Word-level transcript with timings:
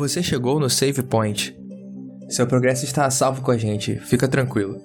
Você 0.00 0.22
chegou 0.22 0.58
no 0.58 0.70
Save 0.70 1.02
Point. 1.02 1.54
Seu 2.30 2.46
progresso 2.48 2.86
está 2.86 3.04
a 3.04 3.10
salvo 3.10 3.42
com 3.42 3.50
a 3.50 3.58
gente, 3.58 4.00
fica 4.00 4.26
tranquilo. 4.26 4.80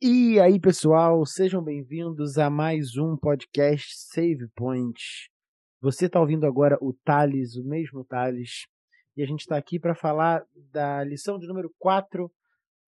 E 0.00 0.40
aí, 0.40 0.58
pessoal, 0.58 1.26
sejam 1.26 1.62
bem-vindos 1.62 2.38
a 2.38 2.48
mais 2.48 2.96
um 2.96 3.14
podcast 3.14 3.92
Save 4.10 4.48
Point. 4.56 5.30
Você 5.82 6.06
está 6.06 6.18
ouvindo 6.18 6.46
agora 6.46 6.78
o 6.80 6.94
Thales, 7.04 7.56
o 7.56 7.62
mesmo 7.62 8.06
Thales, 8.06 8.66
e 9.14 9.22
a 9.22 9.26
gente 9.26 9.40
está 9.40 9.58
aqui 9.58 9.78
para 9.78 9.94
falar 9.94 10.42
da 10.72 11.04
lição 11.04 11.38
de 11.38 11.46
número 11.46 11.70
4 11.78 12.32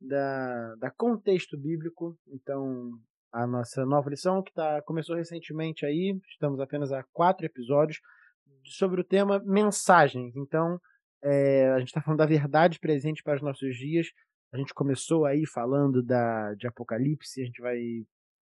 da, 0.00 0.76
da 0.76 0.90
Contexto 0.90 1.58
Bíblico. 1.58 2.18
Então, 2.26 2.92
a 3.30 3.46
nossa 3.46 3.84
nova 3.84 4.08
lição 4.08 4.42
que 4.42 4.54
tá, 4.54 4.80
começou 4.86 5.14
recentemente 5.14 5.84
aí, 5.84 6.18
estamos 6.30 6.58
apenas 6.58 6.90
a 6.90 7.04
quatro 7.12 7.44
episódios, 7.44 8.00
sobre 8.72 9.00
o 9.00 9.04
tema 9.04 9.42
mensagens. 9.44 10.34
Então, 10.36 10.78
é, 11.22 11.68
a 11.70 11.78
gente 11.78 11.88
está 11.88 12.00
falando 12.00 12.18
da 12.18 12.26
verdade 12.26 12.78
presente 12.78 13.22
para 13.22 13.36
os 13.36 13.42
nossos 13.42 13.76
dias. 13.76 14.08
A 14.52 14.58
gente 14.58 14.74
começou 14.74 15.24
aí 15.24 15.46
falando 15.46 16.02
da, 16.02 16.54
de 16.54 16.66
Apocalipse, 16.66 17.40
a 17.40 17.44
gente 17.44 17.60
vai 17.60 17.78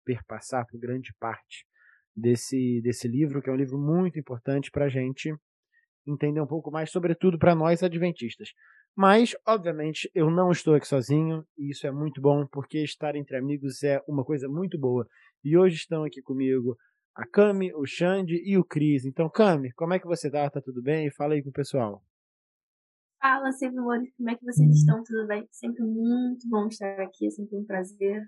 perpassar 0.05 0.65
por 0.67 0.79
grande 0.79 1.13
parte 1.19 1.65
desse, 2.15 2.81
desse 2.81 3.07
livro, 3.07 3.41
que 3.41 3.49
é 3.49 3.53
um 3.53 3.57
livro 3.57 3.77
muito 3.77 4.19
importante 4.19 4.69
para 4.69 4.85
a 4.85 4.89
gente 4.89 5.33
entender 6.05 6.41
um 6.41 6.47
pouco 6.47 6.69
mais, 6.69 6.91
sobretudo 6.91 7.39
para 7.39 7.55
nós 7.55 7.81
adventistas. 7.81 8.49
Mas, 8.95 9.35
obviamente, 9.47 10.09
eu 10.13 10.29
não 10.29 10.51
estou 10.51 10.75
aqui 10.75 10.87
sozinho, 10.87 11.43
e 11.57 11.71
isso 11.71 11.87
é 11.87 11.91
muito 11.91 12.21
bom, 12.21 12.45
porque 12.51 12.83
estar 12.83 13.15
entre 13.15 13.37
amigos 13.37 13.81
é 13.81 14.01
uma 14.07 14.23
coisa 14.23 14.47
muito 14.47 14.77
boa. 14.77 15.07
E 15.43 15.57
hoje 15.57 15.77
estão 15.77 16.03
aqui 16.03 16.21
comigo 16.21 16.77
a 17.15 17.27
Cami, 17.27 17.73
o 17.73 17.85
Xande 17.85 18.41
e 18.43 18.57
o 18.57 18.63
Cris. 18.63 19.05
Então, 19.05 19.29
Cami, 19.29 19.71
como 19.73 19.93
é 19.93 19.99
que 19.99 20.07
você 20.07 20.29
tá? 20.29 20.49
Tá 20.49 20.61
tudo 20.61 20.81
bem? 20.81 21.11
Fala 21.11 21.33
aí 21.33 21.43
com 21.43 21.49
o 21.49 21.53
pessoal. 21.53 22.03
Fala, 23.21 23.51
sempre 23.53 23.79
amores, 23.79 24.13
como 24.17 24.29
é 24.29 24.35
que 24.35 24.43
vocês 24.43 24.67
uhum. 24.67 24.73
estão? 24.73 25.03
Tudo 25.03 25.27
bem? 25.27 25.47
Sempre 25.51 25.83
muito 25.83 26.47
bom 26.49 26.67
estar 26.67 26.99
aqui, 26.99 27.27
é 27.27 27.29
sempre 27.29 27.57
um 27.57 27.65
prazer. 27.65 28.21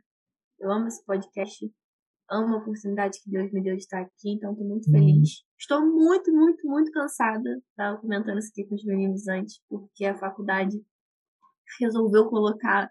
Eu 0.57 0.71
amo 0.71 0.87
esse 0.87 1.03
podcast, 1.03 1.69
amo 2.29 2.55
a 2.55 2.57
oportunidade 2.59 3.19
que 3.21 3.29
Deus 3.29 3.51
me 3.51 3.61
deu 3.61 3.75
de 3.75 3.81
estar 3.81 3.99
aqui, 3.99 4.31
então 4.31 4.51
estou 4.51 4.65
muito 4.65 4.87
uhum. 4.87 4.93
feliz. 4.93 5.43
Estou 5.59 5.81
muito, 5.81 6.31
muito, 6.31 6.65
muito 6.65 6.91
cansada. 6.91 7.61
Estava 7.71 7.97
comentando 7.97 8.37
isso 8.37 8.51
aqui 8.51 8.65
com 8.69 8.75
os 8.75 8.85
meninos 8.85 9.27
antes, 9.27 9.61
porque 9.67 10.05
a 10.05 10.17
faculdade 10.17 10.81
resolveu 11.81 12.29
colocar 12.29 12.89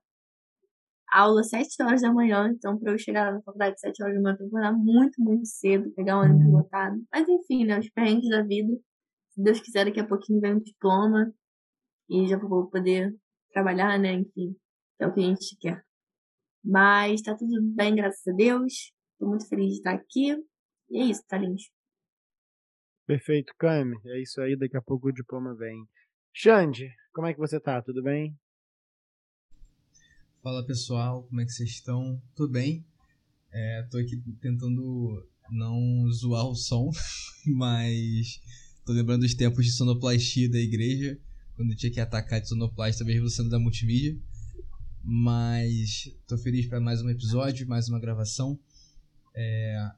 aula 1.14 1.40
às 1.40 1.48
7 1.48 1.82
horas 1.82 2.02
da 2.02 2.12
manhã, 2.12 2.50
então 2.50 2.78
para 2.78 2.92
eu 2.92 2.98
chegar 2.98 3.32
na 3.32 3.40
faculdade 3.42 3.74
às 3.74 3.80
7 3.80 4.02
horas 4.02 4.16
da 4.16 4.20
manhã, 4.20 4.34
eu 4.34 4.38
tenho 4.38 4.50
que 4.50 4.56
acordar 4.56 4.76
muito, 4.76 5.22
muito 5.22 5.46
cedo, 5.46 5.92
pegar 5.92 6.18
um 6.18 6.22
ônibus 6.22 6.46
uhum. 6.46 6.56
lotado. 6.58 7.04
Mas 7.12 7.28
enfim, 7.28 7.64
né, 7.64 7.78
os 7.78 7.88
perrengues 7.90 8.28
da 8.28 8.42
vida. 8.42 8.72
Se 9.30 9.42
Deus 9.42 9.60
quiser, 9.60 9.84
daqui 9.84 10.00
a 10.00 10.06
pouquinho 10.06 10.40
vem 10.40 10.54
um 10.54 10.60
diploma 10.60 11.32
e 12.08 12.26
já 12.26 12.36
vou 12.36 12.68
poder 12.68 13.14
trabalhar, 13.52 13.98
né, 13.98 14.12
enfim, 14.12 14.56
é 15.00 15.06
o 15.06 15.12
que 15.12 15.20
a 15.20 15.24
gente 15.24 15.56
quer. 15.60 15.84
Mas 16.64 17.22
tá 17.22 17.36
tudo 17.36 17.60
bem, 17.74 17.94
graças 17.94 18.26
a 18.26 18.32
Deus. 18.32 18.92
Tô 19.18 19.26
muito 19.26 19.48
feliz 19.48 19.68
de 19.68 19.76
estar 19.76 19.94
aqui. 19.94 20.36
E 20.90 21.00
é 21.00 21.04
isso, 21.04 21.22
tá 21.28 21.38
lindo. 21.38 21.56
Perfeito, 23.06 23.52
Cami. 23.58 23.96
É 24.06 24.22
isso 24.22 24.40
aí, 24.40 24.56
daqui 24.56 24.76
a 24.76 24.82
pouco 24.82 25.08
o 25.08 25.12
diploma 25.12 25.54
vem. 25.54 25.84
Xande, 26.32 26.88
como 27.12 27.26
é 27.26 27.34
que 27.34 27.38
você 27.38 27.60
tá? 27.60 27.82
Tudo 27.82 28.02
bem? 28.02 28.34
Fala 30.44 30.62
pessoal, 30.62 31.22
como 31.22 31.40
é 31.40 31.46
que 31.46 31.52
vocês 31.52 31.70
estão? 31.70 32.20
Tudo 32.34 32.52
bem? 32.52 32.84
É, 33.50 33.82
tô 33.90 33.96
aqui 33.96 34.22
tentando 34.42 35.26
não 35.50 36.06
zoar 36.12 36.46
o 36.46 36.54
som, 36.54 36.90
mas 37.56 38.42
tô 38.84 38.92
lembrando 38.92 39.22
dos 39.22 39.32
tempos 39.32 39.64
de 39.64 39.72
sonoplastia 39.72 40.50
da 40.50 40.58
igreja, 40.58 41.18
quando 41.56 41.74
tinha 41.74 41.90
que 41.90 41.98
atacar 41.98 42.42
de 42.42 42.48
sonoplastia 42.50 43.06
mesmo 43.06 43.26
sendo 43.30 43.48
da 43.48 43.58
multimídia. 43.58 44.20
Mas 45.02 46.14
tô 46.26 46.36
feliz 46.36 46.66
para 46.66 46.78
mais 46.78 47.00
um 47.00 47.08
episódio, 47.08 47.66
mais 47.66 47.88
uma 47.88 47.98
gravação. 47.98 48.60
É, 49.34 49.92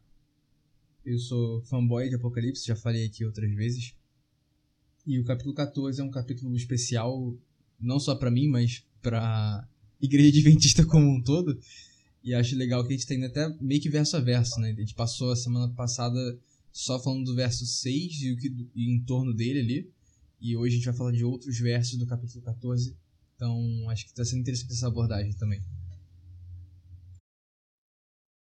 eu 1.05 1.19
sou 1.19 1.61
fanboy 1.63 2.09
de 2.09 2.15
Apocalipse, 2.15 2.69
já 2.69 2.77
falei 2.77 3.05
aqui 3.05 3.25
outras 3.25 3.53
vezes. 3.53 3.97
E 5.05 5.19
o 5.19 5.25
capítulo 5.25 5.57
14 5.57 6.01
é 6.01 6.05
um 6.05 6.11
capítulo 6.11 6.55
especial, 6.55 7.37
não 7.81 7.99
só 7.99 8.15
para 8.15 8.31
mim, 8.31 8.47
mas 8.47 8.87
para 9.03 9.69
igreja 10.01 10.29
adventista 10.29 10.85
como 10.87 11.07
um 11.07 11.23
todo. 11.23 11.59
E 12.23 12.35
acho 12.35 12.57
legal 12.57 12.83
que 12.83 12.93
a 12.93 12.97
gente 12.97 13.07
tá 13.07 13.15
indo 13.15 13.27
até 13.27 13.49
meio 13.61 13.81
que 13.81 13.89
verso 13.89 14.17
a 14.17 14.21
verso, 14.21 14.59
né? 14.61 14.71
A 14.71 14.81
gente 14.81 14.95
passou 14.95 15.31
a 15.31 15.37
semana 15.37 15.73
passada 15.75 16.19
só 16.73 16.99
falando 16.99 17.25
do 17.25 17.35
verso 17.35 17.65
6 17.65 18.23
e 18.23 18.33
o 18.33 18.37
que 18.37 18.49
e 18.75 18.91
em 18.91 19.05
torno 19.05 19.33
dele 19.33 19.61
ali. 19.61 19.93
E 20.41 20.57
hoje 20.57 20.75
a 20.75 20.77
gente 20.77 20.87
vai 20.87 20.97
falar 20.97 21.13
de 21.13 21.25
outros 21.25 21.59
versos 21.59 21.99
do 21.99 22.07
capítulo 22.07 22.45
14. 22.45 22.97
Então 23.35 23.89
acho 23.91 24.05
que 24.05 24.11
está 24.11 24.25
sendo 24.25 24.41
interessante 24.41 24.73
essa 24.73 24.89
abordagem 24.89 25.33
também. 25.35 25.61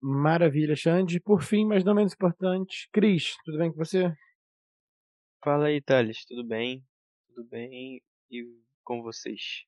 Maravilha, 0.02 0.76
Xande. 0.76 1.20
Por 1.20 1.42
fim, 1.42 1.66
mas 1.66 1.84
não 1.84 1.96
menos 1.96 2.14
importante, 2.14 2.88
Cris, 2.94 3.36
tudo 3.44 3.58
bem 3.58 3.72
com 3.72 3.78
você? 3.78 4.16
Fala 5.44 5.66
aí, 5.66 5.82
Thales, 5.82 6.24
tudo 6.26 6.44
bem? 6.44 6.84
Tudo 7.28 7.48
bem? 7.50 8.02
E 8.32 8.44
com 8.84 9.02
vocês? 9.02 9.64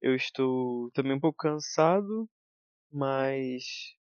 Eu 0.00 0.14
estou 0.14 0.90
também 0.92 1.12
um 1.12 1.20
pouco 1.20 1.38
cansado, 1.38 2.28
mas 2.90 3.96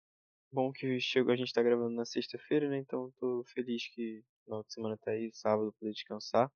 bom 0.51 0.71
que 0.71 0.99
chegou, 0.99 1.33
a 1.33 1.35
gente 1.35 1.47
está 1.47 1.61
gravando 1.63 1.95
na 1.95 2.05
sexta-feira, 2.05 2.69
né? 2.69 2.77
Então 2.77 3.09
estou 3.09 3.43
feliz 3.45 3.87
que 3.93 4.23
no 4.41 4.43
final 4.43 4.63
de 4.63 4.73
semana 4.73 4.97
tá 4.97 5.11
aí, 5.11 5.31
sábado, 5.33 5.73
poder 5.79 5.91
descansar. 5.91 6.51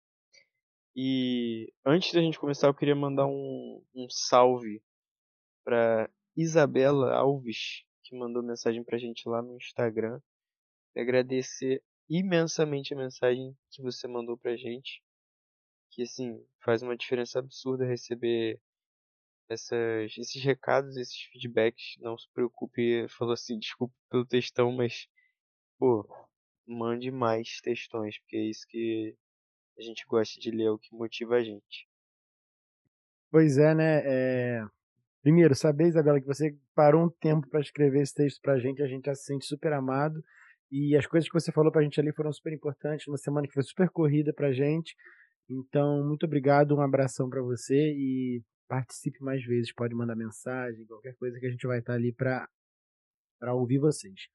E 0.96 1.72
antes 1.86 2.12
da 2.14 2.22
gente 2.22 2.40
começar, 2.40 2.68
eu 2.68 2.74
queria 2.74 2.96
mandar 2.96 3.28
um, 3.28 3.84
um 3.94 4.10
salve 4.10 4.82
para 5.64 6.10
Isabela 6.36 7.14
Alves, 7.14 7.84
que 8.04 8.18
mandou 8.18 8.42
mensagem 8.42 8.84
pra 8.84 8.98
gente 8.98 9.30
lá 9.30 9.42
no 9.42 9.56
Instagram. 9.58 10.20
E 10.96 11.00
agradecer 11.00 11.84
imensamente 12.10 12.94
a 12.94 12.98
mensagem 12.98 13.56
que 13.70 13.82
você 13.82 14.08
mandou 14.08 14.38
pra 14.38 14.56
gente. 14.56 15.04
Que 15.92 16.04
assim, 16.04 16.44
faz 16.64 16.82
uma 16.82 16.98
diferença 16.98 17.40
absurda 17.40 17.86
receber 17.86 18.60
essas, 19.50 20.18
esses 20.18 20.44
recados, 20.44 20.98
esses 20.98 21.22
feedbacks. 21.32 21.96
Não 22.00 22.18
se 22.18 22.28
preocupe, 22.34 23.08
falou 23.10 23.34
assim, 23.34 23.58
desculpe 23.58 23.94
pelo 24.10 24.26
textão, 24.26 24.72
mas 24.72 25.08
pô, 25.78 26.08
mande 26.68 27.12
mais 27.12 27.60
textões, 27.62 28.20
porque 28.20 28.38
é 28.38 28.50
isso 28.50 28.66
que 28.68 29.16
a 29.78 29.82
gente 29.82 30.06
gosta 30.08 30.40
de 30.40 30.52
ler, 30.52 30.66
é 30.66 30.72
o 30.72 30.80
que 30.80 30.94
motiva 30.94 31.36
a 31.36 31.44
gente. 31.44 31.88
Pois 33.30 33.58
é, 33.58 33.76
né? 33.76 34.02
É... 34.06 34.66
Primeiro, 35.22 35.54
saber, 35.56 35.88
Isabela, 35.88 36.22
que 36.22 36.26
você 36.26 36.56
parou 36.74 37.06
um 37.06 37.10
tempo 37.10 37.48
para 37.50 37.60
escrever 37.60 38.02
esse 38.02 38.14
texto 38.14 38.42
pra 38.42 38.60
gente, 38.60 38.82
a 38.82 38.88
gente 38.88 39.06
já 39.06 39.16
se 39.16 39.26
sente 39.26 39.46
super 39.46 39.74
amado. 39.74 40.24
E 40.72 40.96
as 40.96 41.06
coisas 41.06 41.30
que 41.30 41.34
você 41.34 41.52
falou 41.52 41.72
pra 41.72 41.82
gente 41.82 42.00
ali 42.00 42.14
foram 42.14 42.32
super 42.32 42.54
importantes, 42.54 43.08
uma 43.08 43.18
semana 43.18 43.48
que 43.48 43.54
foi 43.54 43.64
super 43.64 43.90
corrida 43.90 44.34
pra 44.34 44.52
gente. 44.52 44.96
Então, 45.50 46.06
muito 46.06 46.26
obrigado, 46.26 46.76
um 46.76 46.82
abração 46.82 47.30
para 47.30 47.42
você 47.42 47.94
e 47.94 48.42
participe 48.68 49.24
mais 49.24 49.44
vezes, 49.44 49.74
pode 49.74 49.96
mandar 49.96 50.16
mensagem, 50.16 50.86
qualquer 50.86 51.16
coisa 51.16 51.40
que 51.40 51.46
a 51.46 51.50
gente 51.50 51.66
vai 51.66 51.80
estar 51.80 51.94
ali 51.94 52.12
para 52.14 52.48
ouvir 53.54 53.80
vocês. 53.80 54.28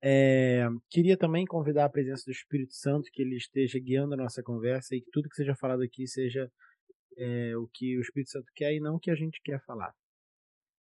É, 0.00 0.64
queria 0.88 1.16
também 1.16 1.44
convidar 1.44 1.84
a 1.84 1.90
presença 1.90 2.24
do 2.24 2.32
Espírito 2.32 2.74
Santo, 2.74 3.10
que 3.12 3.22
ele 3.22 3.36
esteja 3.36 3.78
guiando 3.78 4.14
a 4.14 4.16
nossa 4.16 4.42
conversa 4.42 4.94
e 4.94 5.00
que 5.00 5.10
tudo 5.10 5.28
que 5.28 5.36
seja 5.36 5.56
falado 5.56 5.82
aqui 5.82 6.06
seja 6.06 6.50
é, 7.16 7.56
o 7.56 7.68
que 7.72 7.98
o 7.98 8.00
Espírito 8.00 8.30
Santo 8.30 8.46
quer 8.54 8.72
e 8.72 8.80
não 8.80 8.96
o 8.96 9.00
que 9.00 9.10
a 9.10 9.14
gente 9.14 9.40
quer 9.42 9.60
falar. 9.64 9.92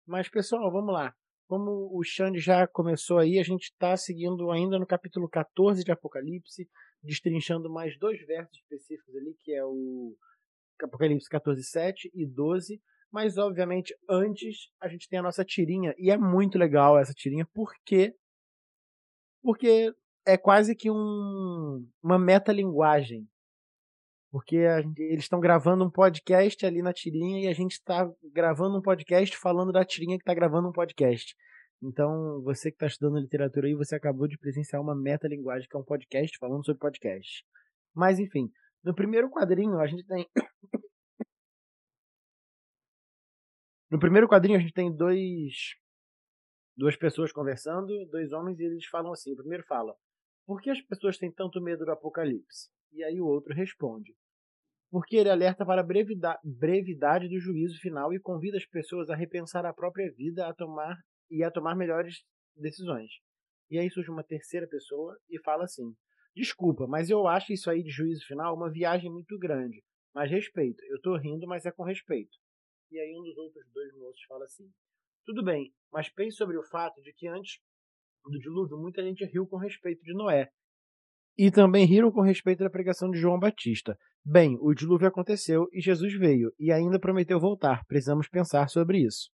Mas, 0.05 0.29
pessoal, 0.29 0.69
vamos 0.71 0.93
lá. 0.93 1.15
Como 1.47 1.89
o 1.97 2.03
Xande 2.03 2.39
já 2.39 2.67
começou 2.67 3.19
aí, 3.19 3.39
a 3.39 3.43
gente 3.43 3.65
está 3.65 3.95
seguindo 3.95 4.51
ainda 4.51 4.77
no 4.77 4.85
capítulo 4.85 5.29
14 5.29 5.83
de 5.83 5.91
Apocalipse, 5.91 6.67
destrinchando 7.01 7.71
mais 7.71 7.97
dois 7.97 8.19
versos 8.25 8.57
específicos 8.57 9.15
ali, 9.15 9.35
que 9.41 9.53
é 9.53 9.63
o 9.63 10.15
Apocalipse 10.83 11.29
14, 11.29 11.63
7 11.63 12.11
e 12.13 12.25
12. 12.25 12.81
Mas, 13.11 13.37
obviamente, 13.37 13.95
antes 14.09 14.69
a 14.81 14.87
gente 14.87 15.07
tem 15.07 15.19
a 15.19 15.23
nossa 15.23 15.45
tirinha. 15.45 15.93
E 15.97 16.11
é 16.11 16.17
muito 16.17 16.57
legal 16.57 16.97
essa 16.97 17.13
tirinha, 17.13 17.47
porque. 17.53 18.13
Porque 19.41 19.93
é 20.25 20.37
quase 20.37 20.75
que 20.75 20.89
um, 20.89 21.87
uma 22.03 22.17
metalinguagem. 22.17 23.27
Porque 24.31 24.57
eles 24.97 25.23
estão 25.23 25.39
gravando 25.39 25.85
um 25.85 25.89
podcast 25.89 26.65
ali 26.65 26.81
na 26.81 26.91
tirinha 26.91 27.45
e 27.45 27.47
a 27.47 27.53
gente 27.53 27.73
está 27.73 28.11
gravando 28.33 28.77
um 28.77 28.81
podcast 28.81 29.37
falando 29.37 29.71
da 29.71 29.85
tirinha 29.85 30.17
que 30.17 30.23
está 30.23 30.33
gravando 30.33 30.67
um 30.67 30.73
podcast. 30.73 31.35
Então, 31.81 32.41
você 32.41 32.71
que 32.71 32.75
está 32.75 32.87
estudando 32.87 33.21
literatura 33.21 33.67
aí, 33.67 33.75
você 33.75 33.95
acabou 33.95 34.27
de 34.27 34.37
presenciar 34.37 34.81
uma 34.81 34.95
metalinguagem 34.95 35.69
que 35.69 35.75
é 35.75 35.79
um 35.79 35.83
podcast 35.83 36.37
falando 36.37 36.65
sobre 36.65 36.79
podcast. 36.79 37.45
Mas, 37.93 38.19
enfim, 38.19 38.51
no 38.85 38.95
primeiro 38.95 39.29
quadrinho 39.29 39.79
a 39.79 39.87
gente 39.87 40.05
tem 40.05 40.25
No 43.91 43.99
primeiro 43.99 44.27
quadrinho 44.27 44.57
a 44.57 44.61
gente 44.61 44.73
tem 44.73 44.95
dois 44.95 45.75
duas 46.75 46.95
pessoas 46.97 47.31
conversando, 47.31 48.05
dois 48.07 48.31
homens, 48.31 48.59
e 48.59 48.63
eles 48.63 48.85
falam 48.87 49.11
assim. 49.11 49.33
O 49.33 49.37
primeiro 49.37 49.63
fala: 49.65 49.95
Por 50.45 50.61
que 50.61 50.69
as 50.69 50.81
pessoas 50.81 51.17
têm 51.17 51.31
tanto 51.31 51.61
medo 51.61 51.85
do 51.85 51.91
apocalipse? 51.91 52.69
E 52.91 53.03
aí 53.03 53.19
o 53.21 53.25
outro 53.25 53.53
responde: 53.53 54.13
Porque 54.91 55.15
ele 55.15 55.29
alerta 55.29 55.65
para 55.65 55.81
a 55.81 55.83
brevidade, 55.83 56.39
brevidade 56.43 57.29
do 57.29 57.39
juízo 57.39 57.79
final 57.79 58.13
e 58.13 58.19
convida 58.19 58.57
as 58.57 58.65
pessoas 58.65 59.09
a 59.09 59.15
repensar 59.15 59.65
a 59.65 59.73
própria 59.73 60.11
vida 60.13 60.47
a 60.47 60.53
tomar 60.53 60.97
e 61.29 61.43
a 61.43 61.51
tomar 61.51 61.75
melhores 61.75 62.23
decisões. 62.55 63.09
E 63.69 63.79
aí 63.79 63.89
surge 63.89 64.11
uma 64.11 64.23
terceira 64.23 64.67
pessoa 64.67 65.17
e 65.29 65.39
fala 65.41 65.63
assim: 65.63 65.95
Desculpa, 66.35 66.85
mas 66.85 67.09
eu 67.09 67.27
acho 67.27 67.53
isso 67.53 67.69
aí 67.69 67.81
de 67.81 67.89
juízo 67.89 68.25
final 68.27 68.55
uma 68.55 68.69
viagem 68.69 69.09
muito 69.09 69.37
grande. 69.39 69.81
Mas 70.13 70.29
respeito. 70.29 70.83
Eu 70.85 70.99
tô 71.01 71.17
rindo, 71.17 71.47
mas 71.47 71.65
é 71.65 71.71
com 71.71 71.83
respeito. 71.83 72.37
E 72.91 72.99
aí 72.99 73.15
um 73.17 73.23
dos 73.23 73.37
outros 73.37 73.65
dois 73.73 73.93
moços 73.95 74.23
fala 74.27 74.45
assim: 74.45 74.69
Tudo 75.25 75.43
bem, 75.43 75.73
mas 75.91 76.09
pense 76.09 76.37
sobre 76.37 76.57
o 76.57 76.63
fato 76.63 77.01
de 77.01 77.13
que 77.13 77.27
antes 77.27 77.59
do 78.25 78.39
dilúvio 78.39 78.77
muita 78.77 79.03
gente 79.03 79.25
riu 79.25 79.47
com 79.47 79.57
respeito 79.57 80.01
de 80.03 80.13
Noé. 80.13 80.49
E 81.37 81.51
também 81.51 81.85
riram 81.85 82.11
com 82.11 82.21
respeito 82.21 82.63
da 82.63 82.69
pregação 82.69 83.09
de 83.09 83.19
João 83.19 83.39
Batista. 83.39 83.97
Bem, 84.23 84.57
o 84.61 84.73
dilúvio 84.73 85.07
aconteceu 85.07 85.67
e 85.71 85.81
Jesus 85.81 86.13
veio 86.17 86.53
e 86.57 86.71
ainda 86.71 86.99
prometeu 86.99 87.39
voltar. 87.39 87.85
Precisamos 87.85 88.27
pensar 88.27 88.69
sobre 88.69 88.99
isso. 88.99 89.29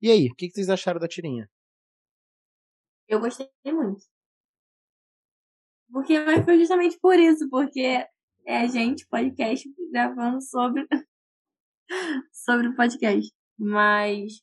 E 0.00 0.10
aí, 0.10 0.28
o 0.30 0.34
que 0.34 0.50
vocês 0.50 0.68
acharam 0.68 1.00
da 1.00 1.08
tirinha? 1.08 1.48
Eu 3.08 3.18
gostei 3.20 3.48
muito. 3.64 4.11
Porque 5.92 6.14
foi 6.44 6.58
justamente 6.58 6.98
por 6.98 7.18
isso, 7.18 7.48
porque 7.50 8.06
é 8.46 8.58
a 8.58 8.66
gente, 8.66 9.06
podcast, 9.06 9.68
gravando 9.92 10.40
sobre, 10.40 10.86
sobre 12.32 12.68
o 12.68 12.74
podcast. 12.74 13.30
Mas, 13.58 14.42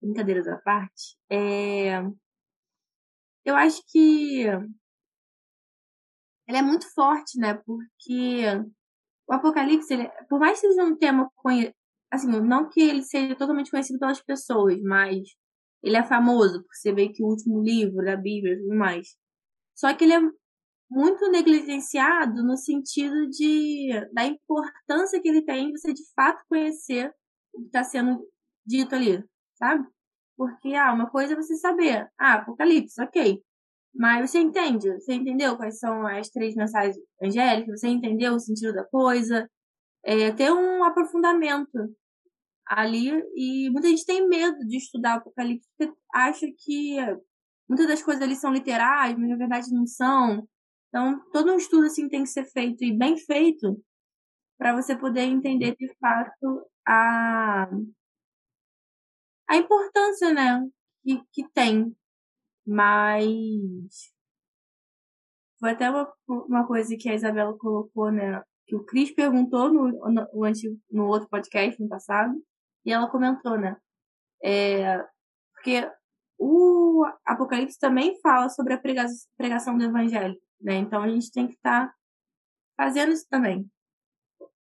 brincadeiras 0.00 0.46
à 0.46 0.56
parte, 0.58 1.18
é... 1.28 2.00
eu 3.44 3.56
acho 3.56 3.82
que 3.88 4.44
ele 6.48 6.58
é 6.58 6.62
muito 6.62 6.88
forte, 6.94 7.38
né? 7.38 7.54
Porque 7.54 8.44
o 9.28 9.32
Apocalipse, 9.32 9.92
ele, 9.92 10.08
por 10.28 10.38
mais 10.38 10.60
que 10.60 10.68
seja 10.68 10.84
um 10.84 10.96
tema 10.96 11.30
conhecido, 11.36 11.74
assim, 12.10 12.28
não 12.28 12.68
que 12.68 12.80
ele 12.80 13.02
seja 13.02 13.34
totalmente 13.36 13.70
conhecido 13.70 13.98
pelas 13.98 14.20
pessoas, 14.22 14.80
mas 14.82 15.28
ele 15.82 15.96
é 15.96 16.02
famoso 16.02 16.62
por 16.62 16.74
você 16.74 16.92
ver 16.92 17.10
que 17.10 17.22
o 17.22 17.26
último 17.28 17.62
livro 17.62 18.04
da 18.04 18.16
Bíblia 18.16 18.54
e 18.54 18.58
tudo 18.58 18.76
mais. 18.76 19.16
Só 19.74 19.94
que 19.94 20.04
ele 20.04 20.14
é 20.14 20.20
muito 20.90 21.30
negligenciado 21.30 22.42
no 22.42 22.56
sentido 22.56 23.28
de 23.30 23.90
da 24.12 24.24
importância 24.24 25.20
que 25.22 25.28
ele 25.28 25.42
tem 25.42 25.70
você 25.70 25.92
de 25.92 26.02
fato 26.14 26.42
conhecer 26.48 27.14
o 27.54 27.60
que 27.60 27.66
está 27.66 27.84
sendo 27.84 28.20
dito 28.66 28.94
ali, 28.94 29.24
sabe? 29.54 29.86
Porque 30.36 30.74
ah, 30.74 30.92
uma 30.92 31.08
coisa 31.10 31.34
é 31.34 31.36
você 31.36 31.54
saber, 31.56 32.08
ah, 32.18 32.34
Apocalipse, 32.34 33.00
ok. 33.02 33.42
Mas 33.94 34.30
você 34.30 34.40
entende? 34.40 34.92
Você 34.94 35.14
entendeu 35.14 35.56
quais 35.56 35.78
são 35.78 36.06
as 36.06 36.28
três 36.30 36.54
mensagens 36.54 36.96
angélicas? 37.22 37.80
Você 37.80 37.88
entendeu 37.88 38.34
o 38.34 38.40
sentido 38.40 38.72
da 38.72 38.84
coisa? 38.84 39.48
É, 40.04 40.32
ter 40.32 40.50
um 40.52 40.82
aprofundamento 40.84 41.94
ali 42.66 43.10
e 43.34 43.68
muita 43.70 43.88
gente 43.88 44.06
tem 44.06 44.26
medo 44.28 44.58
de 44.66 44.76
estudar 44.76 45.14
Apocalipse 45.16 45.68
porque 45.76 45.92
acha 46.14 46.46
que 46.56 46.96
muitas 47.68 47.86
das 47.86 48.02
coisas 48.02 48.22
ali 48.22 48.36
são 48.36 48.52
literais, 48.52 49.16
mas 49.18 49.28
na 49.28 49.36
verdade 49.36 49.72
não 49.72 49.86
são. 49.86 50.48
Então, 50.90 51.20
todo 51.32 51.52
um 51.52 51.56
estudo 51.56 51.86
assim 51.86 52.08
tem 52.08 52.24
que 52.24 52.28
ser 52.28 52.44
feito 52.44 52.84
e 52.84 52.92
bem 52.92 53.16
feito 53.16 53.80
para 54.58 54.74
você 54.74 54.94
poder 54.94 55.22
entender 55.22 55.74
de 55.76 55.88
fato 55.98 56.66
a 56.86 57.70
a 59.48 59.56
importância, 59.56 60.32
né, 60.32 60.64
que, 61.02 61.22
que 61.32 61.48
tem. 61.52 61.96
Mas 62.66 64.12
foi 65.58 65.70
até 65.72 65.90
uma, 65.90 66.12
uma 66.28 66.66
coisa 66.66 66.96
que 66.96 67.08
a 67.08 67.14
Isabela 67.14 67.56
colocou, 67.58 68.12
né, 68.12 68.42
que 68.66 68.76
o 68.76 68.84
Cris 68.84 69.12
perguntou 69.12 69.72
no, 69.72 69.88
no, 69.88 70.28
no 70.90 71.06
outro 71.06 71.28
podcast 71.28 71.82
no 71.82 71.88
passado, 71.88 72.32
e 72.84 72.92
ela 72.92 73.10
comentou, 73.10 73.58
né? 73.58 73.76
É, 74.42 75.04
porque 75.54 75.90
o 76.38 77.04
Apocalipse 77.26 77.78
também 77.78 78.18
fala 78.22 78.48
sobre 78.48 78.72
a 78.74 78.80
pregação 79.36 79.76
do 79.76 79.84
Evangelho, 79.84 80.40
né? 80.60 80.76
Então 80.76 81.02
a 81.02 81.08
gente 81.08 81.30
tem 81.30 81.46
que 81.46 81.54
estar 81.54 81.88
tá 81.88 81.94
fazendo 82.76 83.12
isso 83.12 83.26
também. 83.28 83.68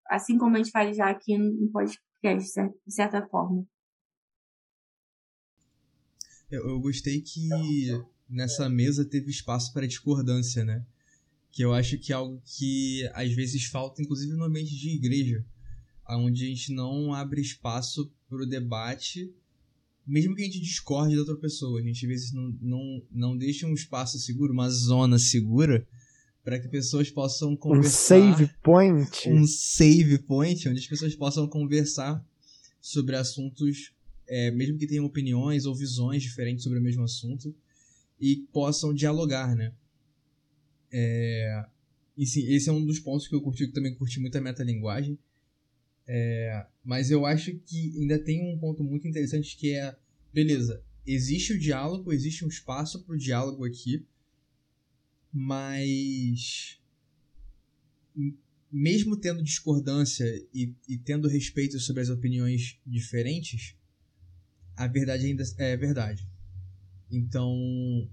Assim 0.07 0.39
como 0.39 0.57
a 0.57 0.59
gente 0.59 0.71
faz 0.71 0.97
já 0.97 1.11
aqui 1.11 1.37
no 1.37 1.71
podcast, 1.71 2.53
de 2.87 2.95
certa 2.95 3.27
forma. 3.29 3.67
Eu, 6.51 6.69
eu 6.69 6.81
gostei 6.81 7.21
que 7.21 7.49
nessa 8.29 8.69
mesa 8.69 9.09
teve 9.09 9.31
espaço 9.31 9.73
para 9.73 9.87
discordância, 9.87 10.65
né? 10.65 10.87
Que 11.51 11.63
eu 11.63 11.75
acho 11.75 11.99
que 11.99 12.13
é 12.13 12.17
algo 12.17 12.43
que 12.45 13.09
às 13.15 13.33
vezes 13.33 13.67
falta, 13.67 14.03
inclusive 14.03 14.35
no 14.35 14.45
ambiente 14.45 14.75
de 14.75 14.97
igreja 14.97 15.45
onde 16.17 16.45
a 16.45 16.49
gente 16.49 16.73
não 16.73 17.13
abre 17.13 17.41
espaço 17.41 18.11
para 18.29 18.43
o 18.43 18.47
debate, 18.47 19.35
mesmo 20.09 20.35
que 20.35 20.43
a 20.43 20.45
gente 20.47 20.61
discorde 20.61 21.15
da 21.15 21.21
outra 21.21 21.37
pessoa. 21.37 21.79
A 21.79 21.83
gente 21.83 22.05
às 22.05 22.09
vezes 22.09 22.33
não, 22.33 22.57
não, 22.61 23.03
não 23.13 23.37
deixa 23.37 23.67
um 23.67 23.75
espaço 23.75 24.19
seguro, 24.19 24.53
uma 24.53 24.71
zona 24.71 25.19
segura, 25.19 25.87
para 26.43 26.59
que 26.59 26.67
pessoas 26.67 27.11
possam 27.11 27.55
conversar. 27.55 28.17
Um 28.17 28.33
save 28.33 28.51
point. 28.63 29.29
Um 29.29 29.47
save 29.47 30.19
point, 30.21 30.69
onde 30.69 30.81
as 30.81 30.87
pessoas 30.87 31.15
possam 31.15 31.47
conversar 31.47 32.25
sobre 32.81 33.17
assuntos, 33.17 33.93
é, 34.27 34.51
mesmo 34.51 34.79
que 34.79 34.87
tenham 34.87 35.05
opiniões 35.05 35.67
ou 35.67 35.75
visões 35.75 36.23
diferentes 36.23 36.65
sobre 36.65 36.79
o 36.79 36.83
mesmo 36.83 37.03
assunto, 37.03 37.55
e 38.19 38.37
possam 38.51 38.95
dialogar, 38.95 39.55
né? 39.55 39.73
É, 40.91 41.67
e 42.17 42.27
sim, 42.27 42.47
esse 42.49 42.71
é 42.71 42.73
um 42.73 42.85
dos 42.85 42.99
pontos 42.99 43.29
que 43.29 43.35
eu 43.35 43.43
curti, 43.43 43.67
que 43.67 43.75
também 43.75 43.95
curti 43.95 44.19
muito 44.19 44.37
a 44.39 44.41
metalinguagem. 44.41 45.19
É, 46.11 46.67
mas 46.83 47.11
eu 47.11 47.27
acho 47.27 47.55
que 47.59 47.93
ainda 48.01 48.19
tem 48.19 48.43
um 48.43 48.59
ponto 48.59 48.83
muito 48.83 49.07
interessante 49.07 49.55
que 49.59 49.75
é, 49.75 49.95
beleza, 50.33 50.83
existe 51.07 51.53
o 51.53 51.59
diálogo, 51.59 52.13
existe 52.13 52.47
um 52.47 52.49
espaço 52.49 53.05
para 53.05 53.15
o 53.15 53.19
diálogo 53.19 53.67
aqui, 53.67 54.07
mas 55.31 56.81
mesmo 58.73 59.17
tendo 59.17 59.43
discordância 59.43 60.25
e, 60.53 60.75
e, 60.89 60.99
tendo 60.99 61.29
respeito 61.29 61.79
sobre 61.79 62.03
as 62.03 62.09
opiniões 62.09 62.79
diferentes, 62.87 63.77
a 64.77 64.87
verdade 64.87 65.27
ainda 65.27 65.45
é 65.59 65.77
verdade. 65.77 66.27
Então, 67.11 68.09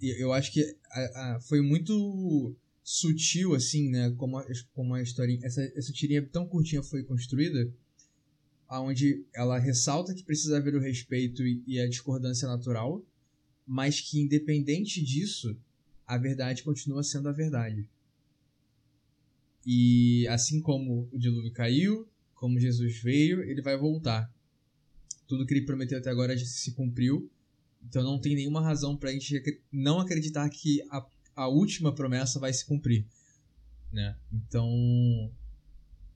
eu 0.00 0.32
acho 0.32 0.52
que 0.52 0.76
a, 0.90 1.36
a, 1.36 1.40
foi 1.40 1.60
muito 1.60 2.56
sutil, 2.84 3.54
assim, 3.54 3.88
né? 3.88 4.10
Como 4.18 4.36
a, 4.36 4.46
como 4.74 4.94
a 4.94 5.02
historinha. 5.02 5.40
Essa, 5.42 5.62
essa 5.74 5.90
tirinha 5.90 6.22
tão 6.22 6.46
curtinha 6.46 6.82
foi 6.82 7.02
construída, 7.02 7.72
aonde 8.68 9.24
ela 9.34 9.58
ressalta 9.58 10.14
que 10.14 10.22
precisa 10.22 10.58
haver 10.58 10.74
o 10.74 10.80
respeito 10.80 11.42
e, 11.42 11.64
e 11.66 11.80
a 11.80 11.88
discordância 11.88 12.46
natural, 12.46 13.02
mas 13.66 14.00
que, 14.00 14.20
independente 14.20 15.02
disso, 15.02 15.56
a 16.06 16.18
verdade 16.18 16.62
continua 16.62 17.02
sendo 17.02 17.30
a 17.30 17.32
verdade. 17.32 17.88
E 19.66 20.28
assim 20.28 20.60
como 20.60 21.08
o 21.10 21.18
dilúvio 21.18 21.50
caiu, 21.52 22.06
como 22.34 22.60
Jesus 22.60 23.00
veio, 23.00 23.42
ele 23.42 23.62
vai 23.62 23.78
voltar. 23.78 24.30
Tudo 25.26 25.46
que 25.46 25.54
ele 25.54 25.64
prometeu 25.64 25.98
até 25.98 26.10
agora 26.10 26.36
já 26.36 26.44
se 26.44 26.72
cumpriu. 26.72 27.30
Então 27.82 28.02
não 28.02 28.20
tem 28.20 28.34
nenhuma 28.34 28.60
razão 28.60 28.94
para 28.94 29.08
a 29.08 29.12
gente 29.12 29.62
não 29.72 30.00
acreditar 30.00 30.48
que 30.50 30.82
a 30.90 31.00
a 31.34 31.48
última 31.48 31.94
promessa 31.94 32.38
vai 32.38 32.52
se 32.52 32.64
cumprir, 32.64 33.04
né? 33.92 34.16
Então, 34.32 35.30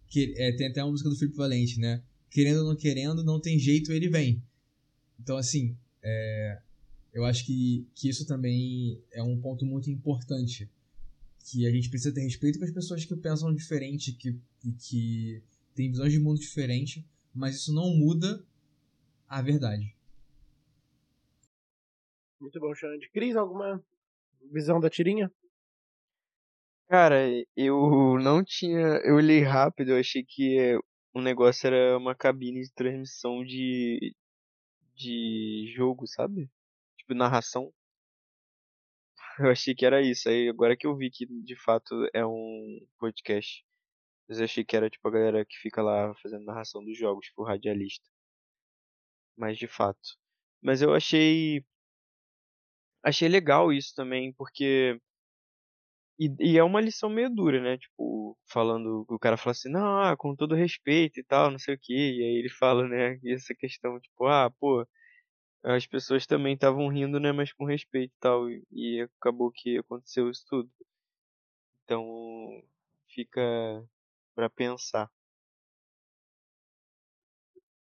que, 0.08 0.34
é, 0.36 0.52
tem 0.52 0.68
até 0.68 0.82
uma 0.82 0.90
música 0.90 1.08
do 1.08 1.16
Felipe 1.16 1.36
Valente, 1.36 1.78
né? 1.78 2.02
Querendo 2.30 2.60
ou 2.60 2.66
não 2.66 2.76
querendo, 2.76 3.24
não 3.24 3.40
tem 3.40 3.58
jeito, 3.58 3.92
ele 3.92 4.08
vem. 4.08 4.42
Então, 5.18 5.36
assim, 5.36 5.76
é, 6.02 6.60
eu 7.12 7.24
acho 7.24 7.44
que, 7.44 7.86
que 7.94 8.08
isso 8.08 8.26
também 8.26 9.02
é 9.12 9.22
um 9.22 9.40
ponto 9.40 9.64
muito 9.64 9.90
importante. 9.90 10.70
Que 11.50 11.66
a 11.66 11.70
gente 11.70 11.88
precisa 11.88 12.14
ter 12.14 12.20
respeito 12.20 12.58
com 12.58 12.64
as 12.64 12.70
pessoas 12.70 13.04
que 13.04 13.16
pensam 13.16 13.54
diferente, 13.54 14.12
que, 14.12 14.38
que 14.78 15.42
têm 15.74 15.90
visões 15.90 16.12
de 16.12 16.18
mundo 16.18 16.38
diferente, 16.38 17.06
mas 17.34 17.56
isso 17.56 17.72
não 17.72 17.94
muda 17.96 18.44
a 19.26 19.40
verdade. 19.40 19.96
Muito 22.40 22.60
bom, 22.60 22.74
Xande. 22.74 23.08
Cris, 23.10 23.34
alguma 23.34 23.82
visão 24.52 24.80
da 24.80 24.90
tirinha? 24.90 25.30
Cara, 26.88 27.16
eu 27.56 28.18
não 28.18 28.42
tinha. 28.42 29.00
Eu 29.04 29.18
li 29.20 29.40
rápido, 29.42 29.92
eu 29.92 29.98
achei 29.98 30.24
que 30.24 30.78
o 31.14 31.20
negócio 31.20 31.66
era 31.66 31.98
uma 31.98 32.14
cabine 32.14 32.62
de 32.62 32.72
transmissão 32.72 33.44
de. 33.44 34.14
de 34.94 35.72
jogo, 35.76 36.06
sabe? 36.06 36.50
Tipo, 36.96 37.14
narração. 37.14 37.72
Eu 39.38 39.50
achei 39.50 39.74
que 39.74 39.86
era 39.86 40.02
isso. 40.02 40.28
Aí 40.28 40.48
agora 40.48 40.76
que 40.76 40.86
eu 40.86 40.96
vi 40.96 41.10
que 41.10 41.26
de 41.26 41.56
fato 41.56 42.08
é 42.12 42.26
um 42.26 42.80
podcast. 42.98 43.64
Mas 44.28 44.38
eu 44.38 44.44
achei 44.44 44.64
que 44.64 44.76
era 44.76 44.90
tipo 44.90 45.08
a 45.08 45.10
galera 45.10 45.44
que 45.44 45.56
fica 45.58 45.82
lá 45.82 46.14
fazendo 46.16 46.44
narração 46.44 46.84
dos 46.84 46.98
jogos, 46.98 47.26
tipo 47.26 47.44
radialista. 47.44 48.04
Mas 49.36 49.56
de 49.58 49.68
fato. 49.68 50.18
Mas 50.62 50.82
eu 50.82 50.94
achei 50.94 51.64
achei 53.04 53.28
legal 53.28 53.72
isso 53.72 53.94
também, 53.94 54.32
porque 54.32 55.00
E, 56.18 56.34
e 56.40 56.58
é 56.58 56.64
uma 56.64 56.80
lição 56.80 57.08
meio 57.08 57.30
dura, 57.30 57.60
né? 57.62 57.78
Tipo, 57.78 58.36
falando, 58.46 59.04
o 59.08 59.18
cara 59.18 59.36
fala 59.36 59.52
assim, 59.52 59.68
não, 59.70 60.00
ah, 60.02 60.16
com 60.16 60.34
todo 60.34 60.54
respeito 60.54 61.20
e 61.20 61.24
tal, 61.24 61.50
não 61.50 61.58
sei 61.58 61.74
o 61.76 61.78
quê. 61.80 61.94
E 61.94 62.22
aí 62.22 62.38
ele 62.40 62.48
fala, 62.58 62.88
né, 62.88 63.18
essa 63.24 63.54
questão, 63.54 64.00
tipo, 64.00 64.26
ah, 64.26 64.50
pô, 64.58 64.86
as 65.64 65.86
pessoas 65.86 66.26
também 66.26 66.54
estavam 66.54 66.88
rindo, 66.88 67.20
né, 67.20 67.32
mas 67.32 67.52
com 67.52 67.64
respeito 67.66 68.12
e 68.14 68.20
tal. 68.20 68.50
E, 68.50 68.64
e 68.72 69.02
acabou 69.20 69.52
que 69.52 69.78
aconteceu 69.78 70.30
isso 70.30 70.44
tudo. 70.48 70.70
Então, 71.84 72.62
fica 73.08 73.40
para 74.34 74.48
pensar. 74.50 75.10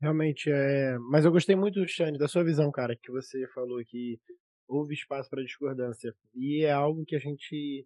Realmente, 0.01 0.50
é. 0.50 0.98
Mas 1.00 1.25
eu 1.25 1.32
gostei 1.32 1.56
muito, 1.56 1.86
Xande, 1.88 2.18
da 2.18 2.27
sua 2.27 2.44
visão, 2.44 2.72
cara, 2.72 2.96
que 2.96 3.12
você 3.12 3.46
falou 3.53 3.84
que 3.86 4.20
houve 4.69 4.93
espaço 4.93 5.29
para 5.29 5.43
discordância. 5.43 6.15
E 6.35 6.63
é 6.63 6.71
algo 6.71 7.03
que 7.03 7.15
a 7.15 7.19
gente 7.19 7.85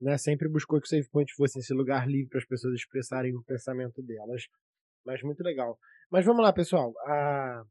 né, 0.00 0.16
sempre 0.18 0.48
buscou 0.48 0.80
que 0.80 0.86
o 0.86 0.88
Save 0.88 1.08
Point 1.08 1.32
fosse 1.34 1.58
esse 1.58 1.72
lugar 1.72 2.06
livre 2.06 2.28
para 2.28 2.38
as 2.38 2.46
pessoas 2.46 2.74
expressarem 2.74 3.34
o 3.34 3.42
pensamento 3.42 4.02
delas. 4.02 4.46
Mas 5.04 5.22
muito 5.22 5.42
legal. 5.42 5.78
Mas 6.10 6.24
vamos 6.24 6.42
lá, 6.42 6.52
pessoal. 6.52 6.92
A... 7.06 7.64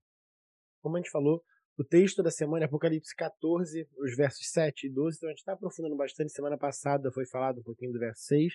Como 0.82 0.98
a 0.98 1.00
gente 1.00 1.12
falou, 1.12 1.44
o 1.78 1.84
texto 1.84 2.24
da 2.24 2.32
semana 2.32 2.66
é 2.66 2.68
Apocalipse 2.68 3.16
14, 3.16 3.88
os 3.98 4.16
versos 4.16 4.50
7 4.52 4.88
e 4.88 4.90
12. 4.90 5.18
Então 5.18 5.30
a 5.30 5.32
gente 5.32 5.40
está 5.40 5.54
aprofundando 5.54 5.96
bastante. 5.96 6.32
Semana 6.32 6.58
passada 6.58 7.12
foi 7.12 7.26
falado 7.26 7.60
um 7.60 7.64
pouquinho 7.64 7.94
do 7.94 8.00
verso 8.00 8.24
6. 8.24 8.54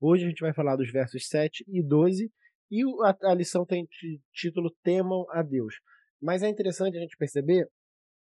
Hoje 0.00 0.24
a 0.24 0.28
gente 0.28 0.40
vai 0.40 0.52
falar 0.52 0.76
dos 0.76 0.90
versos 0.90 1.28
7 1.28 1.64
e 1.68 1.82
12. 1.82 2.32
E 2.70 2.82
a, 3.02 3.30
a 3.30 3.34
lição 3.34 3.66
tem 3.66 3.86
título 4.32 4.74
Temam 4.82 5.26
a 5.30 5.42
Deus. 5.42 5.74
Mas 6.20 6.42
é 6.42 6.48
interessante 6.48 6.96
a 6.96 7.00
gente 7.00 7.16
perceber. 7.16 7.68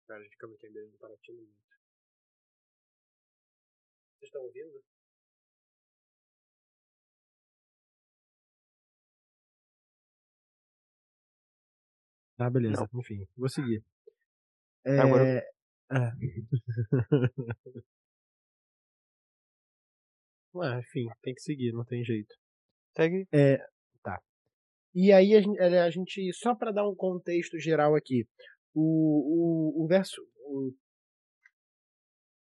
Cara, 0.09 0.21
a 0.21 0.23
gente 0.23 0.35
acaba 0.37 0.53
entendendo 0.53 0.97
para 0.97 1.09
muito. 1.09 1.53
Vocês 4.17 4.23
estão 4.23 4.41
ouvindo? 4.41 4.83
Ah, 12.39 12.49
beleza. 12.49 12.89
Não. 12.91 12.99
Enfim, 12.99 13.27
vou 13.37 13.49
seguir. 13.49 13.83
É... 14.83 14.97
Agora. 14.97 15.23
É. 15.23 15.47
ah, 20.55 20.79
enfim, 20.79 21.07
tem 21.21 21.35
que 21.35 21.41
seguir, 21.41 21.71
não 21.71 21.85
tem 21.85 22.03
jeito. 22.03 22.35
Segue. 22.97 23.27
É, 23.31 23.57
tá. 24.01 24.19
E 24.95 25.11
aí 25.11 25.35
a 25.35 25.41
gente, 25.41 25.59
a 25.59 25.91
gente 25.91 26.33
só 26.33 26.55
para 26.55 26.71
dar 26.71 26.89
um 26.89 26.95
contexto 26.95 27.59
geral 27.59 27.93
aqui, 27.95 28.27
o, 28.73 29.81
o, 29.81 29.83
o 29.83 29.87
verso, 29.87 30.21
o 30.45 30.71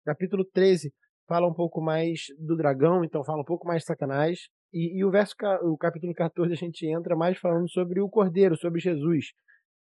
capítulo 0.05 0.45
13 0.45 0.93
fala 1.27 1.49
um 1.49 1.55
pouco 1.55 1.81
mais 1.81 2.27
do 2.39 2.57
dragão, 2.57 3.05
então 3.05 3.25
fala 3.25 3.43
um 3.43 3.45
pouco 3.45 3.67
mais 3.67 3.83
de 3.83 3.87
Satanás. 3.87 4.49
E, 4.73 4.99
e 4.99 5.05
o 5.05 5.11
verso, 5.11 5.35
o 5.63 5.77
capítulo 5.77 6.13
14, 6.13 6.53
a 6.53 6.57
gente 6.57 6.87
entra 6.87 7.17
mais 7.17 7.39
falando 7.39 7.71
sobre 7.71 8.01
o 8.01 8.09
Cordeiro, 8.09 8.57
sobre 8.57 8.81
Jesus. 8.81 9.27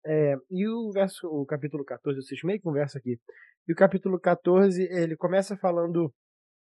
É, 0.06 0.36
e 0.50 0.68
o 0.68 0.92
verso, 0.92 1.28
o 1.28 1.46
capítulo 1.46 1.84
14, 1.86 2.22
vocês 2.22 2.42
meio 2.44 2.62
conversa 2.62 2.98
aqui. 2.98 3.20
E 3.68 3.74
o 3.74 3.76
capítulo 3.76 4.20
14, 4.20 4.82
ele 4.92 5.16
começa 5.16 5.56
falando 5.58 6.14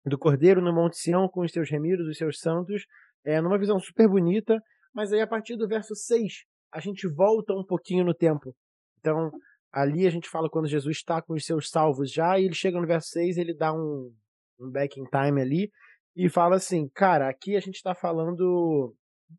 do 0.06 0.18
Cordeiro 0.18 0.62
no 0.62 0.74
Monte 0.74 0.98
Sião 0.98 1.28
com 1.28 1.42
os 1.42 1.52
seus 1.52 1.70
remidos, 1.70 2.08
os 2.08 2.18
seus 2.18 2.40
santos, 2.40 2.86
é, 3.26 3.42
numa 3.42 3.60
visão 3.60 3.80
super 3.80 4.08
bonita, 4.08 4.58
mas 4.94 5.12
aí 5.12 5.22
a 5.22 5.28
partir 5.28 5.58
do 5.58 5.68
verso 5.68 5.94
6, 5.94 6.46
a 6.74 6.80
gente 6.80 7.08
volta 7.08 7.54
um 7.54 7.64
pouquinho 7.64 8.06
no 8.06 8.14
tempo. 8.14 8.56
Então, 9.00 9.30
ali 9.78 10.08
a 10.08 10.10
gente 10.10 10.28
fala 10.28 10.50
quando 10.50 10.68
Jesus 10.68 10.98
está 10.98 11.22
com 11.22 11.34
os 11.34 11.46
seus 11.46 11.70
salvos 11.70 12.12
já, 12.12 12.40
e 12.40 12.46
ele 12.46 12.56
chega 12.56 12.82
no 12.82 12.88
verso 12.88 13.10
6, 13.10 13.38
ele 13.38 13.54
dá 13.54 13.72
um, 13.72 14.12
um 14.60 14.72
back 14.72 15.00
in 15.00 15.04
time 15.06 15.40
ali, 15.40 15.72
e 16.16 16.28
fala 16.28 16.56
assim, 16.56 16.90
cara, 16.90 17.30
aqui 17.30 17.56
a 17.56 17.60
gente 17.60 17.76
está 17.76 17.94
falando 17.94 18.96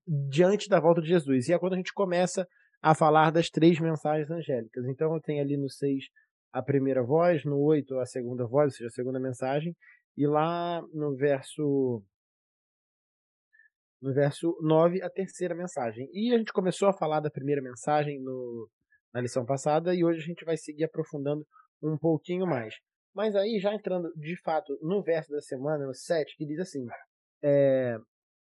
diante 0.06 0.68
da 0.68 0.78
volta 0.78 1.02
de 1.02 1.08
Jesus. 1.08 1.48
E 1.48 1.52
é 1.52 1.58
quando 1.58 1.72
a 1.72 1.76
gente 1.76 1.92
começa 1.92 2.46
a 2.80 2.94
falar 2.94 3.32
das 3.32 3.50
três 3.50 3.80
mensagens 3.80 4.30
angélicas. 4.30 4.84
Então 4.86 5.12
eu 5.12 5.20
tenho 5.20 5.42
ali 5.42 5.56
no 5.56 5.68
6 5.68 6.04
a 6.52 6.62
primeira 6.62 7.02
voz, 7.02 7.44
no 7.44 7.58
8 7.58 7.98
a 7.98 8.06
segunda 8.06 8.46
voz, 8.46 8.66
ou 8.66 8.70
seja, 8.70 8.86
a 8.86 8.92
segunda 8.92 9.18
mensagem, 9.18 9.76
e 10.16 10.24
lá 10.24 10.80
no 10.92 11.16
verso 11.16 12.00
no 14.00 14.14
verso 14.14 14.56
9 14.62 15.02
a 15.02 15.10
terceira 15.10 15.56
mensagem. 15.56 16.08
E 16.12 16.32
a 16.32 16.38
gente 16.38 16.52
começou 16.52 16.88
a 16.88 16.92
falar 16.92 17.18
da 17.18 17.28
primeira 17.28 17.60
mensagem 17.60 18.22
no, 18.22 18.70
na 19.12 19.20
lição 19.20 19.44
passada 19.44 19.94
e 19.94 20.04
hoje 20.04 20.20
a 20.20 20.26
gente 20.26 20.44
vai 20.44 20.56
seguir 20.56 20.84
aprofundando 20.84 21.46
um 21.82 21.96
pouquinho 21.96 22.46
mais. 22.46 22.74
Mas 23.14 23.34
aí, 23.34 23.58
já 23.58 23.74
entrando 23.74 24.12
de 24.16 24.36
fato 24.42 24.78
no 24.82 25.02
verso 25.02 25.32
da 25.32 25.40
semana, 25.40 25.86
no 25.86 25.94
7, 25.94 26.36
que 26.36 26.46
diz 26.46 26.60
assim: 26.60 26.86
é, 27.42 27.96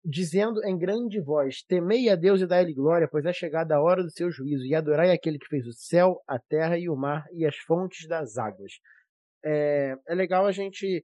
dizendo 0.03 0.63
em 0.63 0.77
grande 0.77 1.21
voz: 1.21 1.63
Temei 1.67 2.09
a 2.09 2.15
Deus 2.15 2.41
e 2.41 2.47
dai-lhe 2.47 2.73
glória, 2.73 3.07
pois 3.09 3.25
é 3.25 3.33
chegada 3.33 3.75
a 3.75 3.81
hora 3.81 4.03
do 4.03 4.11
seu 4.11 4.29
juízo, 4.29 4.65
e 4.65 4.75
adorai 4.75 5.11
aquele 5.11 5.39
que 5.39 5.47
fez 5.47 5.65
o 5.65 5.73
céu, 5.73 6.21
a 6.27 6.37
terra 6.39 6.77
e 6.77 6.89
o 6.89 6.95
mar 6.95 7.25
e 7.33 7.45
as 7.45 7.55
fontes 7.55 8.07
das 8.07 8.37
águas. 8.37 8.73
É, 9.43 9.95
é 10.07 10.15
legal 10.15 10.45
a 10.45 10.51
gente 10.51 11.03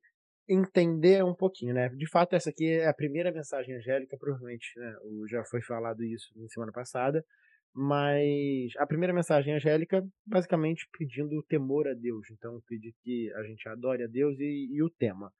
entender 0.49 1.23
um 1.23 1.33
pouquinho, 1.33 1.73
né? 1.73 1.89
De 1.89 2.09
fato, 2.09 2.35
essa 2.35 2.49
aqui 2.49 2.67
é 2.67 2.87
a 2.87 2.93
primeira 2.93 3.31
mensagem 3.31 3.75
angélica, 3.75 4.17
provavelmente, 4.17 4.67
né? 4.75 4.93
Já 5.29 5.43
foi 5.45 5.61
falado 5.61 6.03
isso 6.03 6.27
na 6.35 6.47
semana 6.49 6.71
passada, 6.71 7.23
mas 7.73 8.71
a 8.77 8.85
primeira 8.85 9.13
mensagem 9.13 9.53
angélica, 9.53 10.05
basicamente 10.25 10.87
pedindo 10.97 11.41
temor 11.43 11.87
a 11.87 11.93
Deus. 11.93 12.29
Então, 12.31 12.61
pedir 12.67 12.93
que 13.01 13.31
a 13.33 13.43
gente 13.43 13.67
adore 13.69 14.03
a 14.03 14.07
Deus 14.07 14.37
e, 14.39 14.69
e 14.71 14.83
o 14.83 14.89
tema. 14.89 15.31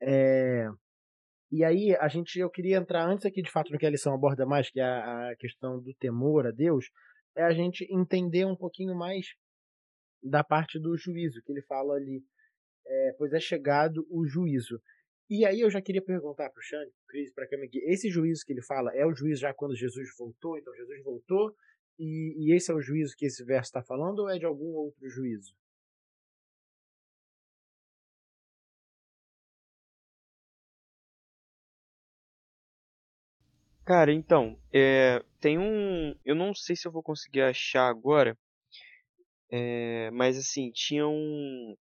É, 0.00 0.68
e 1.50 1.62
aí, 1.62 1.94
a 1.96 2.08
gente, 2.08 2.38
eu 2.38 2.50
queria 2.50 2.78
entrar 2.78 3.06
antes 3.06 3.24
aqui, 3.24 3.42
de 3.42 3.50
fato, 3.50 3.70
no 3.70 3.78
que 3.78 3.86
a 3.86 3.90
lição 3.90 4.14
aborda 4.14 4.44
mais, 4.44 4.70
que 4.70 4.80
é 4.80 4.84
a, 4.84 5.30
a 5.30 5.36
questão 5.36 5.80
do 5.80 5.94
temor 5.94 6.46
a 6.46 6.50
Deus, 6.50 6.86
é 7.36 7.42
a 7.42 7.52
gente 7.52 7.86
entender 7.90 8.44
um 8.44 8.56
pouquinho 8.56 8.94
mais 8.96 9.26
da 10.22 10.42
parte 10.42 10.78
do 10.78 10.96
juízo, 10.96 11.40
que 11.44 11.52
ele 11.52 11.62
fala 11.62 11.94
ali, 11.94 12.24
é, 12.86 13.14
pois 13.18 13.32
é 13.32 13.38
chegado 13.38 14.06
o 14.10 14.26
juízo. 14.26 14.80
E 15.28 15.44
aí 15.44 15.60
eu 15.60 15.70
já 15.70 15.82
queria 15.82 16.02
perguntar 16.02 16.50
para 16.50 16.60
o 16.60 16.62
Xande, 16.62 16.92
Cris, 17.08 17.32
para 17.32 17.44
aqui, 17.44 17.78
esse 17.84 18.08
juízo 18.08 18.44
que 18.46 18.52
ele 18.52 18.62
fala 18.62 18.94
é 18.94 19.04
o 19.04 19.14
juízo 19.14 19.40
já 19.40 19.52
quando 19.52 19.74
Jesus 19.76 20.08
voltou? 20.16 20.56
Então 20.56 20.74
Jesus 20.74 21.02
voltou 21.02 21.54
e, 21.98 22.34
e 22.38 22.54
esse 22.54 22.70
é 22.70 22.74
o 22.74 22.80
juízo 22.80 23.16
que 23.16 23.26
esse 23.26 23.44
verso 23.44 23.68
está 23.68 23.82
falando 23.82 24.20
ou 24.20 24.30
é 24.30 24.38
de 24.38 24.46
algum 24.46 24.72
outro 24.74 25.08
juízo? 25.08 25.52
Cara, 33.84 34.12
então, 34.12 34.58
é, 34.72 35.22
tem 35.40 35.58
um. 35.58 36.14
Eu 36.24 36.34
não 36.34 36.52
sei 36.54 36.74
se 36.74 36.88
eu 36.88 36.92
vou 36.92 37.02
conseguir 37.04 37.42
achar 37.42 37.88
agora. 37.88 38.36
É, 39.50 40.10
mas 40.10 40.36
assim, 40.36 40.70
tinha 40.72 41.06
um. 41.06 41.76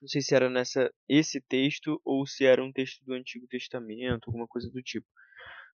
Não 0.00 0.08
sei 0.08 0.22
se 0.22 0.34
era 0.34 0.48
nessa 0.50 0.92
esse 1.08 1.40
texto 1.40 2.00
ou 2.04 2.26
se 2.26 2.44
era 2.44 2.62
um 2.64 2.72
texto 2.72 3.04
do 3.04 3.14
Antigo 3.14 3.46
Testamento, 3.48 4.28
alguma 4.28 4.46
coisa 4.46 4.70
do 4.70 4.82
tipo. 4.82 5.06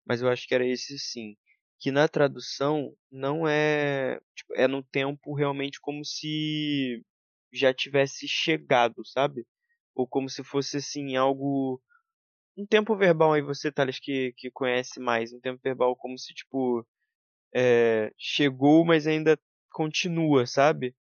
Mas 0.06 0.22
eu 0.22 0.28
acho 0.28 0.46
que 0.46 0.54
era 0.54 0.66
esse 0.66 0.98
sim. 0.98 1.36
Que 1.80 1.90
na 1.90 2.08
tradução 2.08 2.94
não 3.10 3.46
é. 3.48 4.20
Tipo, 4.36 4.54
é 4.56 4.68
no 4.68 4.82
tempo 4.82 5.34
realmente 5.34 5.80
como 5.80 6.04
se 6.04 7.04
já 7.52 7.74
tivesse 7.74 8.28
chegado, 8.28 9.04
sabe? 9.06 9.46
Ou 9.94 10.06
como 10.06 10.28
se 10.30 10.44
fosse 10.44 10.78
assim, 10.78 11.16
algo 11.16 11.82
um 12.56 12.66
tempo 12.66 12.96
verbal 12.96 13.32
aí, 13.32 13.42
você, 13.42 13.72
Thales, 13.72 13.98
que, 13.98 14.32
que 14.36 14.50
conhece 14.50 15.00
mais, 15.00 15.32
um 15.32 15.40
tempo 15.40 15.60
verbal 15.62 15.96
como 15.96 16.18
se, 16.18 16.34
tipo, 16.34 16.86
é, 17.54 18.12
chegou, 18.18 18.84
mas 18.84 19.06
ainda 19.06 19.38
continua, 19.70 20.46
sabe? 20.46 20.94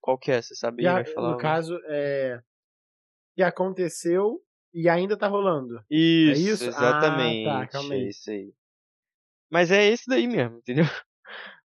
Qual 0.00 0.18
que 0.18 0.30
é? 0.30 0.40
Você 0.40 0.54
sabe? 0.54 0.82
Já, 0.82 1.04
falar, 1.04 1.32
no 1.32 1.38
caso, 1.38 1.78
é... 1.86 2.40
que 3.34 3.42
aconteceu 3.42 4.40
e 4.72 4.88
ainda 4.88 5.16
tá 5.16 5.26
rolando. 5.26 5.84
Isso, 5.90 6.40
é 6.40 6.52
isso? 6.52 6.64
exatamente. 6.68 7.48
Ah, 7.48 7.60
tá, 7.60 7.66
calma 7.66 7.94
aí. 7.94 8.04
É 8.04 8.08
isso 8.08 8.30
aí. 8.30 8.54
Mas 9.50 9.70
é 9.70 9.86
esse 9.86 10.04
daí 10.06 10.26
mesmo, 10.26 10.58
entendeu? 10.58 10.84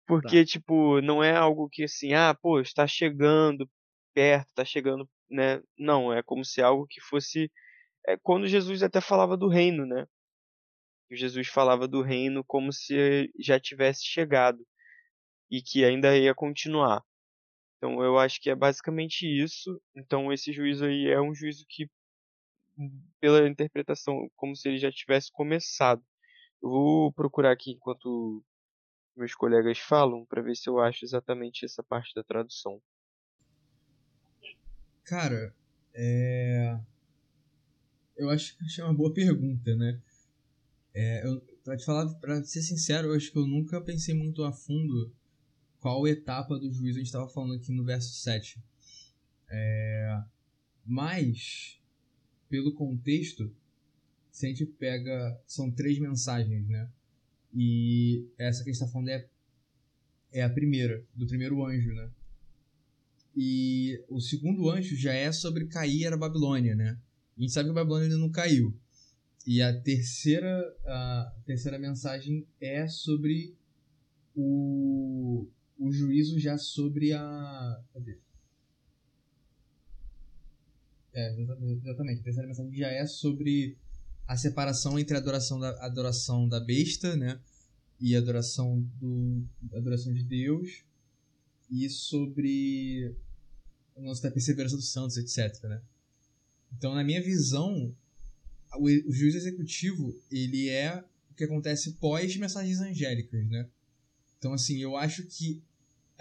Porque, 0.06 0.44
tá. 0.44 0.44
tipo, 0.44 1.00
não 1.00 1.22
é 1.22 1.34
algo 1.34 1.68
que 1.70 1.84
assim, 1.84 2.12
ah, 2.12 2.34
pô, 2.34 2.60
está 2.60 2.87
chegando 2.87 3.68
perto, 4.12 4.49
está 4.49 4.64
chegando, 4.64 5.08
né? 5.30 5.62
Não, 5.78 6.12
é 6.12 6.22
como 6.22 6.44
se 6.44 6.60
algo 6.60 6.87
que 6.87 7.00
fosse 7.00 7.50
é 8.06 8.16
quando 8.16 8.46
Jesus 8.46 8.82
até 8.82 9.00
falava 9.00 9.37
do 9.37 9.49
reino, 9.49 9.87
né? 9.87 10.06
Jesus 11.10 11.49
falava 11.49 11.88
do 11.88 12.02
reino 12.02 12.44
como 12.44 12.72
se 12.72 13.30
já 13.38 13.58
tivesse 13.58 14.04
chegado 14.04 14.64
e 15.50 15.60
que 15.60 15.84
ainda 15.84 16.16
ia 16.16 16.34
continuar. 16.34 17.02
Então 17.80 18.04
eu 18.04 18.18
acho 18.18 18.38
que 18.38 18.50
é 18.50 18.54
basicamente 18.54 19.22
isso. 19.26 19.80
Então 19.96 20.30
esse 20.30 20.52
juízo 20.52 20.84
aí 20.84 21.06
é 21.06 21.18
um 21.18 21.34
juízo 21.34 21.64
que, 21.66 21.88
pela 23.18 23.49
interpretação, 23.49 24.30
como 24.37 24.54
se 24.54 24.68
ele 24.68 24.76
já 24.76 24.92
tivesse 24.92 25.32
começado. 25.32 26.02
Eu 26.62 26.68
vou 26.68 27.12
procurar 27.12 27.52
aqui 27.52 27.70
enquanto 27.70 28.44
meus 29.16 29.34
colegas 29.34 29.78
falam 29.78 30.26
para 30.26 30.42
ver 30.42 30.54
se 30.54 30.68
eu 30.68 30.78
acho 30.78 31.06
exatamente 31.06 31.64
essa 31.64 31.82
parte 31.82 32.14
da 32.14 32.22
tradução. 32.22 32.82
Cara, 35.02 35.54
é 35.94 36.78
eu 38.14 38.28
acho 38.28 38.58
que 38.58 38.80
é 38.80 38.84
uma 38.84 38.92
boa 38.92 39.14
pergunta, 39.14 39.75
né? 39.75 39.99
É, 40.92 41.26
eu, 41.26 41.40
pra 41.64 41.78
te 41.78 41.87
falar, 41.87 42.06
ser 42.44 42.60
sincero, 42.60 43.08
eu 43.08 43.14
acho 43.14 43.32
que 43.32 43.38
eu 43.38 43.46
nunca 43.46 43.80
pensei 43.80 44.14
muito 44.14 44.44
a 44.44 44.52
fundo 44.52 45.10
qual 45.80 46.06
etapa 46.06 46.58
do 46.58 46.70
juízo 46.70 46.99
a 46.99 47.00
gente 47.00 47.06
estava 47.06 47.28
falando 47.28 47.54
aqui 47.54 47.72
no 47.72 47.84
verso 47.84 48.14
7. 48.14 48.62
É, 49.49 50.22
mas, 50.87 51.80
pelo 52.49 52.75
contexto, 52.75 53.52
se 54.30 54.46
a 54.46 54.49
gente 54.49 54.66
pega. 54.66 55.40
São 55.46 55.70
três 55.70 55.99
mensagens, 55.99 56.68
né? 56.68 56.88
E 57.54 58.28
essa 58.38 58.62
que 58.62 58.70
a 58.70 58.72
gente 58.72 58.80
está 58.80 58.87
falando 58.87 59.08
é, 59.08 59.28
é 60.32 60.42
a 60.42 60.50
primeira, 60.50 61.04
do 61.14 61.26
primeiro 61.26 61.64
anjo, 61.64 61.92
né? 61.92 62.10
E 63.37 64.02
o 64.08 64.20
segundo 64.20 64.68
anjo 64.68 64.96
já 64.96 65.12
é 65.12 65.32
sobre 65.32 65.66
cair 65.66 66.12
a 66.12 66.16
Babilônia, 66.16 66.75
né? 66.75 66.99
A 67.37 67.40
gente 67.40 67.52
sabe 67.52 67.66
que 67.66 67.70
a 67.72 67.75
Babilônia 67.75 68.06
ainda 68.06 68.18
não 68.18 68.30
caiu. 68.30 68.75
E 69.46 69.62
a 69.62 69.80
terceira, 69.80 70.62
a 70.84 71.34
terceira 71.46 71.78
mensagem 71.78 72.46
é 72.60 72.87
sobre 72.87 73.54
o, 74.37 75.49
o 75.80 75.90
juízo 75.90 76.38
já 76.38 76.58
sobre 76.58 77.14
a. 77.14 77.82
Cadê? 77.94 78.18
É, 81.14 81.40
exatamente. 81.40 82.20
A 82.20 82.25
terceira 82.25 82.46
mensagem 82.46 82.76
já 82.76 82.88
é 82.88 83.06
sobre 83.06 83.78
a 84.28 84.37
separação 84.37 84.99
entre 84.99 85.16
a 85.16 85.18
adoração 85.18 85.58
da, 85.58 85.70
a 85.70 85.87
adoração 85.87 86.46
da 86.46 86.60
besta, 86.60 87.16
né? 87.16 87.40
E 87.99 88.14
a 88.14 88.18
adoração, 88.18 88.82
do, 89.00 89.42
a 89.72 89.78
adoração 89.78 90.12
de 90.12 90.22
Deus. 90.22 90.84
E 91.70 91.88
sobre 91.88 93.16
o 93.94 94.02
lance 94.02 94.22
da 94.22 94.30
perseverança 94.30 94.76
dos 94.76 94.92
santos, 94.92 95.16
etc, 95.16 95.64
né? 95.64 95.82
Então, 96.76 96.94
na 96.94 97.02
minha 97.02 97.22
visão, 97.22 97.94
o, 98.76 98.84
o 98.84 99.12
juiz 99.12 99.34
executivo, 99.34 100.14
ele 100.30 100.68
é 100.68 101.02
o 101.30 101.34
que 101.34 101.44
acontece 101.44 101.92
pós 101.94 102.37
mensagens 102.37 102.80
angélicas, 102.80 103.49
né? 103.49 103.68
Então, 104.38 104.52
assim, 104.52 104.78
eu 104.78 104.96
acho 104.96 105.26
que 105.26 105.62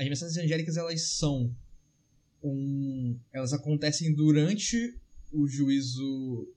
as 0.02 0.08
mensagens 0.08 0.38
angélicas, 0.38 0.78
elas 0.78 1.02
são 1.02 1.56
um... 2.42 3.20
Elas 3.32 3.54
acontecem 3.54 4.14
durante 4.14 4.98
o 5.32 5.48
juízo 5.48 6.52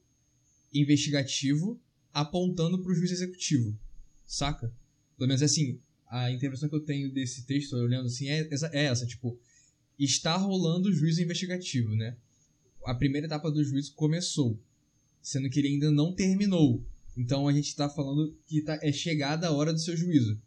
investigativo, 0.73 1.81
apontando 2.13 2.81
para 2.81 2.93
o 2.93 2.95
juiz 2.95 3.11
executivo, 3.11 3.77
saca? 4.25 4.73
Pelo 5.17 5.29
menos, 5.29 5.43
assim, 5.43 5.79
a 6.09 6.31
interpretação 6.31 6.69
que 6.69 6.75
eu 6.75 6.85
tenho 6.85 7.13
desse 7.13 7.45
texto, 7.45 7.75
olhando 7.75 8.07
assim, 8.07 8.29
é 8.29 8.49
essa, 8.53 8.71
é 8.73 8.85
essa 8.85 9.07
tipo... 9.07 9.39
Está 9.99 10.37
rolando 10.37 10.89
o 10.89 10.93
juízo 10.93 11.23
investigativo, 11.23 11.95
né? 11.95 12.17
A 12.85 12.95
primeira 12.95 13.27
etapa 13.27 13.51
do 13.51 13.63
juízo 13.63 13.95
começou 13.95 14.59
sendo 15.23 15.49
que 15.49 15.61
ele 15.61 15.69
ainda 15.69 15.91
não 15.91 16.13
terminou. 16.13 16.85
Então 17.17 17.47
a 17.47 17.53
gente 17.53 17.69
está 17.69 17.89
falando 17.89 18.37
que 18.47 18.61
tá, 18.63 18.79
é 18.83 18.91
chegada 18.91 19.47
a 19.47 19.53
hora 19.53 19.73
do 19.73 19.79
seu 19.79 19.97
juízo. 19.97 20.41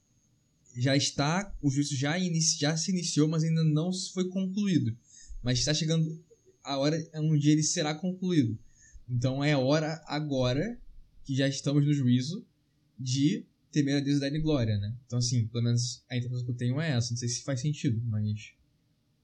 Já 0.76 0.96
está, 0.96 1.56
o 1.62 1.70
juízo 1.70 1.96
já, 1.96 2.18
inici, 2.20 2.60
já 2.60 2.76
se 2.76 2.92
iniciou, 2.92 3.28
mas 3.28 3.44
ainda 3.44 3.64
não 3.64 3.92
foi 4.14 4.28
concluído. 4.30 4.96
Mas 5.42 5.60
está 5.60 5.74
chegando 5.74 6.22
a 6.64 6.78
hora 6.78 6.98
onde 7.16 7.50
ele 7.50 7.64
será 7.64 7.96
concluído. 7.96 8.58
Então 9.10 9.44
é 9.44 9.56
hora 9.56 10.02
agora 10.08 10.80
que 11.24 11.36
já 11.36 11.48
estamos 11.48 11.86
no 11.86 11.94
juízo 11.94 12.46
de 13.00 13.46
temer 13.72 13.98
a 13.98 14.00
Deus 14.00 14.18
e 14.18 14.20
dar-lhe 14.22 14.40
glória, 14.40 14.78
né? 14.78 14.96
Então 15.06 15.20
assim, 15.20 15.48
pelo 15.48 15.64
menos 15.64 16.04
a 16.10 16.16
interpretação 16.16 16.46
que 16.46 16.52
eu 16.52 16.58
tenho 16.58 16.82
é 16.82 16.92
essa. 16.92 17.12
Não 17.12 17.18
sei 17.18 17.30
se 17.30 17.44
faz 17.44 17.62
sentido, 17.62 18.02
mas 18.06 18.54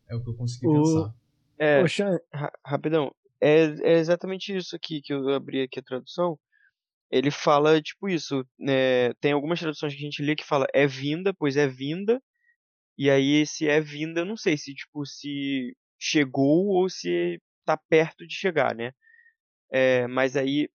é 0.07 0.15
o 0.15 0.23
que 0.23 0.29
eu 0.29 0.35
consegui 0.35 0.67
o... 0.67 0.73
pensar. 0.73 1.15
É, 1.57 1.81
Poxa, 1.81 2.21
ra 2.33 2.51
rapidão, 2.65 3.13
é, 3.39 3.63
é 3.83 3.99
exatamente 3.99 4.55
isso 4.55 4.75
aqui 4.75 5.01
que 5.01 5.13
eu 5.13 5.29
abri 5.29 5.61
aqui 5.61 5.79
a 5.79 5.83
tradução. 5.83 6.37
Ele 7.11 7.31
fala 7.31 7.81
tipo 7.81 8.09
isso, 8.09 8.45
né? 8.59 9.13
Tem 9.15 9.33
algumas 9.33 9.59
traduções 9.59 9.93
que 9.93 9.99
a 9.99 10.03
gente 10.05 10.23
lê 10.23 10.35
que 10.35 10.45
fala 10.45 10.67
é 10.73 10.87
vinda, 10.87 11.33
pois 11.33 11.57
é 11.57 11.67
vinda. 11.67 12.21
E 12.97 13.09
aí 13.09 13.41
esse 13.41 13.67
é 13.67 13.81
vinda, 13.81 14.25
não 14.25 14.37
sei 14.37 14.57
se 14.57 14.73
tipo 14.75 15.05
se 15.05 15.75
chegou 15.99 16.67
ou 16.69 16.89
se 16.89 17.41
tá 17.65 17.77
perto 17.89 18.27
de 18.27 18.35
chegar, 18.35 18.75
né? 18.75 18.93
É, 19.71 20.07
mas 20.07 20.37
aí 20.37 20.69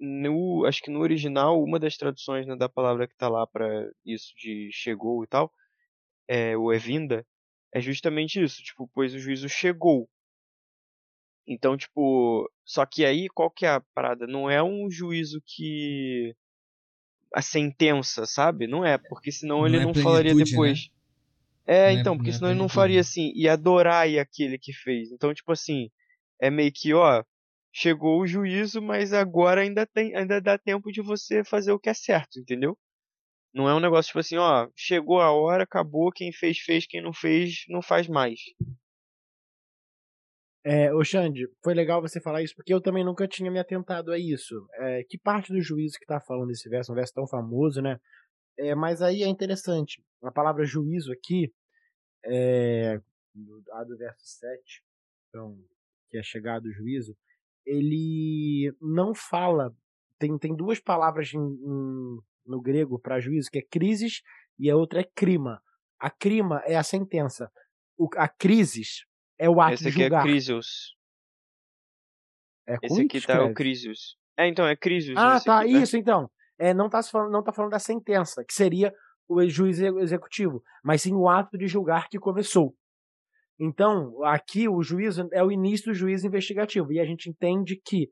no, 0.00 0.64
acho 0.66 0.82
que 0.82 0.90
no 0.90 1.00
original, 1.00 1.62
uma 1.62 1.78
das 1.78 1.96
traduções 1.96 2.46
né, 2.46 2.56
da 2.56 2.68
palavra 2.68 3.06
que 3.08 3.16
tá 3.16 3.28
lá 3.28 3.46
para 3.46 3.90
isso 4.04 4.32
de 4.36 4.70
chegou 4.72 5.24
e 5.24 5.26
tal, 5.28 5.52
é, 6.28 6.56
ou 6.56 6.72
é 6.72 6.78
vinda, 6.78 7.26
é 7.74 7.80
justamente 7.80 8.42
isso, 8.42 8.62
tipo, 8.62 8.88
pois 8.94 9.14
o 9.14 9.18
juízo 9.18 9.48
chegou. 9.48 10.08
Então, 11.50 11.76
tipo, 11.76 12.48
só 12.64 12.86
que 12.86 13.04
aí 13.04 13.28
qual 13.28 13.50
que 13.50 13.66
é 13.66 13.70
a 13.70 13.82
parada? 13.92 14.24
Não 14.24 14.48
é 14.48 14.62
um 14.62 14.88
juízo 14.88 15.42
que 15.44 16.32
a 17.34 17.42
sentença, 17.42 18.24
sabe? 18.24 18.68
Não 18.68 18.84
é, 18.84 18.96
porque 18.96 19.32
senão 19.32 19.58
não 19.58 19.66
ele 19.66 19.78
é 19.78 19.84
não 19.84 19.92
falaria 19.92 20.32
depois. 20.32 20.88
Né? 21.66 21.74
É, 21.74 21.80
não 21.80 21.88
é 21.88 22.00
então, 22.00 22.14
é, 22.14 22.16
porque 22.16 22.32
senão 22.32 22.48
é 22.48 22.52
ele 22.52 22.60
não 22.60 22.68
faria 22.68 23.00
assim, 23.00 23.32
e 23.34 23.48
adorar 23.48 24.06
aquele 24.20 24.58
que 24.60 24.72
fez. 24.72 25.10
Então, 25.10 25.34
tipo 25.34 25.50
assim, 25.50 25.90
é 26.40 26.50
meio 26.50 26.70
que, 26.72 26.94
ó, 26.94 27.24
chegou 27.72 28.20
o 28.20 28.26
juízo, 28.28 28.80
mas 28.80 29.12
agora 29.12 29.62
ainda 29.62 29.84
tem, 29.84 30.14
ainda 30.14 30.40
dá 30.40 30.56
tempo 30.56 30.92
de 30.92 31.02
você 31.02 31.42
fazer 31.42 31.72
o 31.72 31.80
que 31.80 31.90
é 31.90 31.94
certo, 31.94 32.38
entendeu? 32.38 32.78
Não 33.52 33.68
é 33.68 33.74
um 33.74 33.80
negócio 33.80 34.10
tipo 34.10 34.20
assim, 34.20 34.36
ó, 34.36 34.68
chegou 34.76 35.20
a 35.20 35.32
hora, 35.32 35.64
acabou, 35.64 36.12
quem 36.12 36.32
fez 36.32 36.58
fez, 36.58 36.86
quem 36.86 37.02
não 37.02 37.12
fez 37.12 37.64
não 37.68 37.82
faz 37.82 38.06
mais. 38.06 38.38
É, 40.62 40.92
ô 40.92 41.02
Xande, 41.02 41.48
foi 41.64 41.72
legal 41.72 42.02
você 42.02 42.20
falar 42.20 42.42
isso, 42.42 42.54
porque 42.54 42.72
eu 42.72 42.82
também 42.82 43.02
nunca 43.02 43.26
tinha 43.26 43.50
me 43.50 43.58
atentado 43.58 44.12
a 44.12 44.18
isso. 44.18 44.66
É, 44.74 45.02
que 45.04 45.16
parte 45.16 45.52
do 45.52 45.60
juízo 45.60 45.98
que 45.98 46.04
tá 46.04 46.20
falando 46.20 46.50
esse 46.50 46.68
verso, 46.68 46.92
um 46.92 46.94
verso 46.94 47.14
tão 47.14 47.26
famoso, 47.26 47.80
né? 47.80 47.98
É, 48.58 48.74
mas 48.74 49.00
aí 49.00 49.22
é 49.22 49.26
interessante, 49.26 50.04
a 50.22 50.30
palavra 50.30 50.64
juízo 50.64 51.10
aqui, 51.12 51.50
é, 52.22 53.00
do, 53.34 53.62
do 53.88 53.96
verso 53.96 54.20
7, 54.22 54.82
então, 55.28 55.56
que 56.10 56.18
é 56.18 56.22
chegado 56.22 56.66
o 56.66 56.72
juízo, 56.72 57.16
ele 57.64 58.70
não 58.80 59.14
fala, 59.14 59.74
tem, 60.18 60.36
tem 60.38 60.54
duas 60.54 60.78
palavras 60.78 61.32
em, 61.32 61.38
em, 61.38 62.18
no 62.44 62.60
grego 62.60 62.98
para 62.98 63.20
juízo, 63.20 63.50
que 63.50 63.58
é 63.58 63.62
crisis 63.62 64.20
e 64.58 64.68
a 64.68 64.76
outra 64.76 65.00
é 65.00 65.04
crima. 65.04 65.62
A 65.98 66.10
crima 66.10 66.62
é 66.66 66.76
a 66.76 66.82
sentença. 66.82 67.50
O, 67.96 68.08
a 68.16 68.28
crisis 68.28 69.06
é 69.40 69.48
o 69.48 69.58
ato 69.58 69.72
Esse 69.72 69.88
aqui 69.88 69.96
de 69.96 70.02
é 70.02 70.04
julgar. 70.04 70.20
é 70.20 70.22
Crisius. 70.22 70.94
É 72.68 72.76
Esse 72.82 73.02
aqui 73.02 73.20
tá 73.22 73.42
o 73.42 73.54
Crisius. 73.54 74.16
É, 74.38 74.46
então, 74.46 74.66
é 74.66 74.76
Crisius. 74.76 75.16
Ah, 75.16 75.40
tá, 75.40 75.60
aqui, 75.60 75.72
tá? 75.72 75.78
isso 75.78 75.96
então. 75.96 76.30
É, 76.58 76.74
não, 76.74 76.90
tá 76.90 77.02
falando, 77.02 77.32
não 77.32 77.42
tá 77.42 77.50
falando 77.50 77.72
da 77.72 77.78
sentença, 77.78 78.44
que 78.46 78.52
seria 78.52 78.92
o 79.26 79.42
juiz 79.48 79.80
executivo, 79.80 80.62
mas 80.84 81.00
sim 81.02 81.14
o 81.14 81.26
ato 81.26 81.56
de 81.56 81.66
julgar 81.66 82.08
que 82.08 82.18
começou. 82.18 82.74
Então, 83.58 84.22
aqui 84.24 84.68
o 84.68 84.82
juízo 84.82 85.26
é 85.32 85.42
o 85.42 85.50
início 85.50 85.86
do 85.86 85.94
juízo 85.94 86.26
investigativo, 86.26 86.92
e 86.92 87.00
a 87.00 87.04
gente 87.04 87.30
entende 87.30 87.80
que 87.82 88.10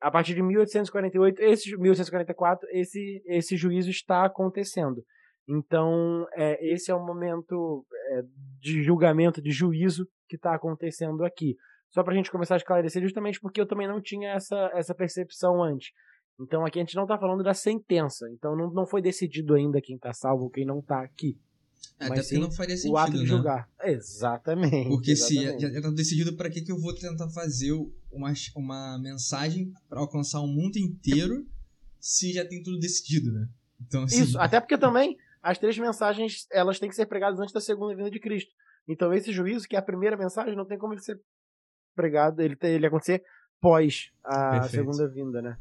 a 0.00 0.10
partir 0.10 0.34
de 0.34 0.42
1848, 0.42 1.40
esse 1.40 1.76
1844, 1.76 2.68
esse 2.70 3.22
esse 3.24 3.56
juízo 3.56 3.88
está 3.88 4.26
acontecendo. 4.26 5.02
Então, 5.48 6.26
é, 6.34 6.72
esse 6.72 6.90
é 6.90 6.94
o 6.94 7.04
momento 7.04 7.86
é, 8.10 8.22
de 8.60 8.82
julgamento, 8.82 9.40
de 9.40 9.50
juízo 9.50 10.06
que 10.28 10.36
está 10.36 10.54
acontecendo 10.54 11.24
aqui. 11.24 11.56
Só 11.90 12.02
para 12.02 12.12
a 12.12 12.16
gente 12.16 12.30
começar 12.30 12.54
a 12.54 12.58
esclarecer, 12.58 13.00
justamente 13.00 13.40
porque 13.40 13.60
eu 13.60 13.66
também 13.66 13.86
não 13.86 14.00
tinha 14.00 14.30
essa, 14.32 14.70
essa 14.74 14.94
percepção 14.94 15.62
antes. 15.62 15.92
Então 16.38 16.64
aqui 16.66 16.78
a 16.78 16.82
gente 16.82 16.96
não 16.96 17.04
está 17.04 17.16
falando 17.18 17.42
da 17.42 17.54
sentença. 17.54 18.28
Então 18.30 18.56
não, 18.56 18.70
não 18.70 18.86
foi 18.86 19.00
decidido 19.00 19.54
ainda 19.54 19.80
quem 19.80 19.96
está 19.96 20.12
salvo 20.12 20.50
quem 20.50 20.66
não 20.66 20.80
está 20.80 21.00
aqui. 21.00 21.38
É, 21.98 22.08
Mas 22.08 22.26
sim, 22.26 22.38
não 22.38 22.50
faria 22.50 22.76
sentido, 22.76 22.92
o 22.92 22.98
ato 22.98 23.12
de 23.12 23.20
né? 23.20 23.26
julgar. 23.26 23.70
Exatamente. 23.82 24.88
Porque 24.88 25.12
exatamente. 25.12 25.60
se 25.60 25.60
já 25.60 25.68
está 25.68 25.90
decidido 25.90 26.36
para 26.36 26.50
que, 26.50 26.60
que 26.60 26.70
eu 26.70 26.78
vou 26.78 26.94
tentar 26.94 27.30
fazer 27.30 27.72
uma, 28.10 28.32
uma 28.54 28.98
mensagem 28.98 29.72
para 29.88 30.00
alcançar 30.00 30.40
o 30.40 30.46
mundo 30.46 30.76
inteiro 30.76 31.46
se 31.98 32.32
já 32.32 32.44
tem 32.44 32.62
tudo 32.62 32.78
decidido, 32.78 33.32
né? 33.32 33.48
Então, 33.80 34.02
assim... 34.02 34.22
Isso, 34.22 34.38
até 34.38 34.60
porque 34.60 34.76
também 34.76 35.16
as 35.46 35.58
três 35.58 35.78
mensagens 35.78 36.44
elas 36.50 36.80
têm 36.80 36.88
que 36.88 36.96
ser 36.96 37.06
pregadas 37.06 37.38
antes 37.38 37.54
da 37.54 37.60
segunda 37.60 37.94
vinda 37.94 38.10
de 38.10 38.18
Cristo. 38.18 38.52
Então 38.88 39.12
esse 39.12 39.32
juízo, 39.32 39.68
que 39.68 39.76
é 39.76 39.78
a 39.78 39.82
primeira 39.82 40.16
mensagem, 40.16 40.56
não 40.56 40.66
tem 40.66 40.76
como 40.76 40.92
ele 40.92 41.00
ser 41.00 41.20
pregado, 41.94 42.42
ele, 42.42 42.56
ele 42.62 42.86
acontecer 42.86 43.22
pós 43.60 44.10
a 44.24 44.50
Perfeito. 44.60 44.72
segunda 44.72 45.08
vinda, 45.08 45.40
né? 45.40 45.56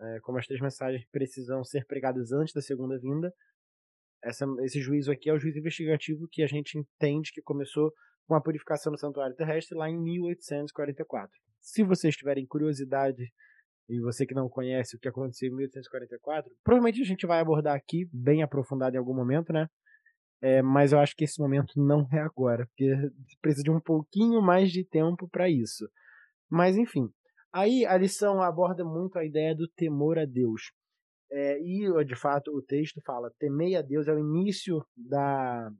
É, 0.00 0.20
como 0.20 0.38
as 0.38 0.46
três 0.46 0.60
mensagens 0.62 1.04
precisam 1.10 1.62
ser 1.62 1.84
pregadas 1.84 2.32
antes 2.32 2.54
da 2.54 2.62
segunda 2.62 2.98
vinda, 2.98 3.30
essa, 4.24 4.46
esse 4.62 4.80
juízo 4.80 5.12
aqui 5.12 5.28
é 5.28 5.34
o 5.34 5.38
juízo 5.38 5.58
investigativo 5.58 6.26
que 6.30 6.42
a 6.42 6.46
gente 6.46 6.78
entende 6.78 7.30
que 7.30 7.42
começou 7.42 7.92
com 8.26 8.34
a 8.34 8.40
purificação 8.40 8.90
do 8.90 8.98
santuário 8.98 9.36
terrestre 9.36 9.76
lá 9.76 9.90
em 9.90 9.98
1844. 9.98 11.30
Se 11.60 11.84
vocês 11.84 12.16
tiverem 12.16 12.46
curiosidade 12.46 13.30
e 13.88 14.00
você 14.00 14.26
que 14.26 14.34
não 14.34 14.48
conhece 14.48 14.96
o 14.96 14.98
que 14.98 15.08
aconteceu 15.08 15.48
em 15.48 15.56
1844, 15.56 16.50
provavelmente 16.62 17.00
a 17.00 17.04
gente 17.04 17.26
vai 17.26 17.40
abordar 17.40 17.74
aqui 17.74 18.08
bem 18.12 18.42
aprofundado 18.42 18.96
em 18.96 18.98
algum 18.98 19.14
momento, 19.14 19.52
né? 19.52 19.66
É, 20.40 20.62
mas 20.62 20.92
eu 20.92 21.00
acho 21.00 21.16
que 21.16 21.24
esse 21.24 21.40
momento 21.40 21.72
não 21.76 22.06
é 22.12 22.20
agora, 22.20 22.66
porque 22.66 22.94
precisa 23.40 23.64
de 23.64 23.70
um 23.70 23.80
pouquinho 23.80 24.40
mais 24.40 24.70
de 24.70 24.84
tempo 24.84 25.28
para 25.28 25.48
isso. 25.48 25.88
Mas 26.48 26.76
enfim, 26.76 27.10
Aí 27.52 27.86
a 27.86 27.96
lição 27.96 28.42
aborda 28.42 28.84
muito 28.84 29.18
a 29.18 29.24
ideia 29.24 29.54
do 29.54 29.66
temor 29.68 30.18
a 30.18 30.24
Deus. 30.24 30.70
É, 31.30 31.58
e, 31.60 32.04
de 32.04 32.14
fato, 32.14 32.50
o 32.54 32.62
texto 32.62 33.00
fala: 33.04 33.32
temei 33.38 33.74
a 33.74 33.82
Deus 33.82 34.06
é 34.06 34.12
o 34.12 34.18
início 34.18 34.84
da, 34.96 35.70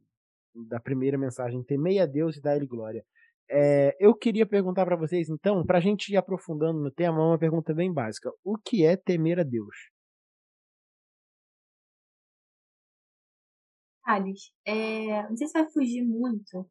da 0.69 0.81
primeira 0.81 1.19
mensagem, 1.19 1.63
temei 1.63 1.99
a 1.99 2.07
Deus 2.07 2.37
e 2.37 2.43
dá-lhe 2.43 2.67
glória. 2.67 3.05
É, 3.51 3.97
eu 3.99 4.15
queria 4.15 4.47
perguntar 4.47 4.85
para 4.85 4.97
vocês, 4.97 5.29
então, 5.31 5.65
para 5.65 5.79
a 5.79 5.81
gente 5.81 6.13
ir 6.13 6.17
aprofundando 6.17 6.81
no 6.81 6.91
tema, 6.91 7.19
uma 7.27 7.39
pergunta 7.39 7.73
bem 7.75 7.93
básica: 7.93 8.31
o 8.45 8.59
que 8.59 8.85
é 8.85 8.97
temer 8.97 9.41
a 9.41 9.43
Deus? 9.43 9.75
Thales, 14.05 14.53
é, 14.67 15.29
não 15.29 15.37
sei 15.37 15.47
se 15.47 15.53
vai 15.53 15.69
fugir 15.71 16.03
muito, 16.03 16.67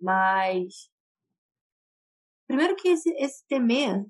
mas 0.00 0.90
primeiro 2.46 2.74
que 2.76 2.88
esse, 2.88 3.08
esse 3.18 3.46
temer 3.46 4.04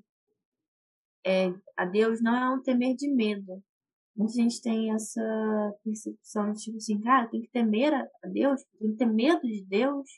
é, 1.25 1.53
a 1.77 1.85
Deus 1.85 2.21
não 2.21 2.35
é 2.35 2.55
um 2.55 2.61
temer 2.61 2.95
de 2.95 3.07
medo. 3.13 3.63
Muita 4.15 4.33
gente 4.33 4.61
tem 4.61 4.93
essa 4.93 5.21
percepção 5.83 6.51
de 6.53 6.59
tipo 6.63 6.77
assim, 6.77 7.01
cara, 7.01 7.27
tem 7.27 7.41
que 7.41 7.49
temer 7.49 7.93
a 7.93 8.27
Deus, 8.27 8.61
tem 8.79 8.91
que 8.91 8.97
ter 8.97 9.05
medo 9.05 9.41
de 9.41 9.63
Deus. 9.65 10.09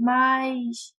Mas 0.00 0.94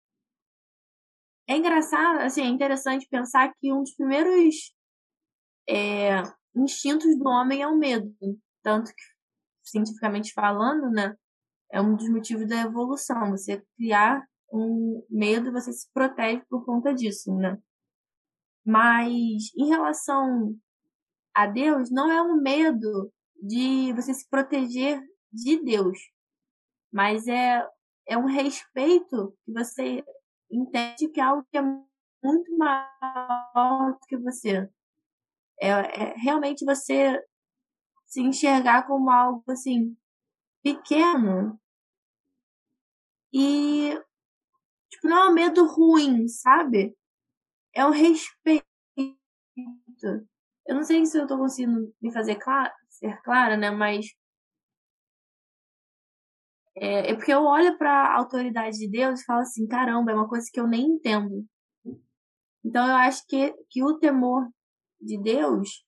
é 1.47 1.57
engraçado, 1.57 2.19
assim, 2.19 2.43
é 2.43 2.47
interessante 2.47 3.07
pensar 3.09 3.51
que 3.59 3.73
um 3.73 3.81
dos 3.81 3.95
primeiros 3.95 4.75
é, 5.67 6.21
instintos 6.55 7.17
do 7.17 7.27
homem 7.27 7.63
é 7.63 7.67
o 7.67 7.75
medo. 7.75 8.15
Tanto 8.61 8.91
que, 8.93 9.03
cientificamente 9.63 10.31
falando, 10.33 10.91
né, 10.91 11.15
é 11.71 11.81
um 11.81 11.95
dos 11.95 12.07
motivos 12.09 12.47
da 12.47 12.61
evolução. 12.61 13.31
Você 13.31 13.65
criar 13.75 14.23
um 14.53 15.03
medo, 15.09 15.51
você 15.51 15.73
se 15.73 15.91
protege 15.91 16.43
por 16.47 16.63
conta 16.63 16.93
disso, 16.93 17.35
né? 17.35 17.57
Mas 18.63 19.51
em 19.57 19.67
relação 19.67 20.55
a 21.33 21.47
Deus, 21.47 21.89
não 21.89 22.11
é 22.11 22.21
um 22.21 22.39
medo 22.39 23.11
de 23.41 23.91
você 23.93 24.13
se 24.13 24.29
proteger 24.29 25.01
de 25.33 25.63
Deus, 25.63 25.97
mas 26.93 27.27
é 27.27 27.67
é 28.07 28.17
um 28.17 28.25
respeito 28.25 29.35
que 29.45 29.51
você 29.51 30.03
entende 30.51 31.07
que 31.09 31.19
é 31.19 31.23
algo 31.23 31.45
que 31.49 31.57
é 31.57 31.61
muito 31.61 32.57
maior 32.57 33.93
do 33.93 33.99
que 34.07 34.17
você. 34.17 34.69
É, 35.59 35.69
é 35.69 36.13
realmente 36.17 36.65
você 36.65 37.23
se 38.05 38.21
enxergar 38.21 38.87
como 38.87 39.09
algo 39.09 39.43
assim 39.49 39.95
pequeno 40.61 41.59
e 43.33 43.97
tipo 44.89 45.07
não 45.07 45.17
é 45.17 45.29
um 45.29 45.33
medo 45.33 45.65
ruim, 45.65 46.27
sabe? 46.27 46.95
É 47.73 47.85
um 47.85 47.91
respeito. 47.91 48.65
Eu 50.67 50.75
não 50.75 50.83
sei 50.83 51.05
se 51.05 51.17
eu 51.17 51.27
tô 51.27 51.37
conseguindo 51.37 51.93
me 52.01 52.11
fazer 52.11 52.35
clara, 52.35 52.73
ser 52.89 53.21
clara, 53.21 53.55
né? 53.57 53.71
Mas 53.71 54.07
é, 56.81 57.11
é 57.11 57.15
porque 57.15 57.31
eu 57.31 57.43
olho 57.43 57.77
para 57.77 57.91
a 57.91 58.17
autoridade 58.17 58.75
de 58.75 58.89
Deus 58.89 59.21
e 59.21 59.25
falo 59.25 59.41
assim, 59.41 59.67
caramba, 59.67 60.11
é 60.11 60.15
uma 60.15 60.27
coisa 60.27 60.47
que 60.51 60.59
eu 60.59 60.67
nem 60.67 60.83
entendo. 60.83 61.45
Então 62.65 62.87
eu 62.87 62.95
acho 62.95 63.23
que, 63.27 63.53
que 63.69 63.83
o 63.83 63.99
temor 63.99 64.49
de 64.99 65.21
Deus 65.21 65.83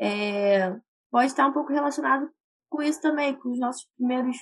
é, 0.00 0.74
pode 1.10 1.26
estar 1.26 1.46
um 1.46 1.52
pouco 1.52 1.74
relacionado 1.74 2.26
com 2.70 2.82
isso 2.82 3.02
também, 3.02 3.38
com 3.38 3.50
os 3.50 3.58
nossos 3.58 3.86
primeiros 3.98 4.38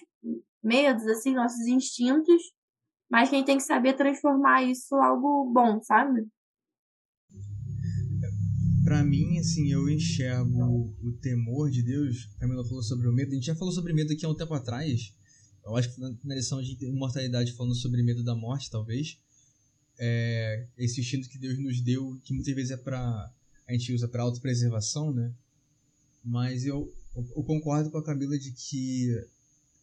medos, 0.62 1.04
assim, 1.08 1.34
nossos 1.34 1.66
instintos, 1.66 2.40
mas 3.10 3.28
quem 3.28 3.44
tem 3.44 3.56
que 3.56 3.64
saber 3.64 3.94
transformar 3.94 4.62
isso 4.62 4.94
em 4.94 5.04
algo 5.04 5.52
bom, 5.52 5.82
sabe? 5.82 6.24
Para 8.84 9.02
mim, 9.02 9.38
assim, 9.38 9.68
eu 9.72 9.88
enxergo 9.88 10.94
o 11.02 11.12
temor 11.20 11.70
de 11.70 11.82
Deus. 11.84 12.28
A 12.36 12.40
Camila 12.40 12.64
falou 12.64 12.82
sobre 12.82 13.08
o 13.08 13.12
medo. 13.12 13.32
A 13.32 13.34
gente 13.34 13.46
já 13.46 13.54
falou 13.54 13.72
sobre 13.72 13.92
medo 13.92 14.12
aqui 14.12 14.24
há 14.24 14.28
um 14.28 14.36
tempo 14.36 14.54
atrás. 14.54 15.12
Eu 15.64 15.76
acho 15.76 15.94
que 15.94 16.00
na 16.00 16.34
lição 16.34 16.60
de 16.60 16.76
imortalidade, 16.84 17.52
falando 17.52 17.74
sobre 17.74 18.02
medo 18.02 18.22
da 18.22 18.34
morte, 18.34 18.70
talvez. 18.70 19.18
É, 19.98 20.66
esse 20.76 21.00
instinto 21.00 21.28
que 21.28 21.38
Deus 21.38 21.58
nos 21.58 21.80
deu, 21.80 22.20
que 22.24 22.34
muitas 22.34 22.54
vezes 22.54 22.72
é 22.72 22.76
para 22.76 23.32
a 23.66 23.72
gente 23.72 23.92
usa 23.92 24.08
para 24.08 24.22
autopreservação, 24.22 25.12
né? 25.12 25.32
Mas 26.24 26.64
eu, 26.64 26.92
eu, 27.14 27.42
concordo 27.42 27.90
com 27.90 27.98
a 27.98 28.04
Camila 28.04 28.38
de 28.38 28.52
que 28.52 29.08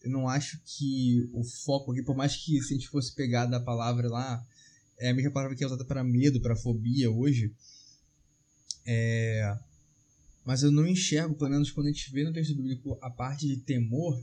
eu 0.01 0.09
não 0.11 0.27
acho 0.27 0.59
que 0.65 1.29
o 1.33 1.43
foco 1.43 1.91
aqui, 1.91 2.03
por 2.03 2.15
mais 2.15 2.35
que 2.35 2.61
se 2.61 2.73
a 2.73 2.77
gente 2.77 2.89
fosse 2.89 3.13
pegar 3.13 3.45
da 3.45 3.59
palavra 3.59 4.09
lá, 4.09 4.45
é 4.97 5.09
a 5.09 5.13
mesma 5.13 5.31
palavra 5.31 5.55
que 5.55 5.63
é 5.63 5.67
usada 5.67 5.85
para 5.85 6.03
medo, 6.03 6.41
para 6.41 6.55
fobia 6.55 7.09
hoje. 7.09 7.53
É, 8.85 9.57
mas 10.45 10.63
eu 10.63 10.71
não 10.71 10.87
enxergo, 10.87 11.35
pelo 11.35 11.49
menos 11.49 11.71
quando 11.71 11.87
a 11.87 11.91
gente 11.91 12.11
vê 12.11 12.23
no 12.23 12.33
texto 12.33 12.55
bíblico, 12.55 12.97
a 13.01 13.09
parte 13.09 13.47
de 13.47 13.57
temor 13.57 14.21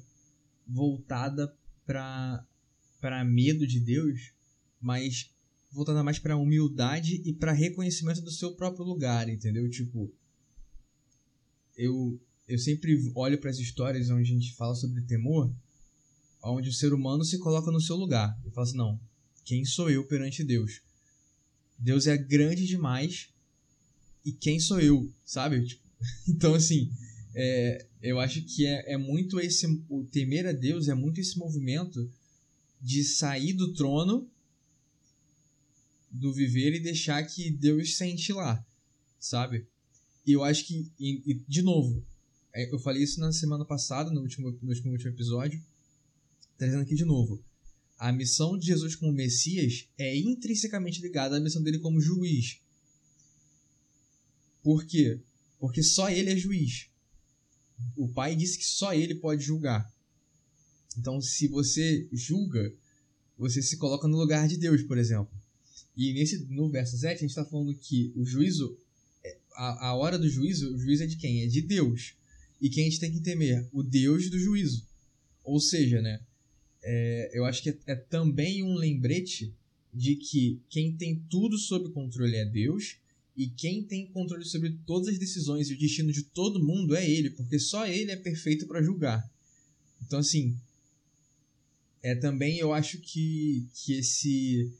voltada 0.66 1.54
para 1.84 2.44
para 3.00 3.24
medo 3.24 3.66
de 3.66 3.78
Deus, 3.78 4.32
mas 4.80 5.30
voltada 5.70 6.02
mais 6.02 6.18
para 6.18 6.36
humildade 6.36 7.22
e 7.24 7.32
para 7.32 7.52
reconhecimento 7.52 8.22
do 8.22 8.30
seu 8.30 8.54
próprio 8.54 8.84
lugar, 8.84 9.28
entendeu? 9.28 9.68
Tipo, 9.70 10.12
eu 11.76 12.18
eu 12.48 12.58
sempre 12.58 12.96
olho 13.14 13.38
para 13.38 13.50
as 13.50 13.58
histórias 13.58 14.08
onde 14.08 14.22
a 14.22 14.34
gente 14.34 14.54
fala 14.54 14.74
sobre 14.74 15.02
temor, 15.02 15.52
onde 16.42 16.68
o 16.68 16.72
ser 16.72 16.92
humano 16.92 17.24
se 17.24 17.38
coloca 17.38 17.70
no 17.70 17.80
seu 17.80 17.96
lugar 17.96 18.38
e 18.44 18.50
fala 18.50 18.66
assim: 18.66 18.76
não, 18.76 19.00
quem 19.44 19.64
sou 19.64 19.90
eu 19.90 20.06
perante 20.06 20.44
Deus? 20.44 20.80
Deus 21.78 22.06
é 22.06 22.16
grande 22.16 22.66
demais 22.66 23.28
e 24.24 24.32
quem 24.32 24.58
sou 24.58 24.80
eu, 24.80 25.12
sabe? 25.24 25.64
Tipo, 25.66 25.86
então, 26.28 26.54
assim, 26.54 26.92
é, 27.38 27.86
eu 28.00 28.18
acho 28.18 28.42
que 28.44 28.66
é, 28.66 28.94
é 28.94 28.96
muito 28.96 29.38
esse. 29.38 29.66
O 29.90 30.04
temer 30.04 30.46
a 30.46 30.52
Deus 30.52 30.88
é 30.88 30.94
muito 30.94 31.20
esse 31.20 31.38
movimento 31.38 32.10
de 32.80 33.04
sair 33.04 33.52
do 33.52 33.74
trono 33.74 34.26
do 36.10 36.32
viver 36.32 36.74
e 36.74 36.80
deixar 36.80 37.22
que 37.24 37.50
Deus 37.50 37.98
sente 37.98 38.32
lá, 38.32 38.66
sabe? 39.18 39.66
E 40.26 40.32
eu 40.32 40.42
acho 40.42 40.64
que, 40.64 40.90
e, 40.98 41.34
de 41.46 41.60
novo, 41.60 42.02
é, 42.54 42.72
eu 42.72 42.78
falei 42.78 43.02
isso 43.02 43.20
na 43.20 43.30
semana 43.32 43.66
passada, 43.66 44.10
no 44.10 44.22
último, 44.22 44.50
no 44.62 44.68
último, 44.70 44.92
último 44.92 45.10
episódio, 45.10 45.62
trazendo 46.56 46.80
aqui 46.80 46.94
de 46.94 47.04
novo. 47.04 47.44
A 47.98 48.10
missão 48.12 48.56
de 48.56 48.66
Jesus 48.66 48.96
como 48.96 49.12
Messias 49.12 49.86
é 49.98 50.16
intrinsecamente 50.16 51.02
ligada 51.02 51.36
à 51.36 51.40
missão 51.40 51.62
dele 51.62 51.80
como 51.80 52.00
juiz. 52.00 52.60
Por 54.62 54.86
quê? 54.86 55.20
Porque 55.58 55.82
só 55.82 56.08
ele 56.08 56.30
é 56.30 56.36
juiz 56.36 56.95
o 57.96 58.08
pai 58.08 58.34
disse 58.34 58.58
que 58.58 58.64
só 58.64 58.94
ele 58.94 59.14
pode 59.14 59.42
julgar. 59.42 59.90
Então, 60.98 61.20
se 61.20 61.48
você 61.48 62.08
julga, 62.12 62.72
você 63.36 63.60
se 63.60 63.76
coloca 63.76 64.08
no 64.08 64.16
lugar 64.16 64.48
de 64.48 64.56
Deus, 64.56 64.82
por 64.82 64.96
exemplo. 64.96 65.32
E 65.96 66.12
nesse 66.12 66.44
no 66.46 66.70
verso 66.70 66.96
7, 66.96 67.16
a 67.16 67.20
gente 67.20 67.30
está 67.30 67.44
falando 67.44 67.74
que 67.74 68.12
o 68.14 68.24
juízo, 68.24 68.78
é, 69.24 69.38
a, 69.54 69.88
a 69.88 69.94
hora 69.94 70.18
do 70.18 70.28
juízo, 70.28 70.74
o 70.74 70.78
juízo 70.78 71.04
é 71.04 71.06
de 71.06 71.16
quem? 71.16 71.42
É 71.42 71.46
de 71.46 71.62
Deus. 71.62 72.14
E 72.60 72.70
quem 72.70 72.86
a 72.86 72.90
gente 72.90 73.00
tem 73.00 73.12
que 73.12 73.20
temer? 73.20 73.68
O 73.72 73.82
Deus 73.82 74.30
do 74.30 74.38
juízo. 74.38 74.86
Ou 75.44 75.60
seja, 75.60 76.00
né, 76.00 76.20
é, 76.82 77.30
eu 77.34 77.44
acho 77.44 77.62
que 77.62 77.70
é, 77.70 77.78
é 77.86 77.94
também 77.94 78.62
um 78.62 78.74
lembrete 78.74 79.54
de 79.92 80.16
que 80.16 80.60
quem 80.68 80.96
tem 80.96 81.24
tudo 81.30 81.58
sob 81.58 81.90
controle 81.90 82.36
é 82.36 82.44
Deus 82.44 82.98
e 83.36 83.48
quem 83.48 83.82
tem 83.82 84.06
controle 84.06 84.44
sobre 84.44 84.78
todas 84.86 85.08
as 85.08 85.18
decisões 85.18 85.68
e 85.68 85.74
o 85.74 85.78
destino 85.78 86.10
de 86.10 86.22
todo 86.22 86.64
mundo 86.64 86.96
é 86.96 87.08
ele, 87.08 87.30
porque 87.30 87.58
só 87.58 87.86
ele 87.86 88.10
é 88.10 88.16
perfeito 88.16 88.66
para 88.66 88.82
julgar. 88.82 89.30
Então, 90.02 90.20
assim, 90.20 90.58
é 92.02 92.14
também 92.14 92.58
eu 92.58 92.72
acho 92.72 92.98
que, 92.98 93.68
que 93.74 93.94
esse 93.94 94.72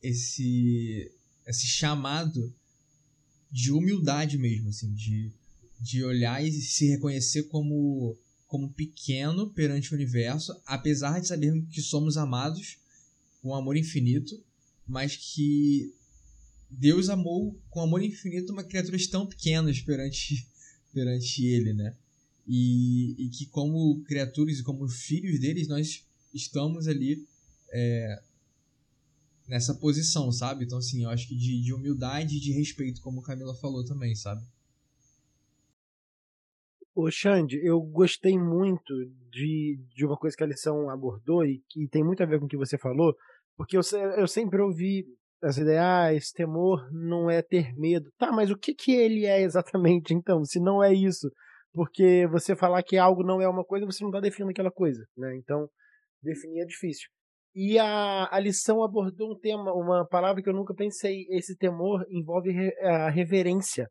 esse 0.00 1.10
esse 1.46 1.66
chamado 1.66 2.54
de 3.50 3.72
humildade 3.72 4.38
mesmo, 4.38 4.68
assim, 4.68 4.92
de, 4.94 5.32
de 5.80 6.04
olhar 6.04 6.44
e 6.44 6.52
se 6.52 6.86
reconhecer 6.86 7.44
como 7.44 8.16
como 8.46 8.70
pequeno 8.70 9.48
perante 9.48 9.90
o 9.92 9.94
universo, 9.94 10.54
apesar 10.66 11.18
de 11.18 11.26
sabermos 11.26 11.74
que 11.74 11.80
somos 11.80 12.18
amados 12.18 12.76
com 13.40 13.54
amor 13.54 13.78
infinito, 13.78 14.38
mas 14.86 15.16
que 15.16 15.90
Deus 16.72 17.10
amou 17.10 17.60
com 17.68 17.82
amor 17.82 18.02
infinito 18.02 18.52
uma 18.52 18.64
criaturas 18.64 19.06
tão 19.06 19.26
pequenas 19.26 19.80
perante, 19.80 20.46
perante 20.92 21.44
ele, 21.44 21.74
né? 21.74 21.94
E, 22.46 23.26
e 23.26 23.28
que 23.28 23.46
como 23.46 24.02
criaturas 24.04 24.58
e 24.58 24.62
como 24.62 24.88
filhos 24.88 25.38
deles, 25.38 25.68
nós 25.68 26.04
estamos 26.34 26.88
ali 26.88 27.24
é, 27.72 28.22
nessa 29.46 29.74
posição, 29.74 30.32
sabe? 30.32 30.64
Então, 30.64 30.78
assim, 30.78 31.04
eu 31.04 31.10
acho 31.10 31.28
que 31.28 31.36
de, 31.36 31.62
de 31.62 31.72
humildade 31.72 32.36
e 32.36 32.40
de 32.40 32.52
respeito, 32.52 33.02
como 33.02 33.20
a 33.20 33.24
Camila 33.24 33.54
falou 33.54 33.84
também, 33.84 34.14
sabe? 34.14 34.42
Ô 36.94 37.10
Xande, 37.10 37.60
eu 37.62 37.80
gostei 37.80 38.38
muito 38.38 38.92
de, 39.30 39.78
de 39.94 40.04
uma 40.04 40.16
coisa 40.16 40.36
que 40.36 40.42
a 40.42 40.46
lição 40.46 40.90
abordou 40.90 41.44
e 41.44 41.62
que 41.68 41.86
tem 41.88 42.02
muito 42.02 42.22
a 42.22 42.26
ver 42.26 42.38
com 42.38 42.46
o 42.46 42.48
que 42.48 42.56
você 42.56 42.76
falou, 42.76 43.14
porque 43.56 43.76
eu, 43.76 43.82
eu 44.18 44.26
sempre 44.26 44.60
ouvi 44.60 45.06
essa 45.42 45.60
ideia, 45.60 45.82
ah, 45.82 46.10
temor 46.34 46.88
não 46.92 47.30
é 47.30 47.42
ter 47.42 47.74
medo. 47.74 48.10
Tá, 48.16 48.30
mas 48.30 48.50
o 48.50 48.56
que 48.56 48.74
que 48.74 48.92
ele 48.92 49.26
é 49.26 49.42
exatamente 49.42 50.14
então, 50.14 50.44
se 50.44 50.60
não 50.60 50.82
é 50.82 50.92
isso? 50.92 51.30
Porque 51.72 52.26
você 52.28 52.54
falar 52.54 52.82
que 52.82 52.96
algo 52.96 53.22
não 53.22 53.40
é 53.40 53.48
uma 53.48 53.64
coisa, 53.64 53.86
você 53.86 54.04
não 54.04 54.10
está 54.10 54.20
definindo 54.20 54.50
aquela 54.50 54.70
coisa, 54.70 55.04
né? 55.16 55.36
Então, 55.36 55.68
definir 56.22 56.62
é 56.62 56.66
difícil. 56.66 57.08
E 57.54 57.78
a, 57.78 58.28
a 58.30 58.38
lição 58.38 58.82
abordou 58.82 59.32
um 59.32 59.38
tema, 59.38 59.72
uma 59.74 60.06
palavra 60.06 60.42
que 60.42 60.48
eu 60.48 60.54
nunca 60.54 60.74
pensei. 60.74 61.26
Esse 61.30 61.56
temor 61.56 62.06
envolve 62.10 62.50
a 62.80 63.10
reverência. 63.10 63.88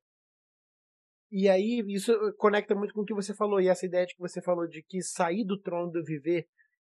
E 1.31 1.47
aí, 1.47 1.83
isso 1.87 2.13
conecta 2.37 2.75
muito 2.75 2.93
com 2.93 3.01
o 3.01 3.05
que 3.05 3.13
você 3.13 3.33
falou, 3.33 3.61
e 3.61 3.69
essa 3.69 3.85
ideia 3.85 4.05
de 4.05 4.13
que 4.13 4.19
você 4.19 4.41
falou 4.41 4.67
de 4.67 4.83
que 4.83 5.01
sair 5.01 5.45
do 5.45 5.59
trono 5.59 5.91
do 5.91 6.03
viver 6.03 6.45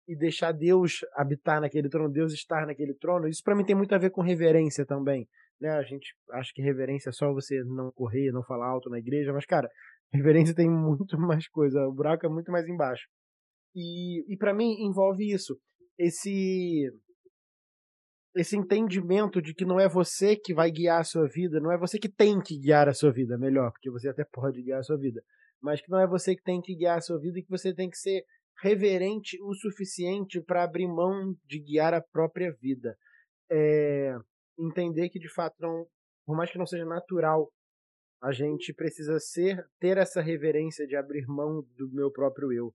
e 0.09 0.17
deixar 0.17 0.53
Deus 0.53 1.01
habitar 1.15 1.61
naquele 1.61 1.91
trono, 1.91 2.11
Deus 2.11 2.33
estar 2.33 2.67
naquele 2.67 2.95
trono, 2.95 3.29
isso 3.29 3.43
para 3.45 3.55
mim 3.55 3.65
tem 3.65 3.77
muito 3.77 3.95
a 3.95 3.99
ver 3.99 4.09
com 4.09 4.23
reverência 4.23 4.87
também. 4.87 5.29
Né? 5.61 5.69
A 5.71 5.83
gente 5.83 6.15
acha 6.33 6.51
que 6.55 6.63
reverência 6.63 7.11
é 7.11 7.13
só 7.13 7.31
você 7.31 7.63
não 7.63 7.93
correr, 7.93 8.33
não 8.33 8.43
falar 8.43 8.69
alto 8.69 8.89
na 8.89 8.99
igreja, 8.99 9.35
mas 9.35 9.45
cara, 9.45 9.69
reverência 10.11 10.55
tem 10.55 10.69
muito 10.69 11.19
mais 11.21 11.47
coisa, 11.47 11.87
o 11.87 11.93
buraco 11.93 12.25
é 12.25 12.29
muito 12.29 12.51
mais 12.51 12.67
embaixo. 12.67 13.07
E, 13.77 14.25
e 14.33 14.37
para 14.39 14.55
mim 14.55 14.77
envolve 14.81 15.31
isso, 15.31 15.59
esse 15.99 16.91
esse 18.37 18.57
entendimento 18.57 19.43
de 19.43 19.53
que 19.53 19.65
não 19.65 19.81
é 19.81 19.89
você 19.89 20.37
que 20.37 20.55
vai 20.55 20.71
guiar 20.71 21.01
a 21.01 21.05
sua 21.05 21.27
vida, 21.27 21.59
não 21.61 21.73
é 21.73 21.79
você 21.79 21.99
que 21.99 22.09
tem 22.09 22.41
que 22.41 22.57
guiar 22.59 22.89
a 22.89 22.95
sua 22.95 23.11
vida, 23.11 23.37
melhor, 23.37 23.73
porque 23.73 23.91
você 23.91 24.09
até 24.09 24.25
pode 24.33 24.63
guiar 24.63 24.79
a 24.79 24.83
sua 24.83 24.97
vida, 24.97 25.21
mas 25.61 25.81
que 25.83 25.91
não 25.91 25.99
é 25.99 26.07
você 26.07 26.35
que 26.37 26.43
tem 26.43 26.61
que 26.61 26.75
guiar 26.75 26.99
a 26.99 27.01
sua 27.01 27.19
vida 27.19 27.39
e 27.39 27.43
que 27.43 27.51
você 27.51 27.75
tem 27.75 27.91
que 27.91 27.99
ser 27.99 28.25
reverente 28.61 29.41
o 29.43 29.55
suficiente 29.55 30.41
para 30.41 30.65
abrir 30.65 30.89
mão 30.89 31.37
de 31.45 31.59
guiar 31.59 31.95
a 31.95 32.01
própria 32.01 32.53
vida. 32.61 32.97
É, 33.51 34.17
entender 34.59 35.09
que 35.09 35.19
de 35.19 35.29
fato 35.29 35.57
não, 35.61 35.87
por 36.27 36.37
mais 36.37 36.51
que 36.51 36.59
não 36.59 36.67
seja 36.67 36.85
natural, 36.85 37.53
a 38.21 38.33
gente 38.33 38.75
precisa 38.75 39.19
ser 39.21 39.65
ter 39.79 39.97
essa 39.97 40.21
reverência 40.21 40.87
de 40.87 40.97
abrir 40.97 41.27
mão 41.27 41.65
do 41.77 41.89
meu 41.93 42.11
próprio 42.11 42.53
eu. 42.53 42.75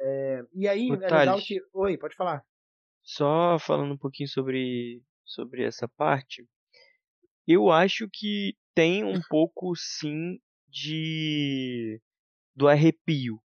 É, 0.00 0.44
e 0.52 0.68
aí 0.68 0.90
Ô, 0.90 0.94
é 0.94 0.98
legal 0.98 1.38
que, 1.38 1.60
oi, 1.72 1.96
pode 1.96 2.14
falar. 2.14 2.44
Só 3.02 3.58
falando 3.58 3.94
um 3.94 3.98
pouquinho 3.98 4.28
sobre 4.28 5.02
sobre 5.24 5.64
essa 5.64 5.88
parte, 5.88 6.46
eu 7.46 7.70
acho 7.70 8.08
que 8.12 8.54
tem 8.74 9.02
um 9.02 9.20
pouco 9.28 9.74
sim 9.74 10.38
de 10.68 12.00
do 12.54 12.68
arrepio 12.68 13.40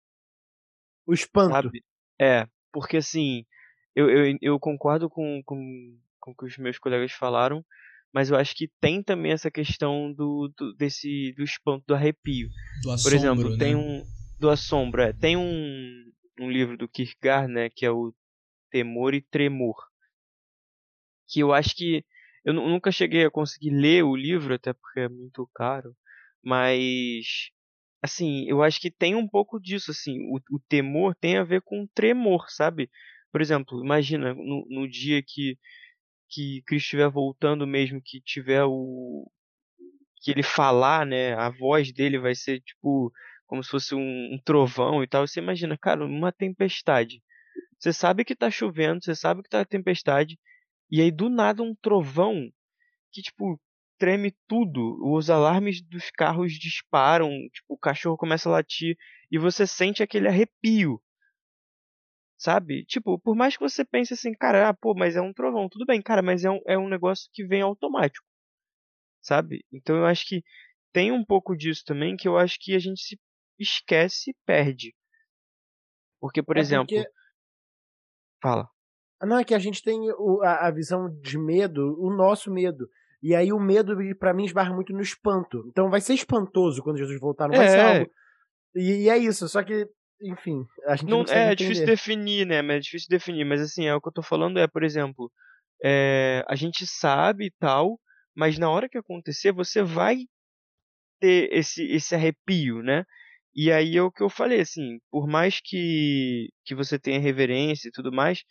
o 1.06 1.14
espanto. 1.14 1.54
Sabe? 1.54 1.84
É, 2.20 2.46
porque 2.72 2.98
assim, 2.98 3.44
eu, 3.94 4.10
eu, 4.10 4.38
eu 4.40 4.60
concordo 4.60 5.08
com, 5.08 5.42
com, 5.44 5.98
com 6.20 6.30
o 6.30 6.34
que 6.34 6.44
os 6.44 6.58
meus 6.58 6.78
colegas 6.78 7.12
falaram, 7.12 7.64
mas 8.12 8.30
eu 8.30 8.36
acho 8.36 8.54
que 8.54 8.70
tem 8.80 9.02
também 9.02 9.32
essa 9.32 9.50
questão 9.50 10.12
do, 10.12 10.52
do 10.56 10.74
desse 10.74 11.32
do 11.32 11.42
espanto, 11.42 11.84
do 11.86 11.94
arrepio. 11.94 12.48
Do 12.82 12.90
assombro, 12.90 13.02
Por 13.02 13.12
exemplo, 13.12 13.50
né? 13.50 13.58
tem 13.58 13.76
um 13.76 14.06
do 14.38 14.50
assombro, 14.50 15.02
é, 15.02 15.12
tem 15.12 15.36
um, 15.36 16.12
um 16.40 16.50
livro 16.50 16.76
do 16.76 16.88
Kierkegaard, 16.88 17.52
né, 17.52 17.70
que 17.70 17.86
é 17.86 17.90
o 17.90 18.12
Temor 18.70 19.14
e 19.14 19.22
Tremor, 19.22 19.76
que 21.28 21.40
eu 21.40 21.52
acho 21.52 21.74
que 21.74 22.04
eu 22.44 22.52
nunca 22.52 22.92
cheguei 22.92 23.24
a 23.24 23.30
conseguir 23.30 23.70
ler 23.70 24.04
o 24.04 24.14
livro, 24.14 24.54
até 24.54 24.72
porque 24.72 25.00
é 25.00 25.08
muito 25.08 25.48
caro, 25.54 25.96
mas 26.44 27.50
assim, 28.02 28.46
eu 28.48 28.62
acho 28.62 28.80
que 28.80 28.90
tem 28.90 29.14
um 29.14 29.28
pouco 29.28 29.60
disso, 29.60 29.90
assim, 29.90 30.18
o, 30.30 30.36
o 30.56 30.60
temor 30.68 31.14
tem 31.14 31.36
a 31.36 31.44
ver 31.44 31.62
com 31.62 31.86
tremor, 31.94 32.46
sabe? 32.50 32.90
Por 33.32 33.40
exemplo, 33.40 33.82
imagina 33.84 34.34
no, 34.34 34.66
no 34.68 34.88
dia 34.88 35.22
que 35.22 35.58
que 36.28 36.62
Cristo 36.66 36.86
estiver 36.86 37.08
voltando 37.08 37.66
mesmo, 37.66 38.00
que 38.02 38.20
tiver 38.20 38.64
o 38.64 39.30
que 40.22 40.30
ele 40.32 40.42
falar, 40.42 41.06
né, 41.06 41.34
a 41.34 41.50
voz 41.50 41.92
dele 41.92 42.18
vai 42.18 42.34
ser 42.34 42.60
tipo 42.60 43.12
como 43.46 43.62
se 43.62 43.70
fosse 43.70 43.94
um, 43.94 44.34
um 44.34 44.40
trovão 44.44 45.02
e 45.02 45.06
tal. 45.06 45.26
Você 45.26 45.40
imagina, 45.40 45.78
cara, 45.78 46.04
uma 46.04 46.32
tempestade. 46.32 47.22
Você 47.78 47.92
sabe 47.92 48.24
que 48.24 48.34
tá 48.34 48.50
chovendo, 48.50 49.04
você 49.04 49.14
sabe 49.14 49.42
que 49.42 49.48
tá 49.48 49.64
tempestade, 49.64 50.38
e 50.90 51.00
aí 51.00 51.10
do 51.10 51.28
nada 51.28 51.62
um 51.62 51.74
trovão 51.76 52.50
que 53.12 53.22
tipo 53.22 53.60
treme 53.98 54.34
tudo. 54.46 54.98
Os 55.02 55.30
alarmes 55.30 55.82
dos 55.82 56.10
carros 56.10 56.52
disparam, 56.52 57.30
tipo, 57.52 57.74
o 57.74 57.78
cachorro 57.78 58.16
começa 58.16 58.48
a 58.48 58.52
latir 58.52 58.96
e 59.30 59.38
você 59.38 59.66
sente 59.66 60.02
aquele 60.02 60.28
arrepio. 60.28 61.00
Sabe? 62.38 62.84
Tipo, 62.84 63.18
por 63.18 63.34
mais 63.34 63.56
que 63.56 63.62
você 63.62 63.84
pense 63.84 64.12
assim, 64.12 64.32
cara, 64.32 64.68
ah, 64.68 64.74
pô, 64.74 64.94
mas 64.94 65.16
é 65.16 65.20
um 65.20 65.32
trovão, 65.32 65.68
tudo 65.68 65.86
bem, 65.86 66.02
cara, 66.02 66.20
mas 66.20 66.44
é 66.44 66.50
um, 66.50 66.60
é 66.66 66.76
um 66.76 66.88
negócio 66.88 67.30
que 67.32 67.46
vem 67.46 67.62
automático. 67.62 68.26
Sabe? 69.22 69.64
Então 69.72 69.96
eu 69.96 70.04
acho 70.04 70.26
que 70.26 70.42
tem 70.92 71.12
um 71.12 71.24
pouco 71.24 71.56
disso 71.56 71.82
também 71.84 72.16
que 72.16 72.28
eu 72.28 72.36
acho 72.36 72.58
que 72.60 72.74
a 72.74 72.78
gente 72.78 73.00
se 73.02 73.18
esquece 73.58 74.30
e 74.30 74.36
perde. 74.44 74.94
Porque, 76.20 76.42
por 76.42 76.56
é 76.56 76.60
exemplo. 76.60 76.86
Porque... 76.86 77.08
Fala. 78.42 78.68
Não, 79.22 79.38
é 79.38 79.44
que 79.44 79.54
a 79.54 79.58
gente 79.58 79.82
tem 79.82 79.98
a, 80.42 80.66
a 80.66 80.70
visão 80.70 81.08
de 81.20 81.38
medo, 81.38 81.98
o 81.98 82.14
nosso 82.14 82.52
medo. 82.52 82.88
E 83.22 83.34
aí 83.34 83.52
o 83.52 83.58
medo, 83.58 83.96
para 84.18 84.34
mim, 84.34 84.44
esbarra 84.44 84.74
muito 84.74 84.92
no 84.92 85.00
espanto. 85.00 85.64
Então 85.68 85.90
vai 85.90 86.00
ser 86.00 86.14
espantoso 86.14 86.82
quando 86.82 86.98
Jesus 86.98 87.18
voltar, 87.20 87.48
não 87.48 87.56
vai 87.56 87.68
ser 87.68 87.78
É, 87.78 87.98
algo. 87.98 88.10
E, 88.74 89.04
e 89.04 89.08
é 89.08 89.16
isso, 89.16 89.48
só 89.48 89.62
que, 89.62 89.86
enfim, 90.22 90.64
a 90.86 90.96
gente 90.96 91.08
não, 91.08 91.22
Não, 91.22 91.32
é 91.32 91.46
entender. 91.46 91.56
difícil 91.56 91.86
definir, 91.86 92.46
né? 92.46 92.62
Mas 92.62 92.76
é 92.76 92.80
difícil 92.80 93.08
definir. 93.10 93.44
Mas 93.44 93.60
assim, 93.60 93.86
é 93.86 93.94
o 93.94 94.00
que 94.00 94.08
eu 94.08 94.12
tô 94.12 94.22
falando 94.22 94.58
é, 94.58 94.66
por 94.66 94.84
exemplo, 94.84 95.30
é, 95.82 96.44
a 96.48 96.54
gente 96.54 96.86
sabe 96.86 97.46
e 97.46 97.50
tal, 97.58 97.98
mas 98.34 98.58
na 98.58 98.70
hora 98.70 98.88
que 98.88 98.98
acontecer, 98.98 99.52
você 99.52 99.82
vai 99.82 100.18
ter 101.20 101.48
esse, 101.52 101.82
esse 101.90 102.14
arrepio, 102.14 102.82
né? 102.82 103.04
E 103.54 103.72
aí 103.72 103.96
é 103.96 104.02
o 104.02 104.12
que 104.12 104.22
eu 104.22 104.28
falei, 104.28 104.60
assim, 104.60 104.98
por 105.10 105.26
mais 105.26 105.60
que, 105.64 106.50
que 106.66 106.74
você 106.74 106.98
tenha 106.98 107.18
reverência 107.18 107.88
e 107.88 107.90
tudo 107.90 108.12
mais, 108.12 108.42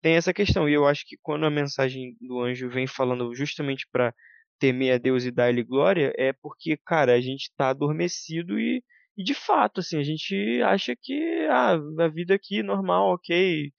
tem 0.00 0.16
essa 0.16 0.32
questão. 0.32 0.68
E 0.68 0.72
eu 0.72 0.86
acho 0.86 1.04
que 1.06 1.16
quando 1.22 1.46
a 1.46 1.50
mensagem 1.50 2.16
do 2.20 2.40
anjo 2.40 2.68
vem 2.68 2.86
falando 2.86 3.34
justamente 3.34 3.86
para 3.90 4.14
temer 4.58 4.94
a 4.94 4.98
Deus 4.98 5.24
e 5.24 5.30
dar-lhe 5.30 5.62
glória, 5.62 6.12
é 6.16 6.32
porque, 6.32 6.76
cara, 6.84 7.14
a 7.14 7.20
gente 7.20 7.52
tá 7.56 7.70
adormecido 7.70 8.58
e, 8.58 8.82
e 9.16 9.24
de 9.24 9.34
fato, 9.34 9.80
assim, 9.80 9.98
a 9.98 10.02
gente 10.02 10.34
acha 10.62 10.94
que 11.00 11.46
ah, 11.50 11.74
a 12.00 12.08
vida 12.08 12.34
aqui 12.34 12.62
normal, 12.62 13.14
ok, 13.14 13.72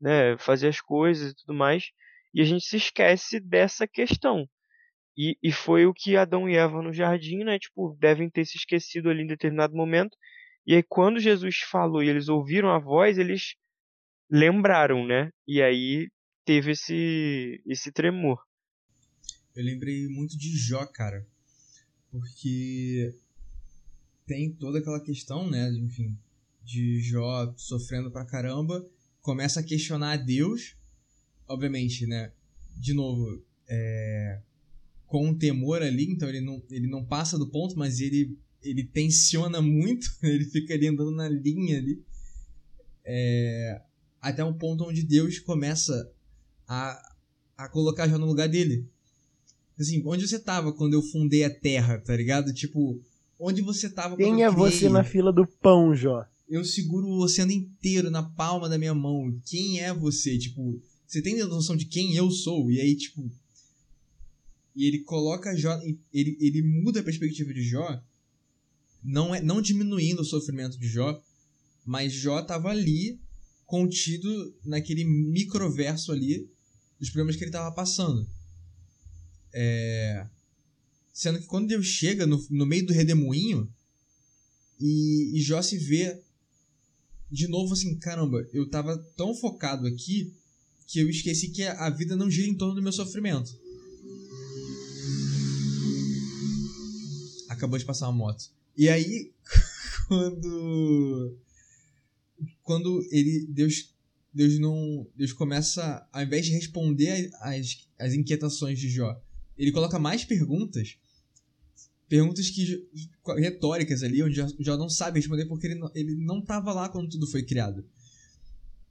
né, 0.00 0.36
fazer 0.38 0.68
as 0.68 0.80
coisas 0.80 1.32
e 1.32 1.34
tudo 1.36 1.54
mais, 1.54 1.90
e 2.34 2.40
a 2.40 2.44
gente 2.44 2.64
se 2.64 2.76
esquece 2.76 3.40
dessa 3.40 3.86
questão. 3.86 4.46
E, 5.16 5.36
e 5.42 5.52
foi 5.52 5.86
o 5.86 5.94
que 5.94 6.16
Adão 6.16 6.48
e 6.48 6.56
Eva 6.56 6.82
no 6.82 6.92
jardim, 6.92 7.44
né, 7.44 7.58
tipo, 7.58 7.96
devem 8.00 8.30
ter 8.30 8.44
se 8.46 8.56
esquecido 8.56 9.10
ali 9.10 9.22
em 9.22 9.26
determinado 9.26 9.74
momento. 9.74 10.16
E 10.66 10.74
aí 10.74 10.82
quando 10.82 11.18
Jesus 11.20 11.58
falou 11.70 12.02
e 12.02 12.08
eles 12.08 12.28
ouviram 12.28 12.70
a 12.70 12.78
voz, 12.78 13.18
eles 13.18 13.56
lembraram, 14.30 15.06
né? 15.06 15.30
E 15.46 15.60
aí 15.60 16.08
teve 16.44 16.72
esse 16.72 17.60
esse 17.66 17.90
tremor. 17.90 18.38
Eu 19.54 19.64
lembrei 19.64 20.06
muito 20.08 20.38
de 20.38 20.56
Jó, 20.56 20.86
cara. 20.86 21.26
Porque 22.10 23.14
tem 24.26 24.52
toda 24.52 24.78
aquela 24.78 25.00
questão, 25.00 25.50
né? 25.50 25.70
Enfim, 25.72 26.16
de 26.64 27.00
Jó 27.00 27.52
sofrendo 27.56 28.10
pra 28.10 28.24
caramba. 28.24 28.86
Começa 29.20 29.60
a 29.60 29.64
questionar 29.64 30.12
a 30.12 30.16
Deus. 30.16 30.76
Obviamente, 31.48 32.06
né? 32.06 32.32
De 32.76 32.94
novo, 32.94 33.42
é, 33.68 34.40
com 35.06 35.26
um 35.26 35.36
temor 35.36 35.82
ali. 35.82 36.10
Então 36.10 36.28
ele 36.28 36.40
não, 36.40 36.62
ele 36.70 36.86
não 36.86 37.04
passa 37.04 37.38
do 37.38 37.50
ponto, 37.50 37.76
mas 37.76 38.00
ele, 38.00 38.38
ele 38.62 38.84
tensiona 38.84 39.60
muito. 39.60 40.06
Ele 40.22 40.44
fica 40.44 40.74
ali 40.74 40.86
andando 40.86 41.10
na 41.10 41.28
linha 41.28 41.78
ali. 41.78 42.02
É, 43.04 43.82
até 44.20 44.44
um 44.44 44.52
ponto 44.52 44.84
onde 44.84 45.02
Deus 45.02 45.38
começa 45.38 46.10
a, 46.68 47.14
a 47.56 47.68
colocar 47.68 48.08
Jó 48.08 48.18
no 48.18 48.26
lugar 48.26 48.48
dele. 48.48 48.86
Assim, 49.78 50.02
onde 50.04 50.28
você 50.28 50.38
tava 50.38 50.72
quando 50.72 50.94
eu 50.94 51.02
fundei 51.02 51.42
a 51.44 51.54
terra, 51.54 51.98
tá 51.98 52.14
ligado? 52.14 52.52
Tipo, 52.52 53.00
onde 53.38 53.62
você 53.62 53.88
tava 53.88 54.14
quando 54.14 54.18
Quem 54.18 54.44
é 54.44 54.50
você 54.50 54.88
na 54.90 55.02
fila 55.02 55.32
do 55.32 55.46
pão, 55.46 55.94
Jó? 55.94 56.24
Eu 56.46 56.64
seguro 56.64 57.06
o 57.06 57.22
oceano 57.22 57.52
inteiro 57.52 58.10
na 58.10 58.22
palma 58.22 58.68
da 58.68 58.76
minha 58.76 58.94
mão. 58.94 59.34
Quem 59.46 59.80
é 59.80 59.94
você? 59.94 60.36
Tipo, 60.36 60.78
você 61.06 61.22
tem 61.22 61.38
noção 61.44 61.76
de 61.76 61.86
quem 61.86 62.14
eu 62.14 62.30
sou? 62.30 62.70
E 62.70 62.80
aí, 62.80 62.94
tipo. 62.94 63.30
E 64.76 64.86
ele 64.86 64.98
coloca 65.00 65.56
Jó. 65.56 65.80
Ele, 66.12 66.36
ele 66.40 66.62
muda 66.62 67.00
a 67.00 67.04
perspectiva 67.04 67.54
de 67.54 67.62
Jó. 67.62 68.02
Não, 69.02 69.34
é, 69.34 69.40
não 69.40 69.62
diminuindo 69.62 70.20
o 70.20 70.24
sofrimento 70.24 70.78
de 70.78 70.86
Jó. 70.86 71.20
Mas 71.86 72.12
Jó 72.12 72.42
tava 72.42 72.68
ali, 72.68 73.18
contido 73.70 74.52
naquele 74.64 75.04
microverso 75.04 76.10
ali 76.10 76.50
dos 76.98 77.08
problemas 77.08 77.36
que 77.36 77.44
ele 77.44 77.52
tava 77.52 77.72
passando. 77.72 78.28
É... 79.52 80.26
Sendo 81.14 81.38
que 81.38 81.46
quando 81.46 81.68
Deus 81.68 81.86
chega 81.86 82.26
no, 82.26 82.44
no 82.50 82.66
meio 82.66 82.84
do 82.84 82.92
redemoinho 82.92 83.72
e, 84.80 85.38
e 85.38 85.40
Jó 85.40 85.62
se 85.62 85.78
vê 85.78 86.20
de 87.30 87.46
novo 87.46 87.74
assim, 87.74 87.96
caramba, 87.96 88.44
eu 88.52 88.68
tava 88.68 88.98
tão 89.16 89.32
focado 89.36 89.86
aqui 89.86 90.34
que 90.88 90.98
eu 90.98 91.08
esqueci 91.08 91.50
que 91.50 91.62
a 91.62 91.88
vida 91.90 92.16
não 92.16 92.28
gira 92.28 92.48
em 92.48 92.56
torno 92.56 92.74
do 92.74 92.82
meu 92.82 92.90
sofrimento. 92.90 93.56
Acabou 97.48 97.78
de 97.78 97.84
passar 97.84 98.08
uma 98.08 98.18
moto. 98.18 98.50
E 98.76 98.88
aí, 98.88 99.32
quando 100.08 101.38
quando 102.70 103.04
ele. 103.10 103.48
Deus. 103.48 103.92
Deus 104.32 104.60
não. 104.60 105.04
Deus 105.16 105.32
começa. 105.32 106.06
Ao 106.12 106.22
invés 106.22 106.46
de 106.46 106.52
responder 106.52 107.28
as, 107.40 107.88
as 107.98 108.14
inquietações 108.14 108.78
de 108.78 108.88
Jó, 108.88 109.20
ele 109.58 109.72
coloca 109.72 109.98
mais 109.98 110.24
perguntas. 110.24 110.96
Perguntas 112.08 112.48
que. 112.48 112.88
retóricas 113.38 114.04
ali, 114.04 114.22
onde 114.22 114.36
Jó 114.36 114.76
não 114.76 114.88
sabe 114.88 115.18
responder 115.18 115.46
porque 115.46 115.66
ele 115.66 115.74
não, 115.74 115.90
ele 115.96 116.14
não 116.14 116.38
estava 116.38 116.72
lá 116.72 116.88
quando 116.88 117.10
tudo 117.10 117.26
foi 117.26 117.42
criado. 117.42 117.84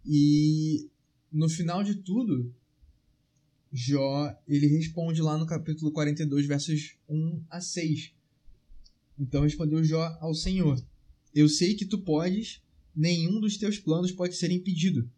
E 0.06 0.90
no 1.32 1.48
final 1.48 1.82
de 1.82 1.96
tudo, 1.96 2.54
Jó, 3.72 4.38
ele 4.46 4.68
responde 4.68 5.22
lá 5.22 5.38
no 5.38 5.46
capítulo 5.46 5.94
42, 5.94 6.46
versos 6.48 6.98
1 7.08 7.46
a 7.50 7.62
6. 7.62 8.12
Então 9.18 9.44
respondeu 9.44 9.82
Jó 9.86 10.18
ao 10.20 10.34
Senhor: 10.34 10.86
Eu 11.34 11.48
sei 11.48 11.76
que 11.76 11.86
tu 11.86 12.00
podes, 12.00 12.62
nenhum 12.96 13.40
dos 13.40 13.58
teus 13.58 13.78
planos 13.78 14.12
pode 14.12 14.36
ser 14.36 14.52
impedido. 14.52 15.10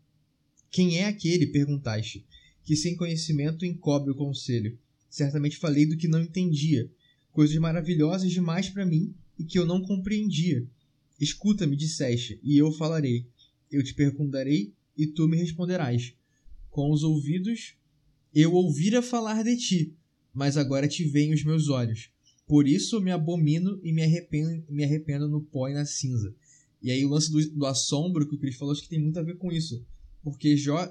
Quem 0.70 0.98
é 0.98 1.06
aquele, 1.06 1.48
perguntaste, 1.48 2.26
que 2.64 2.76
sem 2.76 2.96
conhecimento 2.96 3.66
encobre 3.66 4.12
o 4.12 4.16
conselho? 4.16 4.78
Certamente 5.10 5.58
falei 5.58 5.86
do 5.86 5.98
que 5.98 6.08
não 6.08 6.22
entendia, 6.22 6.90
coisas 7.32 7.56
maravilhosas 7.58 8.32
demais 8.32 8.70
para 8.70 8.86
mim 8.86 9.14
e 9.38 9.44
que 9.44 9.60
eu 9.60 9.66
não 9.66 9.82
compreendia. 9.82 10.66
Escuta-me, 11.20 11.76
disseste, 11.76 12.40
e 12.42 12.58
eu 12.58 12.72
falarei. 12.72 13.28
Eu 13.72 13.84
te 13.84 13.94
perguntarei 13.94 14.74
e 14.98 15.08
tu 15.08 15.28
me 15.28 15.38
responderás. 15.38 16.14
Com 16.70 16.92
os 16.92 17.04
ouvidos 17.04 17.76
eu 18.34 18.54
ouvira 18.54 19.02
falar 19.02 19.44
de 19.44 19.58
ti, 19.58 19.94
mas 20.34 20.56
agora 20.56 20.88
te 20.88 21.04
veem 21.04 21.34
os 21.34 21.44
meus 21.44 21.68
olhos. 21.68 22.10
Por 22.48 22.68
isso 22.68 23.00
me 23.02 23.12
abomino 23.12 23.80
e 23.84 23.92
me 23.92 24.04
arrependo, 24.04 24.64
me 24.70 24.84
arrependo 24.84 25.28
no 25.28 25.42
pó 25.42 25.68
e 25.68 25.74
na 25.74 25.86
cinza. 25.86 26.34
E 26.82 26.92
aí 26.92 27.06
o 27.06 27.10
lance 27.10 27.32
do, 27.32 27.50
do 27.52 27.66
assombro 27.66 28.28
que 28.28 28.36
o 28.36 28.38
Cris 28.38 28.56
falou, 28.56 28.74
acho 28.74 28.82
que 28.82 28.90
tem 28.90 29.02
muito 29.02 29.20
a 29.20 29.24
ver 29.24 29.38
com 29.38 29.52
isso. 29.52 29.86
Porque 30.24 30.58
Jó, 30.58 30.88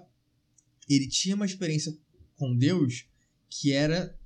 ele 0.88 1.08
tinha 1.08 1.34
uma 1.34 1.46
experiência 1.46 1.96
com 2.36 2.56
Deus 2.56 3.06
que 3.48 3.72
era, 3.72 4.16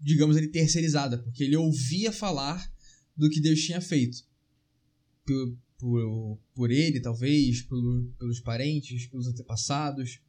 digamos, 0.00 0.36
ele 0.36 0.48
terceirizada. 0.48 1.18
Porque 1.18 1.44
ele 1.44 1.56
ouvia 1.56 2.10
falar 2.10 2.72
do 3.16 3.30
que 3.30 3.40
Deus 3.40 3.60
tinha 3.60 3.80
feito. 3.80 4.24
Por, 5.24 5.56
por, 5.78 6.38
por 6.54 6.70
ele, 6.70 7.00
talvez, 7.00 7.62
por, 7.62 7.80
pelos 8.18 8.40
parentes, 8.40 9.06
pelos 9.06 9.26
antepassados 9.26 10.20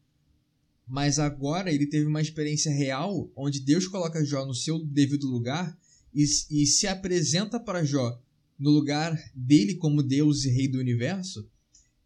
mas 0.88 1.18
agora 1.18 1.72
ele 1.72 1.88
teve 1.88 2.06
uma 2.06 2.22
experiência 2.22 2.72
real 2.72 3.32
onde 3.36 3.60
Deus 3.60 3.88
coloca 3.88 4.24
Jó 4.24 4.46
no 4.46 4.54
seu 4.54 4.84
devido 4.86 5.28
lugar 5.28 5.78
e, 6.14 6.24
e 6.24 6.66
se 6.66 6.88
apresenta 6.88 7.60
para 7.60 7.84
Jó 7.84 8.22
no 8.58 8.70
lugar 8.70 9.18
dele 9.36 9.76
como 9.76 10.04
Deus 10.04 10.46
e 10.46 10.50
Rei 10.50 10.68
do 10.68 10.80
universo. 10.80 11.48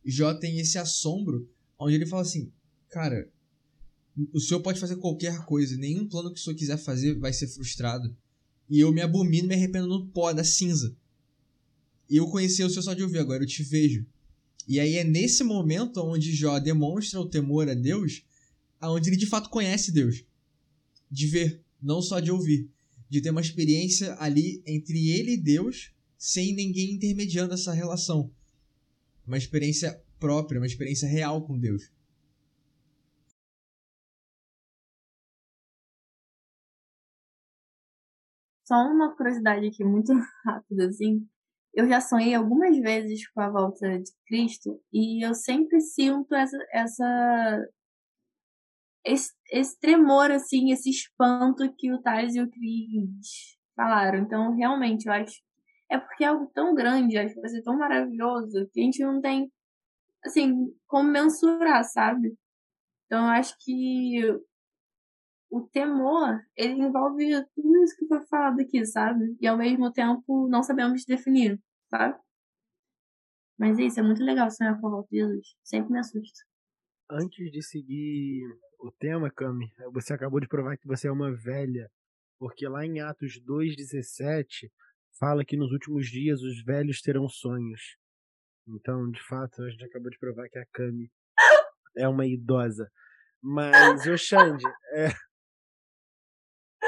Jó 0.05 0.33
tem 0.33 0.59
esse 0.59 0.77
assombro 0.77 1.49
onde 1.77 1.95
ele 1.95 2.05
fala 2.05 2.21
assim: 2.21 2.51
Cara, 2.89 3.29
o 4.33 4.39
senhor 4.39 4.61
pode 4.61 4.79
fazer 4.79 4.95
qualquer 4.95 5.45
coisa, 5.45 5.77
nenhum 5.77 6.07
plano 6.07 6.33
que 6.33 6.39
o 6.39 6.43
senhor 6.43 6.55
quiser 6.55 6.77
fazer 6.77 7.17
vai 7.19 7.33
ser 7.33 7.47
frustrado. 7.47 8.15
E 8.69 8.79
eu 8.79 8.91
me 8.91 9.01
abomino 9.01 9.47
me 9.47 9.55
arrependo 9.55 9.87
no 9.87 10.07
pó 10.07 10.33
da 10.33 10.43
cinza. 10.43 10.95
E 12.09 12.17
eu 12.17 12.27
conheci 12.27 12.63
o 12.63 12.69
senhor 12.69 12.81
só 12.81 12.93
de 12.93 13.03
ouvir, 13.03 13.19
agora 13.19 13.43
eu 13.43 13.47
te 13.47 13.63
vejo. 13.63 14.05
E 14.67 14.79
aí 14.79 14.95
é 14.95 15.03
nesse 15.03 15.43
momento 15.43 16.01
onde 16.01 16.33
Jó 16.33 16.59
demonstra 16.59 17.19
o 17.19 17.29
temor 17.29 17.69
a 17.69 17.73
Deus 17.73 18.23
aonde 18.79 19.09
ele 19.09 19.17
de 19.17 19.25
fato 19.25 19.49
conhece 19.49 19.91
Deus. 19.91 20.23
De 21.09 21.27
ver, 21.27 21.61
não 21.81 22.01
só 22.01 22.19
de 22.19 22.31
ouvir. 22.31 22.69
De 23.09 23.21
ter 23.21 23.29
uma 23.29 23.41
experiência 23.41 24.15
ali 24.19 24.61
entre 24.65 25.09
ele 25.09 25.33
e 25.33 25.37
Deus, 25.37 25.91
sem 26.17 26.55
ninguém 26.55 26.93
intermediando 26.95 27.53
essa 27.53 27.73
relação. 27.73 28.31
Uma 29.25 29.37
experiência 29.37 30.01
própria, 30.19 30.59
uma 30.59 30.65
experiência 30.65 31.07
real 31.07 31.45
com 31.45 31.59
Deus. 31.59 31.91
Só 38.67 38.75
uma 38.75 39.15
curiosidade 39.15 39.65
aqui, 39.67 39.83
muito 39.83 40.11
rápida, 40.45 40.87
assim. 40.87 41.25
Eu 41.73 41.87
já 41.87 42.01
sonhei 42.01 42.33
algumas 42.33 42.77
vezes 42.79 43.29
com 43.29 43.39
a 43.39 43.49
volta 43.49 43.99
de 43.99 44.11
Cristo 44.25 44.81
e 44.91 45.25
eu 45.25 45.33
sempre 45.35 45.79
sinto 45.79 46.33
essa, 46.33 46.57
essa 46.73 47.67
esse, 49.07 49.31
esse 49.51 49.79
tremor, 49.79 50.31
assim, 50.31 50.71
esse 50.71 50.89
espanto 50.89 51.73
que 51.77 51.91
o 51.93 52.01
Thales 52.01 52.35
e 52.35 52.41
o 52.41 52.49
Cris 52.49 53.57
falaram. 53.75 54.19
Então, 54.19 54.53
realmente, 54.55 55.05
eu 55.05 55.13
acho. 55.13 55.46
É 55.89 55.97
porque 55.97 56.23
é 56.23 56.27
algo 56.27 56.47
tão 56.53 56.75
grande, 56.75 57.17
acho 57.17 57.33
que 57.33 57.41
vai 57.41 57.49
ser 57.49 57.61
tão 57.63 57.77
maravilhoso, 57.77 58.69
que 58.73 58.81
a 58.81 58.83
gente 58.83 59.01
não 59.01 59.21
tem, 59.21 59.51
assim, 60.23 60.73
como 60.85 61.09
mensurar, 61.09 61.83
sabe? 61.85 62.35
Então, 63.05 63.25
eu 63.25 63.31
acho 63.31 63.55
que 63.59 64.21
o 65.49 65.61
temor, 65.61 66.41
ele 66.55 66.73
envolve 66.73 67.45
tudo 67.55 67.83
isso 67.83 67.95
que 67.97 68.07
foi 68.07 68.25
falado 68.27 68.59
aqui, 68.59 68.85
sabe? 68.85 69.37
E 69.39 69.47
ao 69.47 69.57
mesmo 69.57 69.91
tempo 69.91 70.47
não 70.49 70.61
sabemos 70.61 71.05
definir, 71.05 71.59
sabe? 71.89 72.19
Mas 73.57 73.79
é 73.79 73.83
isso, 73.83 73.99
é 73.99 74.03
muito 74.03 74.23
legal 74.23 74.51
sonhar 74.51 74.79
com 74.79 75.01
de 75.09 75.19
Jesus. 75.19 75.55
Sempre 75.63 75.93
me 75.93 75.99
assusta. 75.99 76.43
Antes 77.09 77.51
de 77.51 77.63
seguir 77.63 78.43
o 78.79 78.91
tema, 78.91 79.31
Cami, 79.31 79.71
você 79.93 80.13
acabou 80.13 80.39
de 80.39 80.47
provar 80.47 80.77
que 80.77 80.85
você 80.85 81.07
é 81.07 81.11
uma 81.11 81.33
velha, 81.33 81.89
porque 82.37 82.67
lá 82.67 82.85
em 82.85 82.99
Atos 82.99 83.39
2,17 83.41 84.69
fala 85.19 85.45
que 85.45 85.57
nos 85.57 85.71
últimos 85.71 86.07
dias 86.07 86.41
os 86.41 86.63
velhos 86.63 87.01
terão 87.01 87.27
sonhos. 87.27 87.97
Então, 88.67 89.09
de 89.09 89.21
fato, 89.23 89.63
a 89.63 89.69
gente 89.69 89.85
acabou 89.85 90.09
de 90.09 90.19
provar 90.19 90.47
que 90.49 90.59
a 90.59 90.65
Cami 90.73 91.09
é 91.97 92.07
uma 92.07 92.25
idosa. 92.25 92.89
Mas, 93.41 94.05
o 94.05 94.17
Xande, 94.17 94.65
é... 94.93 95.09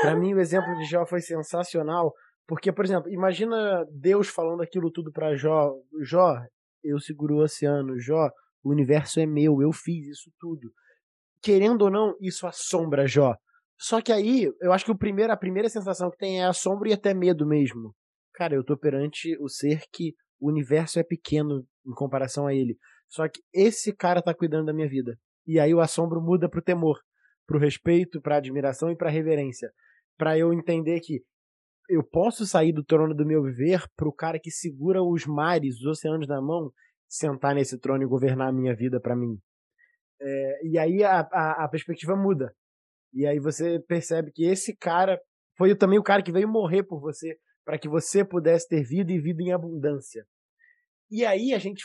para 0.02 0.16
mim 0.16 0.34
o 0.34 0.40
exemplo 0.40 0.76
de 0.78 0.86
Jó 0.86 1.06
foi 1.06 1.22
sensacional, 1.22 2.14
porque, 2.48 2.72
por 2.72 2.84
exemplo, 2.84 3.10
imagina 3.10 3.86
Deus 3.92 4.28
falando 4.28 4.62
aquilo 4.62 4.92
tudo 4.92 5.12
para 5.12 5.36
Jó. 5.36 5.74
Jó, 6.02 6.36
eu 6.84 7.00
seguro 7.00 7.36
o 7.36 7.44
oceano. 7.44 8.00
Jó, 8.00 8.30
o 8.64 8.72
universo 8.72 9.20
é 9.20 9.26
meu, 9.26 9.62
eu 9.62 9.72
fiz 9.72 10.08
isso 10.08 10.32
tudo 10.40 10.72
querendo 11.42 11.84
ou 11.84 11.92
não, 11.92 12.16
isso 12.20 12.48
assombra 12.48 13.08
Jó. 13.08 13.36
Só 13.78 14.02
que 14.02 14.12
aí, 14.12 14.52
eu 14.62 14.74
acho 14.74 14.86
que 14.86 14.92
o 14.92 14.98
primeiro, 14.98 15.32
a 15.32 15.38
primeira 15.38 15.70
sensação 15.70 16.12
que 16.12 16.18
tem 16.18 16.42
é 16.42 16.46
assombro 16.46 16.90
e 16.90 16.94
até 16.94 17.14
medo 17.14 17.46
mesmo. 17.46 17.96
Cara, 18.40 18.56
eu 18.56 18.64
tô 18.64 18.78
perante 18.78 19.36
o 19.42 19.50
ser 19.50 19.82
que 19.92 20.16
o 20.40 20.48
universo 20.48 20.98
é 20.98 21.04
pequeno 21.04 21.68
em 21.86 21.92
comparação 21.92 22.48
a 22.48 22.54
ele. 22.56 22.78
Só 23.10 23.28
que 23.28 23.42
esse 23.54 23.94
cara 23.94 24.22
tá 24.22 24.34
cuidando 24.34 24.68
da 24.68 24.74
minha 24.74 24.88
vida. 24.88 25.20
E 25.46 25.60
aí 25.60 25.74
o 25.74 25.82
assombro 25.82 26.22
muda 26.22 26.48
pro 26.48 26.62
temor, 26.62 26.98
pro 27.46 27.60
respeito, 27.60 28.22
pra 28.22 28.38
admiração 28.38 28.90
e 28.90 28.96
pra 28.96 29.10
reverência. 29.10 29.70
Para 30.18 30.38
eu 30.38 30.54
entender 30.54 31.02
que 31.02 31.22
eu 31.90 32.02
posso 32.02 32.46
sair 32.46 32.72
do 32.72 32.82
trono 32.82 33.14
do 33.14 33.26
meu 33.26 33.44
viver 33.44 33.84
pro 33.98 34.14
cara 34.14 34.40
que 34.40 34.50
segura 34.50 35.04
os 35.04 35.26
mares, 35.26 35.76
os 35.76 35.86
oceanos 35.88 36.26
na 36.26 36.42
mão, 36.42 36.72
sentar 37.10 37.54
nesse 37.54 37.78
trono 37.78 38.04
e 38.04 38.08
governar 38.08 38.48
a 38.48 38.54
minha 38.54 38.74
vida 38.74 39.02
para 39.02 39.18
mim. 39.18 39.38
É, 40.22 40.66
e 40.66 40.78
aí 40.78 41.04
a, 41.04 41.28
a, 41.30 41.66
a, 41.66 41.68
perspectiva 41.68 42.16
muda. 42.16 42.56
E 43.14 43.28
aí 43.28 43.38
você 43.38 43.82
percebe 43.82 44.32
que 44.32 44.46
esse 44.46 44.78
cara 44.78 45.20
foi 45.58 45.76
também 45.76 46.00
o 46.00 46.04
cara 46.04 46.24
que 46.24 46.32
veio 46.32 46.48
morrer 46.48 46.84
por 46.84 47.02
você, 47.02 47.38
para 47.66 47.78
que 47.78 47.88
você 47.88 48.24
pudesse 48.24 48.68
ter 48.68 48.84
vida 48.84 49.12
e 49.12 49.20
vida 49.20 49.42
em 49.42 49.52
abundância. 49.52 50.26
E 51.10 51.26
aí 51.26 51.54
a 51.54 51.60
gente, 51.60 51.84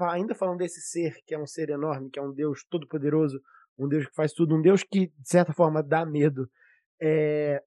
ainda 0.00 0.34
falando 0.34 0.58
desse 0.58 0.80
ser, 0.80 1.14
que 1.26 1.34
é 1.34 1.38
um 1.38 1.46
ser 1.46 1.70
enorme, 1.70 2.10
que 2.10 2.18
é 2.18 2.22
um 2.22 2.32
Deus 2.32 2.64
todo-poderoso, 2.68 3.40
um 3.78 3.88
Deus 3.88 4.06
que 4.06 4.14
faz 4.14 4.32
tudo, 4.32 4.54
um 4.54 4.62
Deus 4.62 4.82
que, 4.82 5.06
de 5.06 5.28
certa 5.28 5.52
forma, 5.52 5.82
dá 5.82 6.04
medo, 6.04 6.50
é... 7.00 7.62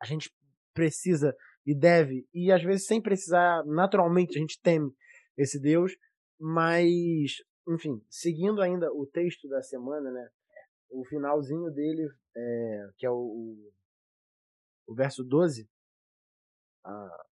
a 0.00 0.06
gente 0.06 0.32
precisa 0.72 1.36
e 1.66 1.74
deve, 1.74 2.26
e 2.32 2.50
às 2.50 2.62
vezes 2.62 2.86
sem 2.86 3.02
precisar, 3.02 3.64
naturalmente 3.66 4.36
a 4.36 4.40
gente 4.40 4.60
teme 4.60 4.90
esse 5.36 5.60
Deus, 5.60 5.94
mas 6.38 7.36
enfim, 7.68 8.02
seguindo 8.08 8.60
ainda 8.60 8.92
o 8.92 9.06
texto 9.06 9.48
da 9.48 9.62
semana, 9.62 10.10
né? 10.10 10.28
O 10.90 11.04
finalzinho 11.04 11.70
dele, 11.70 12.08
é, 12.36 12.88
que 12.96 13.06
é 13.06 13.10
o, 13.10 13.14
o, 13.14 13.72
o, 14.90 14.94
verso 14.94 15.22
12, 15.24 15.68
a, 16.84 16.90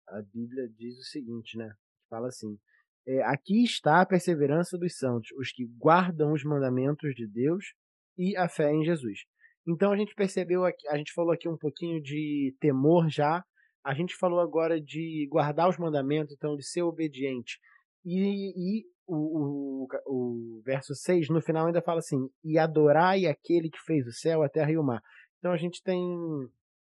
a 0.09 0.23
Bíblia 0.33 0.69
diz 0.77 0.99
o 0.99 1.05
seguinte, 1.05 1.57
né? 1.57 1.73
Fala 2.09 2.29
assim: 2.29 2.59
é, 3.07 3.23
Aqui 3.25 3.65
está 3.65 4.01
a 4.01 4.07
perseverança 4.07 4.79
dos 4.79 4.97
santos, 4.97 5.31
os 5.39 5.51
que 5.51 5.67
guardam 5.79 6.33
os 6.33 6.45
mandamentos 6.45 7.15
de 7.15 7.27
Deus 7.27 7.75
e 8.17 8.37
a 8.37 8.49
fé 8.49 8.73
em 8.73 8.85
Jesus. 8.85 9.21
Então 9.67 9.93
a 9.93 9.97
gente 9.97 10.15
percebeu 10.15 10.65
aqui, 10.65 10.87
a 10.89 10.97
gente 10.97 11.13
falou 11.13 11.33
aqui 11.33 11.49
um 11.49 11.59
pouquinho 11.59 12.01
de 12.03 12.57
temor 12.61 13.09
já, 13.11 13.45
a 13.85 13.95
gente 13.95 14.17
falou 14.17 14.41
agora 14.41 14.81
de 14.81 15.27
guardar 15.31 15.69
os 15.69 15.79
mandamentos, 15.79 16.35
então 16.35 16.57
de 16.57 16.67
ser 16.67 16.83
obediente. 16.83 17.59
E, 18.05 18.53
e 18.81 18.85
o, 19.07 19.87
o, 19.87 19.89
o 20.07 20.63
verso 20.65 20.95
6, 20.95 21.29
no 21.31 21.41
final 21.41 21.67
ainda 21.67 21.83
fala 21.83 21.99
assim: 21.99 22.29
E 22.45 22.59
adorai 22.59 23.27
aquele 23.27 23.71
que 23.71 23.81
fez 23.85 24.07
o 24.07 24.13
céu, 24.13 24.43
a 24.43 24.49
terra 24.49 24.71
e 24.71 24.79
o 24.79 24.83
mar. 24.83 25.03
Então 25.39 25.53
a 25.53 25.57
gente 25.57 25.83
tem 25.83 26.01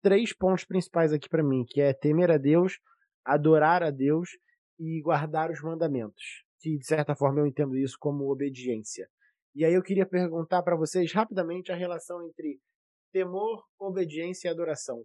três 0.04 0.34
pontos 0.34 0.66
principais 0.66 1.14
aqui 1.14 1.30
para 1.30 1.42
mim, 1.42 1.66
que 1.66 1.82
é 1.82 1.94
temer 1.94 2.30
a 2.30 2.38
Deus, 2.38 2.80
adorar 3.26 3.82
a 3.82 3.90
Deus 3.90 4.30
e 4.78 5.02
guardar 5.02 5.50
os 5.50 5.62
mandamentos. 5.62 6.44
Que 6.60 6.78
de 6.78 6.86
certa 6.86 7.16
forma 7.16 7.40
eu 7.40 7.48
entendo 7.48 7.78
isso 7.78 7.98
como 8.00 8.30
obediência. 8.30 9.10
E 9.56 9.64
aí 9.64 9.74
eu 9.74 9.82
queria 9.82 10.06
perguntar 10.06 10.62
para 10.62 10.76
vocês 10.76 11.12
rapidamente 11.14 11.72
a 11.72 11.76
relação 11.76 12.22
entre 12.28 12.60
temor, 13.12 13.64
obediência 13.80 14.48
e 14.50 14.52
adoração. 14.52 15.04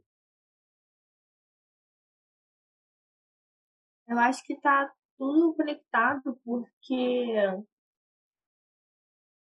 Eu 4.09 4.18
acho 4.18 4.42
que 4.44 4.59
tá 4.61 4.90
tudo 5.18 5.55
conectado 5.55 6.40
porque 6.44 7.36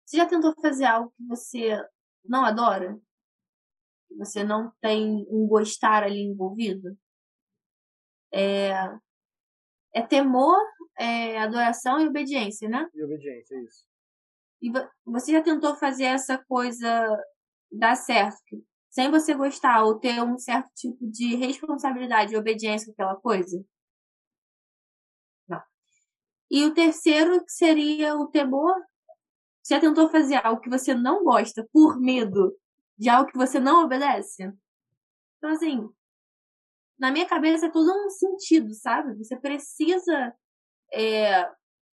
você 0.05 0.17
já 0.17 0.27
tentou 0.27 0.53
fazer 0.61 0.85
algo 0.85 1.11
que 1.17 1.23
você 1.25 1.75
não 2.23 2.45
adora? 2.45 2.97
Você 4.17 4.43
não 4.43 4.71
tem 4.81 5.25
um 5.29 5.47
gostar 5.47 6.03
ali 6.03 6.21
envolvido? 6.21 6.97
É, 8.31 8.71
é 9.93 10.01
temor, 10.01 10.57
é 10.97 11.39
adoração 11.39 11.99
e 11.99 12.07
obediência, 12.07 12.67
né? 12.67 12.87
E 12.93 13.03
obediência, 13.03 13.55
isso. 13.61 13.85
E 14.61 14.71
você 15.05 15.33
já 15.33 15.41
tentou 15.41 15.75
fazer 15.75 16.05
essa 16.05 16.37
coisa 16.37 17.07
dar 17.71 17.95
certo, 17.95 18.63
sem 18.89 19.09
você 19.09 19.33
gostar 19.33 19.83
ou 19.83 19.99
ter 19.99 20.21
um 20.21 20.37
certo 20.37 20.69
tipo 20.75 21.05
de 21.05 21.35
responsabilidade 21.35 22.33
e 22.33 22.37
obediência 22.37 22.85
com 22.87 22.93
aquela 22.93 23.19
coisa? 23.19 23.63
Não. 25.47 25.61
E 26.49 26.63
o 26.65 26.73
terceiro 26.73 27.43
que 27.43 27.51
seria 27.51 28.15
o 28.15 28.27
temor. 28.27 28.73
Você 29.61 29.75
já 29.75 29.79
tentou 29.79 30.09
fazer 30.09 30.35
algo 30.45 30.61
que 30.61 30.69
você 30.69 30.93
não 30.93 31.23
gosta 31.23 31.67
por 31.71 31.99
medo 31.99 32.53
de 33.03 33.09
algo 33.09 33.29
que 33.29 33.37
você 33.37 33.59
não 33.59 33.83
obedece? 33.83 34.43
Então, 35.37 35.51
assim, 35.51 35.89
na 36.97 37.11
minha 37.11 37.27
cabeça 37.27 37.65
é 37.65 37.71
tudo 37.71 37.91
um 37.91 38.09
sentido, 38.09 38.73
sabe? 38.73 39.13
Você 39.17 39.37
precisa. 39.37 40.33
É, 40.93 41.43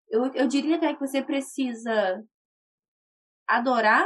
eu, 0.10 0.26
eu 0.34 0.48
diria 0.48 0.76
até 0.76 0.94
que 0.94 1.00
você 1.00 1.24
precisa 1.24 2.26
adorar, 3.48 4.06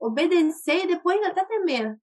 obedecer 0.00 0.84
e 0.84 0.86
depois 0.86 1.20
até 1.26 1.44
temer. 1.44 1.98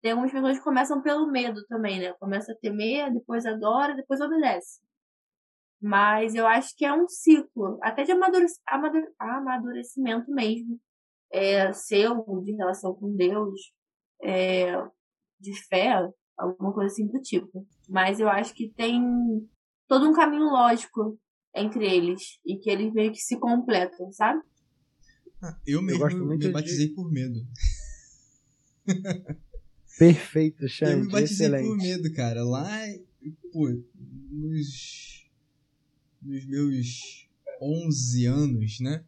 Tem 0.00 0.12
algumas 0.12 0.30
pessoas 0.30 0.58
que 0.58 0.64
começam 0.64 1.02
pelo 1.02 1.26
medo 1.26 1.66
também, 1.66 1.98
né? 1.98 2.12
Começa 2.20 2.52
a 2.52 2.56
temer, 2.56 3.12
depois 3.12 3.44
adora, 3.44 3.96
depois 3.96 4.20
obedece. 4.20 4.80
Mas 5.82 6.36
eu 6.36 6.46
acho 6.46 6.76
que 6.76 6.84
é 6.84 6.92
um 6.92 7.08
ciclo, 7.08 7.80
até 7.82 8.04
de 8.04 8.12
amadurecimento 9.18 10.30
mesmo, 10.30 10.80
é, 11.32 11.72
seu, 11.72 12.24
de 12.42 12.52
relação 12.52 12.94
com 12.94 13.14
Deus, 13.14 13.72
é, 14.22 14.72
de 15.38 15.54
fé, 15.68 16.08
alguma 16.36 16.72
coisa 16.72 16.92
assim 16.92 17.06
do 17.06 17.20
tipo. 17.20 17.66
Mas 17.88 18.20
eu 18.20 18.28
acho 18.28 18.54
que 18.54 18.70
tem 18.70 19.02
todo 19.88 20.08
um 20.08 20.12
caminho 20.12 20.44
lógico 20.44 21.18
entre 21.54 21.84
eles 21.84 22.38
e 22.44 22.56
que 22.56 22.70
eles 22.70 22.92
meio 22.92 23.12
que 23.12 23.20
se 23.20 23.38
completam, 23.38 24.12
sabe? 24.12 24.40
Ah, 25.42 25.58
eu 25.66 25.82
mesmo 25.82 26.06
eu 26.10 26.38
me 26.38 26.48
batizei 26.48 26.88
de... 26.88 26.94
por 26.94 27.10
medo. 27.10 27.40
Perfeito, 29.98 30.68
Xande. 30.68 30.92
Eu 30.92 31.00
me 31.00 31.10
batizei 31.10 31.46
excelente. 31.46 31.66
por 31.66 31.76
medo, 31.76 32.12
cara. 32.14 32.44
Lá, 32.44 32.68
pô, 33.52 33.68
nos, 34.30 35.28
nos 36.22 36.46
meus 36.46 37.28
11 37.60 38.26
anos, 38.26 38.80
né? 38.80 39.04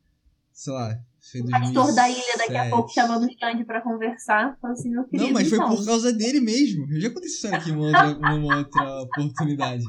Sei 0.52 0.72
lá, 0.72 1.02
pastor 1.50 1.94
da 1.94 2.10
ilha 2.10 2.36
daqui 2.36 2.56
a 2.56 2.68
pouco 2.68 2.92
chamando 2.92 3.24
o 3.24 3.30
stand 3.30 3.64
pra 3.64 3.80
conversar. 3.80 4.58
Falou 4.60 4.76
assim, 4.76 4.90
meu 4.90 5.04
querido, 5.04 5.24
Não, 5.24 5.32
mas 5.32 5.48
foi 5.48 5.58
então. 5.58 5.76
por 5.76 5.84
causa 5.84 6.12
dele 6.12 6.40
mesmo. 6.40 6.86
Eu 6.92 7.00
já 7.00 7.10
contei 7.10 7.28
isso 7.28 7.46
aqui 7.48 7.70
uma 7.70 7.86
outra, 7.86 8.18
uma 8.18 8.56
outra 8.58 9.02
oportunidade. 9.02 9.84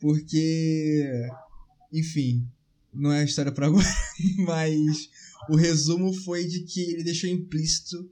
Porque, 0.00 1.28
enfim, 1.92 2.46
não 2.92 3.12
é 3.12 3.20
a 3.20 3.24
história 3.24 3.52
pra 3.52 3.66
agora, 3.66 3.86
mas 4.46 5.10
o 5.48 5.56
resumo 5.56 6.12
foi 6.12 6.44
de 6.44 6.60
que 6.60 6.80
ele 6.80 7.04
deixou 7.04 7.28
implícito, 7.28 8.10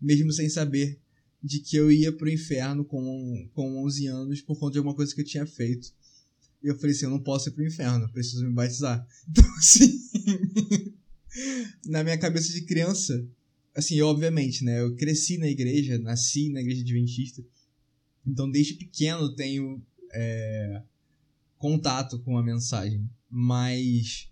mesmo 0.00 0.32
sem 0.32 0.48
saber, 0.48 0.98
de 1.42 1.60
que 1.60 1.76
eu 1.76 1.92
ia 1.92 2.10
pro 2.10 2.28
inferno 2.28 2.84
com, 2.84 3.48
com 3.52 3.84
11 3.84 4.06
anos 4.06 4.40
por 4.40 4.58
conta 4.58 4.72
de 4.72 4.78
alguma 4.78 4.96
coisa 4.96 5.14
que 5.14 5.20
eu 5.20 5.26
tinha 5.26 5.46
feito. 5.46 5.92
E 6.64 6.68
eu 6.68 6.78
falei 6.78 6.92
assim, 6.92 7.04
eu 7.04 7.10
não 7.10 7.22
posso 7.22 7.50
ir 7.50 7.52
pro 7.52 7.66
inferno, 7.66 8.10
preciso 8.10 8.46
me 8.46 8.54
batizar. 8.54 9.06
Então, 9.28 9.44
assim, 9.56 10.94
na 11.86 12.02
minha 12.02 12.16
cabeça 12.16 12.52
de 12.52 12.62
criança, 12.62 13.28
assim, 13.74 14.00
obviamente, 14.00 14.64
né, 14.64 14.80
eu 14.80 14.94
cresci 14.96 15.36
na 15.36 15.48
igreja, 15.48 15.98
nasci 15.98 16.48
na 16.50 16.60
igreja 16.60 16.80
adventista, 16.80 17.44
então 18.26 18.50
desde 18.50 18.74
pequeno 18.74 19.34
tenho 19.34 19.84
é, 20.12 20.82
contato 21.58 22.18
com 22.20 22.38
a 22.38 22.42
mensagem, 22.42 23.04
mas 23.28 24.30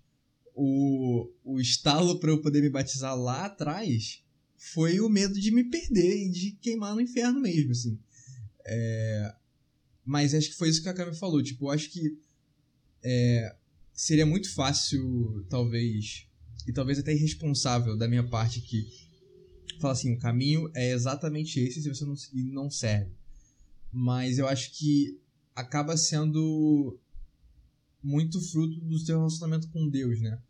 o, 0.54 1.28
o 1.44 1.60
estalo 1.60 2.18
para 2.18 2.30
eu 2.30 2.40
poder 2.40 2.62
me 2.62 2.70
batizar 2.70 3.14
lá 3.14 3.46
atrás 3.46 4.22
foi 4.56 5.00
o 5.00 5.08
medo 5.08 5.38
de 5.38 5.50
me 5.50 5.64
perder 5.64 6.26
e 6.26 6.30
de 6.30 6.52
queimar 6.52 6.94
no 6.94 7.00
inferno 7.00 7.40
mesmo, 7.40 7.72
assim. 7.72 7.98
É, 8.64 9.34
mas 10.04 10.34
acho 10.34 10.50
que 10.50 10.56
foi 10.56 10.68
isso 10.68 10.82
que 10.82 10.88
a 10.88 10.94
Kami 10.94 11.14
falou. 11.16 11.42
Tipo, 11.42 11.70
acho 11.70 11.90
que 11.90 12.18
é, 13.02 13.54
seria 13.92 14.26
muito 14.26 14.52
fácil, 14.54 15.44
talvez, 15.48 16.26
e 16.66 16.72
talvez 16.72 16.98
até 16.98 17.12
irresponsável 17.14 17.96
da 17.96 18.08
minha 18.08 18.26
parte 18.26 18.60
que 18.60 18.86
falar 19.80 19.94
assim, 19.94 20.12
o 20.14 20.18
caminho 20.18 20.70
é 20.74 20.92
exatamente 20.92 21.58
esse 21.58 21.82
se 21.82 21.88
você 21.88 22.04
não, 22.04 22.14
não 22.52 22.70
serve. 22.70 23.10
Mas 23.92 24.38
eu 24.38 24.46
acho 24.48 24.72
que 24.72 25.20
acaba 25.54 25.96
sendo 25.96 26.98
muito 28.02 28.40
fruto 28.40 28.80
do 28.80 28.98
seu 28.98 29.18
relacionamento 29.18 29.68
com 29.68 29.88
Deus, 29.88 30.20
né? 30.20 30.40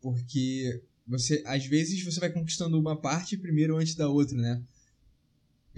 Porque 0.00 0.82
você, 1.06 1.42
às 1.46 1.66
vezes, 1.66 2.02
você 2.04 2.20
vai 2.20 2.30
conquistando 2.30 2.78
uma 2.78 3.00
parte 3.00 3.36
primeiro 3.36 3.76
antes 3.76 3.94
da 3.94 4.08
outra, 4.08 4.36
né? 4.36 4.62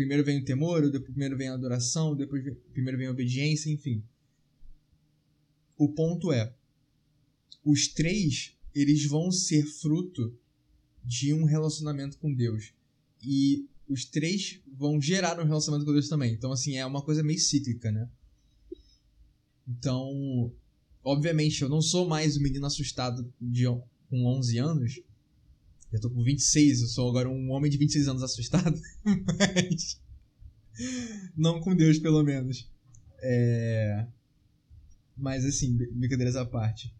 Primeiro 0.01 0.25
vem 0.25 0.39
o 0.39 0.45
temor, 0.45 0.81
depois 0.91 1.11
primeiro 1.11 1.37
vem 1.37 1.49
a 1.49 1.53
adoração, 1.53 2.17
depois 2.17 2.43
vem, 2.43 2.55
primeiro 2.73 2.97
vem 2.97 3.07
a 3.07 3.11
obediência, 3.11 3.71
enfim. 3.71 4.03
O 5.77 5.91
ponto 5.91 6.33
é, 6.33 6.55
os 7.63 7.87
três, 7.89 8.57
eles 8.75 9.05
vão 9.05 9.31
ser 9.31 9.63
fruto 9.67 10.35
de 11.05 11.35
um 11.35 11.45
relacionamento 11.45 12.17
com 12.17 12.33
Deus. 12.33 12.73
E 13.23 13.69
os 13.87 14.07
três 14.07 14.59
vão 14.73 14.99
gerar 14.99 15.39
um 15.39 15.45
relacionamento 15.45 15.87
com 15.87 15.93
Deus 15.93 16.09
também. 16.09 16.33
Então, 16.33 16.51
assim, 16.51 16.79
é 16.79 16.87
uma 16.87 17.03
coisa 17.03 17.23
meio 17.23 17.39
cíclica, 17.39 17.93
né? 17.93 18.09
Então, 19.69 20.51
obviamente, 21.05 21.61
eu 21.61 21.69
não 21.69 21.83
sou 21.83 22.09
mais 22.09 22.39
o 22.39 22.43
menino 22.43 22.65
assustado 22.65 23.31
de, 23.39 23.67
com 24.09 24.25
11 24.25 24.57
anos, 24.57 25.03
já 25.93 25.99
tô 25.99 26.09
com 26.09 26.23
26, 26.23 26.83
eu 26.83 26.89
sou 26.89 27.09
agora 27.09 27.29
um 27.29 27.51
homem 27.51 27.71
de 27.71 27.77
26 27.77 28.09
anos 28.09 28.23
assustado. 28.23 28.81
Mas. 29.05 30.01
Não 31.37 31.61
com 31.61 31.75
Deus, 31.75 31.99
pelo 31.99 32.23
menos. 32.23 32.71
É. 33.21 34.07
Mas 35.17 35.45
assim, 35.45 35.77
brincadeiras 35.77 36.37
à 36.37 36.45
parte. 36.45 36.95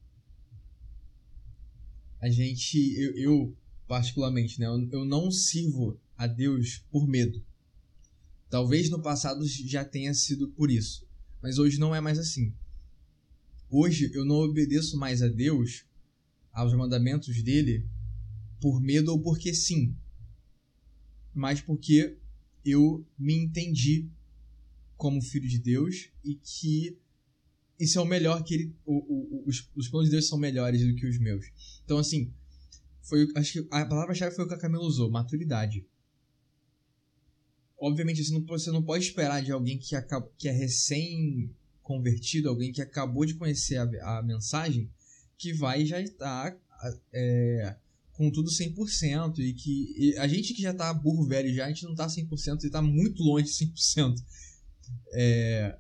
A 2.21 2.29
gente. 2.29 2.95
Eu, 2.99 3.17
eu 3.17 3.57
particularmente, 3.87 4.59
né? 4.59 4.67
Eu, 4.67 4.89
eu 4.91 5.05
não 5.05 5.31
sirvo 5.31 6.01
a 6.17 6.27
Deus 6.27 6.85
por 6.91 7.07
medo. 7.07 7.43
Talvez 8.49 8.91
no 8.91 9.01
passado 9.01 9.47
já 9.47 9.85
tenha 9.85 10.13
sido 10.13 10.49
por 10.49 10.71
isso. 10.71 11.07
Mas 11.41 11.59
hoje 11.59 11.79
não 11.79 11.95
é 11.95 12.01
mais 12.01 12.19
assim. 12.19 12.53
Hoje 13.69 14.11
eu 14.13 14.25
não 14.25 14.37
obedeço 14.37 14.99
mais 14.99 15.23
a 15.23 15.29
Deus, 15.29 15.85
aos 16.53 16.75
mandamentos 16.75 17.41
dele, 17.41 17.89
por 18.61 18.81
medo 18.81 19.13
ou 19.13 19.21
porque 19.21 19.55
sim, 19.55 19.97
mas 21.35 21.61
porque 21.61 22.17
eu 22.65 23.07
me 23.19 23.35
entendi 23.35 24.11
como 24.97 25.23
filho 25.23 25.49
de 25.49 25.59
Deus 25.59 26.11
e 26.23 26.35
que 26.35 26.99
isso 27.79 27.99
é 27.99 28.03
o 28.03 28.07
melhor 28.07 28.45
que 28.45 28.55
ele. 28.55 28.77
O, 28.85 28.97
o, 28.99 29.49
os, 29.49 29.71
os 29.75 29.89
planos 29.89 30.11
de 30.11 30.13
Deus 30.13 30.29
são 30.29 30.39
melhores 30.39 30.87
do 30.87 30.95
que 30.95 31.07
os 31.07 31.19
meus. 31.19 31.47
Então, 31.83 31.97
assim, 31.97 32.31
foi, 33.01 33.27
acho 33.35 33.53
que 33.53 33.69
a 33.71 33.87
palavra-chave 33.87 34.37
foi 34.37 34.45
o 34.45 34.49
que 34.49 34.55
a 34.55 34.59
Camila 34.59 34.85
usou: 34.85 35.11
maturidade. 35.11 35.87
Obviamente, 37.79 38.23
você 38.23 38.33
não, 38.35 38.45
você 38.45 38.71
não 38.71 38.83
pode 38.83 39.07
esperar 39.07 39.43
de 39.43 39.51
alguém 39.51 39.79
que, 39.79 39.97
acaba, 39.97 40.31
que 40.37 40.47
é 40.47 40.53
recém-convertido, 40.53 42.51
alguém 42.51 42.71
que 42.71 42.83
acabou 42.83 43.25
de 43.25 43.35
conhecer 43.35 43.79
a, 43.79 44.19
a 44.19 44.23
mensagem, 44.23 44.93
que 45.39 45.55
vai 45.55 45.87
já 45.87 45.99
estar 45.99 46.55
é, 47.11 47.79
com 48.21 48.31
tudo 48.31 48.51
100% 48.51 49.39
e 49.39 49.55
que 49.55 49.95
e 49.97 50.19
a 50.19 50.29
gente 50.29 50.53
que 50.53 50.61
já 50.61 50.75
tá 50.75 50.93
burro 50.93 51.25
velho 51.25 51.55
já, 51.55 51.65
a 51.65 51.69
gente 51.69 51.85
não 51.85 51.95
tá 51.95 52.07
100% 52.07 52.65
e 52.65 52.71
tá 52.71 52.83
muito 52.83 53.23
longe 53.23 53.47
de 53.47 53.53
100%. 53.53 54.23
É, 55.15 55.79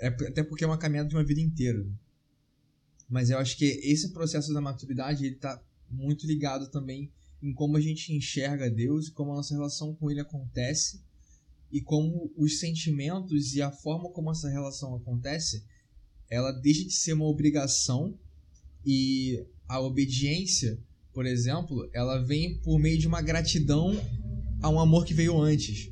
é 0.00 0.08
até 0.08 0.42
porque 0.42 0.64
é 0.64 0.66
uma 0.66 0.76
caminhada 0.76 1.08
de 1.08 1.14
uma 1.14 1.22
vida 1.22 1.40
inteira. 1.40 1.86
Mas 3.08 3.30
eu 3.30 3.38
acho 3.38 3.56
que 3.56 3.64
esse 3.64 4.08
processo 4.08 4.52
da 4.52 4.60
maturidade 4.60 5.24
ele 5.24 5.36
tá 5.36 5.62
muito 5.88 6.26
ligado 6.26 6.68
também 6.68 7.12
em 7.40 7.54
como 7.54 7.76
a 7.76 7.80
gente 7.80 8.12
enxerga 8.12 8.68
Deus 8.68 9.06
e 9.06 9.12
como 9.12 9.30
a 9.30 9.36
nossa 9.36 9.54
relação 9.54 9.94
com 9.94 10.10
Ele 10.10 10.18
acontece 10.18 11.00
e 11.70 11.80
como 11.80 12.28
os 12.36 12.58
sentimentos 12.58 13.54
e 13.54 13.62
a 13.62 13.70
forma 13.70 14.10
como 14.10 14.32
essa 14.32 14.48
relação 14.48 14.96
acontece, 14.96 15.62
ela 16.28 16.50
deixa 16.50 16.84
de 16.84 16.92
ser 16.92 17.12
uma 17.12 17.26
obrigação 17.26 18.18
e 18.84 19.46
a 19.68 19.80
obediência, 19.80 20.76
por 21.16 21.24
exemplo, 21.24 21.88
ela 21.94 22.18
vem 22.18 22.58
por 22.58 22.78
meio 22.78 22.98
de 22.98 23.06
uma 23.06 23.22
gratidão 23.22 23.98
a 24.60 24.68
um 24.68 24.78
amor 24.78 25.06
que 25.06 25.14
veio 25.14 25.40
antes. 25.40 25.90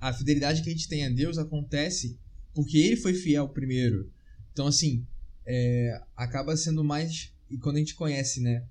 A 0.00 0.12
fidelidade 0.12 0.62
que 0.62 0.68
a 0.68 0.72
gente 0.72 0.88
tem 0.88 1.04
a 1.04 1.10
Deus 1.10 1.38
acontece 1.38 2.16
porque 2.54 2.78
Ele 2.78 2.94
foi 2.94 3.12
fiel 3.14 3.48
primeiro. 3.48 4.12
Então, 4.52 4.68
assim, 4.68 5.04
é, 5.44 6.00
acaba 6.14 6.56
sendo 6.56 6.84
mais. 6.84 7.32
E 7.50 7.58
quando 7.58 7.74
a 7.74 7.78
gente 7.80 7.96
conhece, 7.96 8.40
né? 8.40 8.64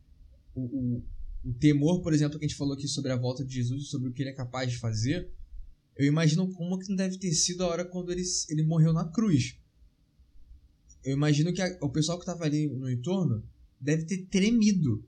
O, 0.55 0.61
o, 0.61 1.03
o 1.43 1.53
temor, 1.55 2.01
por 2.01 2.13
exemplo, 2.13 2.39
que 2.39 2.45
a 2.45 2.47
gente 2.47 2.57
falou 2.57 2.73
aqui 2.73 2.87
sobre 2.87 3.11
a 3.11 3.17
volta 3.17 3.43
de 3.43 3.55
Jesus, 3.55 3.89
sobre 3.89 4.07
o 4.07 4.13
que 4.13 4.23
ele 4.23 4.29
é 4.29 4.33
capaz 4.33 4.71
de 4.71 4.77
fazer, 4.77 5.29
eu 5.97 6.05
imagino 6.05 6.49
como 6.53 6.79
que 6.79 6.87
não 6.87 6.95
deve 6.95 7.17
ter 7.17 7.33
sido 7.33 7.65
a 7.65 7.67
hora 7.67 7.83
quando 7.83 8.09
ele, 8.09 8.23
ele 8.47 8.63
morreu 8.63 8.93
na 8.93 9.03
cruz. 9.03 9.59
Eu 11.03 11.11
imagino 11.11 11.51
que 11.51 11.61
a, 11.61 11.77
o 11.81 11.89
pessoal 11.89 12.17
que 12.17 12.23
estava 12.23 12.45
ali 12.45 12.69
no 12.69 12.89
entorno 12.89 13.43
deve 13.83 14.05
ter 14.05 14.25
tremido, 14.27 15.05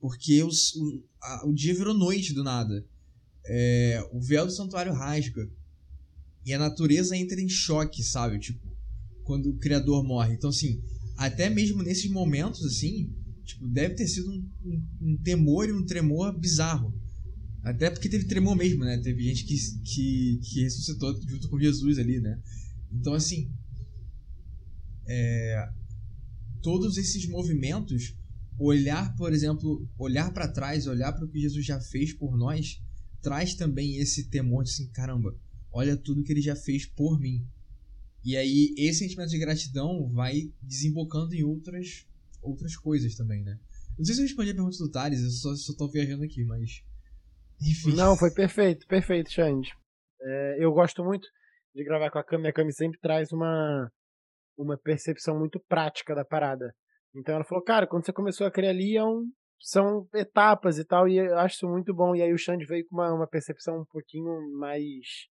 porque 0.00 0.42
os, 0.42 0.74
o, 0.74 1.04
a, 1.22 1.46
o 1.46 1.52
dia 1.52 1.74
virou 1.74 1.94
noite 1.94 2.34
do 2.34 2.42
nada. 2.42 2.84
É, 3.46 4.06
o 4.12 4.20
véu 4.20 4.44
do 4.44 4.52
santuário 4.52 4.92
rasga. 4.92 5.48
E 6.44 6.52
a 6.52 6.58
natureza 6.58 7.16
entra 7.16 7.40
em 7.40 7.48
choque, 7.48 8.02
sabe? 8.02 8.38
Tipo, 8.38 8.66
quando 9.22 9.50
o 9.50 9.56
criador 9.56 10.02
morre. 10.04 10.34
Então, 10.34 10.50
assim, 10.50 10.82
até 11.16 11.48
mesmo 11.48 11.82
nesses 11.82 12.10
momentos, 12.10 12.64
assim, 12.64 13.12
tipo, 13.44 13.68
deve 13.68 13.94
ter 13.94 14.08
sido 14.08 14.30
um, 14.30 14.50
um, 14.64 14.86
um 15.02 15.16
temor 15.18 15.68
e 15.68 15.72
um 15.72 15.84
tremor 15.84 16.36
bizarro. 16.36 16.92
Até 17.62 17.90
porque 17.90 18.08
teve 18.08 18.24
tremor 18.24 18.56
mesmo, 18.56 18.84
né? 18.84 18.98
Teve 18.98 19.22
gente 19.22 19.44
que, 19.44 19.56
que, 19.84 20.40
que 20.42 20.62
ressuscitou 20.62 21.20
junto 21.26 21.48
com 21.48 21.60
Jesus 21.60 21.98
ali, 21.98 22.20
né? 22.20 22.40
Então, 22.92 23.12
assim, 23.12 23.50
é, 25.06 25.68
todos 26.62 26.96
esses 26.96 27.28
movimentos, 27.28 28.14
olhar, 28.58 29.14
por 29.16 29.32
exemplo, 29.32 29.88
olhar 29.98 30.32
para 30.32 30.48
trás, 30.48 30.86
olhar 30.86 31.12
para 31.12 31.24
o 31.24 31.28
que 31.28 31.40
Jesus 31.40 31.64
já 31.64 31.80
fez 31.80 32.12
por 32.12 32.36
nós, 32.36 32.80
traz 33.22 33.54
também 33.54 33.96
esse 33.96 34.28
temor 34.28 34.64
de 34.64 34.70
assim, 34.70 34.90
caramba, 34.90 35.36
olha 35.72 35.96
tudo 35.96 36.22
que 36.22 36.32
ele 36.32 36.42
já 36.42 36.56
fez 36.56 36.86
por 36.86 37.18
mim. 37.20 37.46
E 38.24 38.36
aí 38.36 38.74
esse 38.76 39.00
sentimento 39.00 39.30
de 39.30 39.38
gratidão 39.38 40.08
vai 40.08 40.52
desembocando 40.62 41.34
em 41.34 41.42
outras 41.42 42.06
outras 42.42 42.76
coisas 42.76 43.14
também, 43.14 43.42
né? 43.42 43.58
Não 43.96 44.04
sei 44.04 44.14
se 44.14 44.20
eu 44.20 44.26
respondi 44.26 44.50
a 44.50 44.54
pergunta 44.54 44.78
do 44.78 44.90
Thales, 44.90 45.20
eu 45.22 45.30
só, 45.30 45.54
só 45.56 45.74
tô 45.74 45.88
viajando 45.90 46.24
aqui, 46.24 46.44
mas. 46.44 46.82
Enfim. 47.60 47.94
Não, 47.94 48.16
foi 48.16 48.32
perfeito, 48.32 48.86
perfeito, 48.86 49.30
Xande. 49.30 49.72
É, 50.20 50.64
eu 50.64 50.72
gosto 50.72 51.02
muito 51.04 51.26
de 51.74 51.84
gravar 51.84 52.10
com 52.10 52.18
a 52.18 52.24
Cami, 52.24 52.48
a 52.48 52.52
Cami 52.52 52.72
sempre 52.72 52.98
traz 53.00 53.32
uma, 53.32 53.90
uma 54.58 54.76
percepção 54.76 55.38
muito 55.38 55.60
prática 55.68 56.14
da 56.14 56.24
parada. 56.24 56.74
Então 57.14 57.34
ela 57.34 57.44
falou, 57.44 57.62
cara, 57.64 57.86
quando 57.86 58.04
você 58.04 58.12
começou 58.12 58.46
a 58.46 58.50
criar 58.50 58.70
ali, 58.70 58.96
é 58.96 59.04
um, 59.04 59.24
são 59.60 60.06
etapas 60.14 60.78
e 60.78 60.84
tal, 60.84 61.08
e 61.08 61.16
eu 61.16 61.38
acho 61.38 61.56
isso 61.56 61.68
muito 61.68 61.94
bom. 61.94 62.14
E 62.14 62.22
aí 62.22 62.32
o 62.32 62.38
Xande 62.38 62.66
veio 62.66 62.84
com 62.88 62.96
uma, 62.96 63.12
uma 63.14 63.26
percepção 63.26 63.80
um 63.80 63.84
pouquinho 63.84 64.30
mais. 64.58 65.28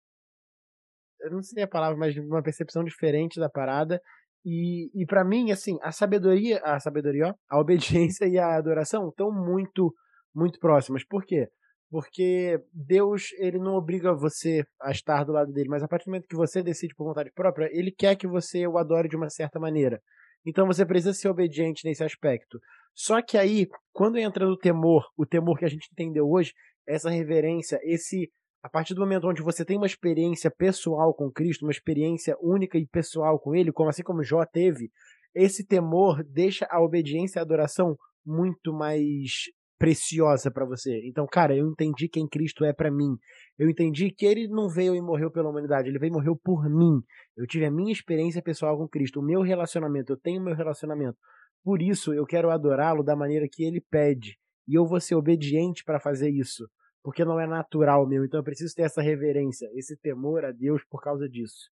Eu 1.21 1.31
não 1.31 1.41
sei 1.41 1.63
a 1.63 1.67
palavra, 1.67 1.97
mas 1.97 2.15
uma 2.17 2.41
percepção 2.41 2.83
diferente 2.83 3.39
da 3.39 3.49
parada. 3.49 4.01
E, 4.45 4.89
e 4.93 5.05
para 5.05 5.25
mim, 5.25 5.51
assim, 5.51 5.77
a 5.81 5.91
sabedoria, 5.91 6.61
a 6.63 6.79
sabedoria, 6.79 7.27
ó, 7.27 7.33
a 7.49 7.59
obediência 7.59 8.25
e 8.25 8.37
a 8.37 8.55
adoração 8.55 9.09
estão 9.09 9.31
muito, 9.31 9.93
muito 10.33 10.59
próximas. 10.59 11.03
Por 11.05 11.25
quê? 11.25 11.49
Porque 11.89 12.61
Deus, 12.73 13.31
ele 13.37 13.57
não 13.57 13.75
obriga 13.75 14.13
você 14.13 14.65
a 14.81 14.91
estar 14.91 15.23
do 15.23 15.31
lado 15.31 15.51
dele, 15.51 15.69
mas 15.69 15.83
a 15.83 15.87
partir 15.87 16.05
do 16.05 16.09
momento 16.09 16.27
que 16.27 16.35
você 16.35 16.61
decide 16.61 16.93
por 16.93 17.05
vontade 17.05 17.31
própria, 17.31 17.69
ele 17.71 17.91
quer 17.91 18.15
que 18.15 18.27
você 18.27 18.67
o 18.67 18.77
adore 18.77 19.07
de 19.07 19.15
uma 19.15 19.29
certa 19.29 19.59
maneira. 19.59 20.01
Então 20.45 20.65
você 20.67 20.85
precisa 20.85 21.13
ser 21.13 21.29
obediente 21.29 21.85
nesse 21.85 22.03
aspecto. 22.03 22.59
Só 22.93 23.21
que 23.21 23.37
aí, 23.37 23.67
quando 23.93 24.17
entra 24.17 24.45
no 24.45 24.57
temor, 24.57 25.05
o 25.17 25.25
temor 25.25 25.57
que 25.57 25.65
a 25.65 25.69
gente 25.69 25.87
entendeu 25.91 26.27
hoje, 26.29 26.53
essa 26.87 27.09
reverência, 27.09 27.79
esse 27.83 28.31
a 28.63 28.69
partir 28.69 28.93
do 28.93 29.01
momento 29.01 29.27
onde 29.27 29.41
você 29.41 29.63
tem 29.63 29.77
uma 29.77 29.85
experiência 29.85 30.51
pessoal 30.51 31.13
com 31.13 31.31
Cristo, 31.31 31.63
uma 31.63 31.71
experiência 31.71 32.35
única 32.41 32.77
e 32.77 32.85
pessoal 32.85 33.39
com 33.39 33.55
Ele, 33.55 33.71
como 33.71 33.89
assim 33.89 34.03
como 34.03 34.23
Jó 34.23 34.43
teve, 34.45 34.91
esse 35.33 35.65
temor 35.65 36.23
deixa 36.23 36.67
a 36.69 36.81
obediência 36.81 37.37
e 37.37 37.39
a 37.39 37.43
adoração 37.43 37.95
muito 38.25 38.73
mais 38.73 39.45
preciosa 39.77 40.51
para 40.51 40.65
você. 40.65 41.01
Então, 41.05 41.25
cara, 41.25 41.55
eu 41.55 41.67
entendi 41.67 42.09
quem 42.09 42.27
Cristo 42.27 42.65
é 42.65 42.73
para 42.73 42.91
mim. 42.91 43.15
Eu 43.57 43.69
entendi 43.69 44.11
que 44.11 44.25
ele 44.25 44.47
não 44.47 44.67
veio 44.67 44.95
e 44.95 45.01
morreu 45.01 45.31
pela 45.31 45.49
humanidade, 45.49 45.87
ele 45.87 45.99
veio 45.99 46.11
e 46.11 46.13
morreu 46.13 46.35
por 46.35 46.69
mim. 46.69 47.01
Eu 47.35 47.45
tive 47.45 47.65
a 47.65 47.71
minha 47.71 47.91
experiência 47.91 48.41
pessoal 48.41 48.77
com 48.77 48.87
Cristo, 48.87 49.19
o 49.19 49.23
meu 49.23 49.41
relacionamento, 49.41 50.11
eu 50.13 50.17
tenho 50.17 50.41
o 50.41 50.43
meu 50.43 50.55
relacionamento. 50.55 51.17
Por 51.63 51.81
isso, 51.81 52.13
eu 52.13 52.25
quero 52.25 52.49
adorá-lo 52.49 53.03
da 53.03 53.15
maneira 53.15 53.47
que 53.51 53.63
ele 53.63 53.81
pede. 53.81 54.37
E 54.67 54.75
eu 54.75 54.85
vou 54.85 54.99
ser 54.99 55.15
obediente 55.15 55.83
para 55.83 55.99
fazer 55.99 56.29
isso, 56.29 56.67
porque 57.03 57.23
não 57.23 57.39
é 57.39 57.47
natural 57.47 58.07
meu. 58.07 58.25
Então, 58.25 58.39
eu 58.39 58.43
preciso 58.43 58.73
ter 58.75 58.83
essa 58.83 59.01
reverência, 59.01 59.69
esse 59.73 59.97
temor 59.97 60.43
a 60.45 60.51
Deus 60.51 60.83
por 60.89 61.01
causa 61.01 61.27
disso. 61.27 61.69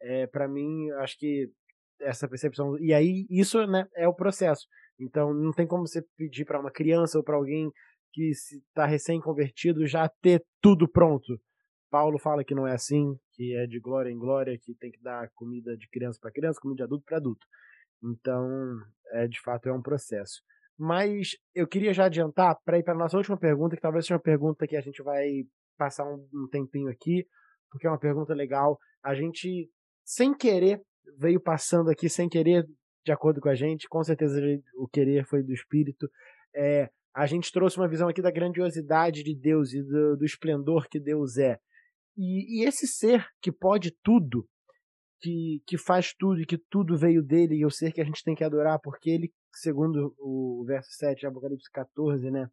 É, 0.00 0.26
para 0.26 0.46
mim, 0.46 0.90
acho 1.00 1.18
que 1.18 1.50
essa 2.00 2.28
percepção. 2.28 2.78
E 2.78 2.92
aí, 2.92 3.26
isso 3.30 3.66
né, 3.66 3.86
é 3.94 4.06
o 4.06 4.14
processo. 4.14 4.66
Então, 4.98 5.32
não 5.34 5.52
tem 5.52 5.66
como 5.66 5.86
você 5.86 6.02
pedir 6.16 6.44
para 6.44 6.60
uma 6.60 6.70
criança 6.70 7.18
ou 7.18 7.24
para 7.24 7.36
alguém 7.36 7.70
que 8.12 8.30
está 8.30 8.86
recém-convertido 8.86 9.86
já 9.86 10.08
ter 10.08 10.42
tudo 10.62 10.88
pronto. 10.88 11.38
Paulo 11.90 12.18
fala 12.18 12.44
que 12.44 12.54
não 12.54 12.66
é 12.66 12.72
assim, 12.72 13.14
que 13.32 13.54
é 13.54 13.66
de 13.66 13.78
glória 13.78 14.10
em 14.10 14.18
glória, 14.18 14.58
que 14.58 14.74
tem 14.74 14.90
que 14.90 15.00
dar 15.02 15.28
comida 15.34 15.76
de 15.76 15.88
criança 15.88 16.18
para 16.20 16.32
criança, 16.32 16.60
comida 16.60 16.78
de 16.78 16.82
adulto 16.84 17.04
para 17.04 17.18
adulto. 17.18 17.46
Então, 18.02 18.48
é 19.12 19.28
de 19.28 19.40
fato 19.40 19.68
é 19.68 19.72
um 19.72 19.82
processo. 19.82 20.42
Mas 20.78 21.30
eu 21.54 21.66
queria 21.66 21.92
já 21.92 22.06
adiantar 22.06 22.56
para 22.64 22.78
ir 22.78 22.82
para 22.82 22.94
nossa 22.94 23.16
última 23.16 23.38
pergunta, 23.38 23.76
que 23.76 23.82
talvez 23.82 24.04
seja 24.04 24.14
uma 24.14 24.22
pergunta 24.22 24.66
que 24.66 24.76
a 24.76 24.80
gente 24.80 25.02
vai 25.02 25.44
passar 25.78 26.04
um 26.04 26.48
tempinho 26.50 26.90
aqui, 26.90 27.26
porque 27.70 27.86
é 27.86 27.90
uma 27.90 27.98
pergunta 27.98 28.34
legal. 28.34 28.78
A 29.02 29.14
gente, 29.14 29.70
sem 30.04 30.34
querer, 30.34 30.82
veio 31.18 31.40
passando 31.40 31.90
aqui 31.90 32.08
sem 32.08 32.28
querer, 32.28 32.66
de 33.06 33.12
acordo 33.12 33.40
com 33.40 33.48
a 33.48 33.54
gente, 33.54 33.88
com 33.88 34.02
certeza 34.02 34.40
o 34.74 34.88
querer 34.88 35.24
foi 35.24 35.40
do 35.40 35.52
Espírito. 35.52 36.10
É, 36.52 36.90
a 37.14 37.24
gente 37.24 37.52
trouxe 37.52 37.78
uma 37.78 37.88
visão 37.88 38.08
aqui 38.08 38.20
da 38.20 38.32
grandiosidade 38.32 39.22
de 39.22 39.32
Deus 39.32 39.72
e 39.72 39.80
do, 39.80 40.16
do 40.16 40.24
esplendor 40.24 40.88
que 40.88 40.98
Deus 40.98 41.38
é. 41.38 41.60
E, 42.16 42.60
e, 42.60 42.66
esse 42.66 42.84
ser 42.88 43.24
que 43.40 43.52
pode 43.52 43.92
tudo, 44.02 44.48
que, 45.20 45.62
que 45.64 45.78
faz 45.78 46.12
tudo 46.12 46.40
e 46.40 46.46
que 46.46 46.58
tudo 46.58 46.98
veio 46.98 47.22
dele, 47.22 47.54
e 47.54 47.64
o 47.64 47.70
ser 47.70 47.92
que 47.92 48.00
a 48.00 48.04
gente 48.04 48.24
tem 48.24 48.34
que 48.34 48.42
adorar, 48.42 48.80
porque 48.82 49.08
ele, 49.08 49.32
segundo 49.54 50.12
o 50.18 50.64
verso 50.66 50.90
7 50.90 51.20
de 51.20 51.26
Apocalipse 51.28 51.70
14, 51.70 52.28
né? 52.28 52.50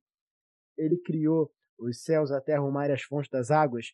Ele 0.78 1.00
criou 1.04 1.52
os 1.80 2.04
céus, 2.04 2.32
a 2.32 2.40
terra, 2.40 2.62
o 2.62 2.72
mar 2.72 2.92
e 2.92 2.94
as 2.94 3.02
fontes 3.02 3.30
das 3.32 3.50
águas. 3.50 3.88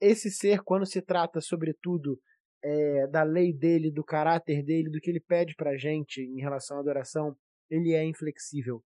Esse 0.00 0.30
ser, 0.30 0.62
quando 0.62 0.86
se 0.86 1.02
trata, 1.02 1.40
sobretudo, 1.40 2.20
é, 2.62 3.06
da 3.06 3.22
lei 3.22 3.52
dele, 3.52 3.90
do 3.90 4.04
caráter 4.04 4.62
dele, 4.62 4.90
do 4.90 5.00
que 5.00 5.10
ele 5.10 5.20
pede 5.20 5.54
pra 5.54 5.76
gente 5.76 6.20
em 6.20 6.40
relação 6.40 6.76
à 6.76 6.80
adoração, 6.80 7.36
ele 7.70 7.92
é 7.92 8.04
inflexível. 8.04 8.82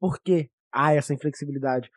Por 0.00 0.20
que 0.20 0.50
há 0.72 0.94
essa 0.94 1.14
inflexibilidade? 1.14 1.90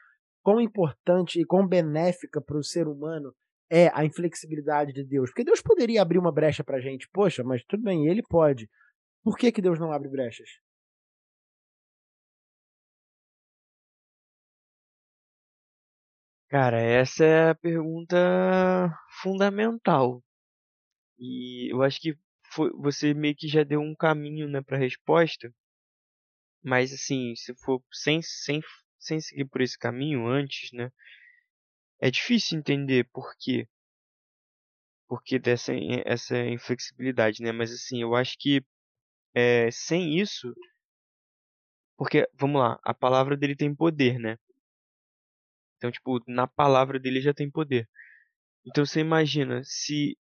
Quão 0.43 0.61
importante 0.61 1.41
e 1.41 1.45
quão 1.45 1.67
benéfica 1.67 2.39
para 2.39 2.57
o 2.57 2.63
ser 2.63 2.87
humano 2.87 3.33
é 3.69 3.89
a 3.93 4.05
inflexibilidade 4.05 4.93
de 4.93 5.03
Deus? 5.03 5.31
Porque 5.31 5.43
Deus 5.43 5.61
poderia 5.61 6.01
abrir 6.01 6.19
uma 6.19 6.31
brecha 6.31 6.63
pra 6.63 6.79
gente. 6.79 7.09
Poxa, 7.11 7.43
mas 7.43 7.63
tudo 7.65 7.83
bem, 7.83 8.07
ele 8.07 8.21
pode. 8.21 8.69
Por 9.23 9.37
que, 9.37 9.51
que 9.51 9.61
Deus 9.61 9.79
não 9.79 9.91
abre 9.91 10.07
brechas? 10.07 10.49
Cara, 16.49 16.79
essa 16.81 17.23
é 17.25 17.49
a 17.49 17.55
pergunta 17.55 18.17
fundamental. 19.21 20.23
E 21.19 21.71
eu 21.71 21.81
acho 21.83 21.99
que 22.01 22.17
foi, 22.51 22.71
você 22.73 23.13
meio 23.13 23.35
que 23.35 23.47
já 23.47 23.63
deu 23.63 23.81
um 23.81 23.95
caminho, 23.95 24.47
né, 24.47 24.61
para 24.61 24.77
resposta. 24.77 25.51
Mas 26.63 26.91
assim, 26.93 27.33
se 27.35 27.53
for 27.55 27.81
sem, 27.93 28.21
sem, 28.21 28.61
sem 28.99 29.19
seguir 29.21 29.45
por 29.45 29.61
esse 29.61 29.77
caminho 29.77 30.27
antes, 30.27 30.71
né, 30.73 30.91
é 31.99 32.09
difícil 32.11 32.57
entender 32.57 33.07
por 33.11 33.35
quê. 33.39 33.67
Por 35.07 35.23
que 35.23 35.37
dessa 35.39 35.73
essa 36.05 36.37
inflexibilidade, 36.37 37.41
né? 37.41 37.51
Mas 37.51 37.71
assim, 37.71 38.01
eu 38.01 38.15
acho 38.15 38.35
que 38.39 38.63
é, 39.35 39.69
sem 39.71 40.19
isso, 40.19 40.53
porque 41.97 42.27
vamos 42.33 42.61
lá, 42.61 42.79
a 42.83 42.93
palavra 42.93 43.37
dele 43.37 43.55
tem 43.55 43.73
poder, 43.75 44.19
né? 44.19 44.37
Então, 45.77 45.91
tipo, 45.91 46.19
na 46.27 46.47
palavra 46.47 46.99
dele 46.99 47.21
já 47.21 47.33
tem 47.33 47.49
poder. 47.49 47.87
Então 48.65 48.85
você 48.85 48.99
imagina 48.99 49.61
se 49.63 50.17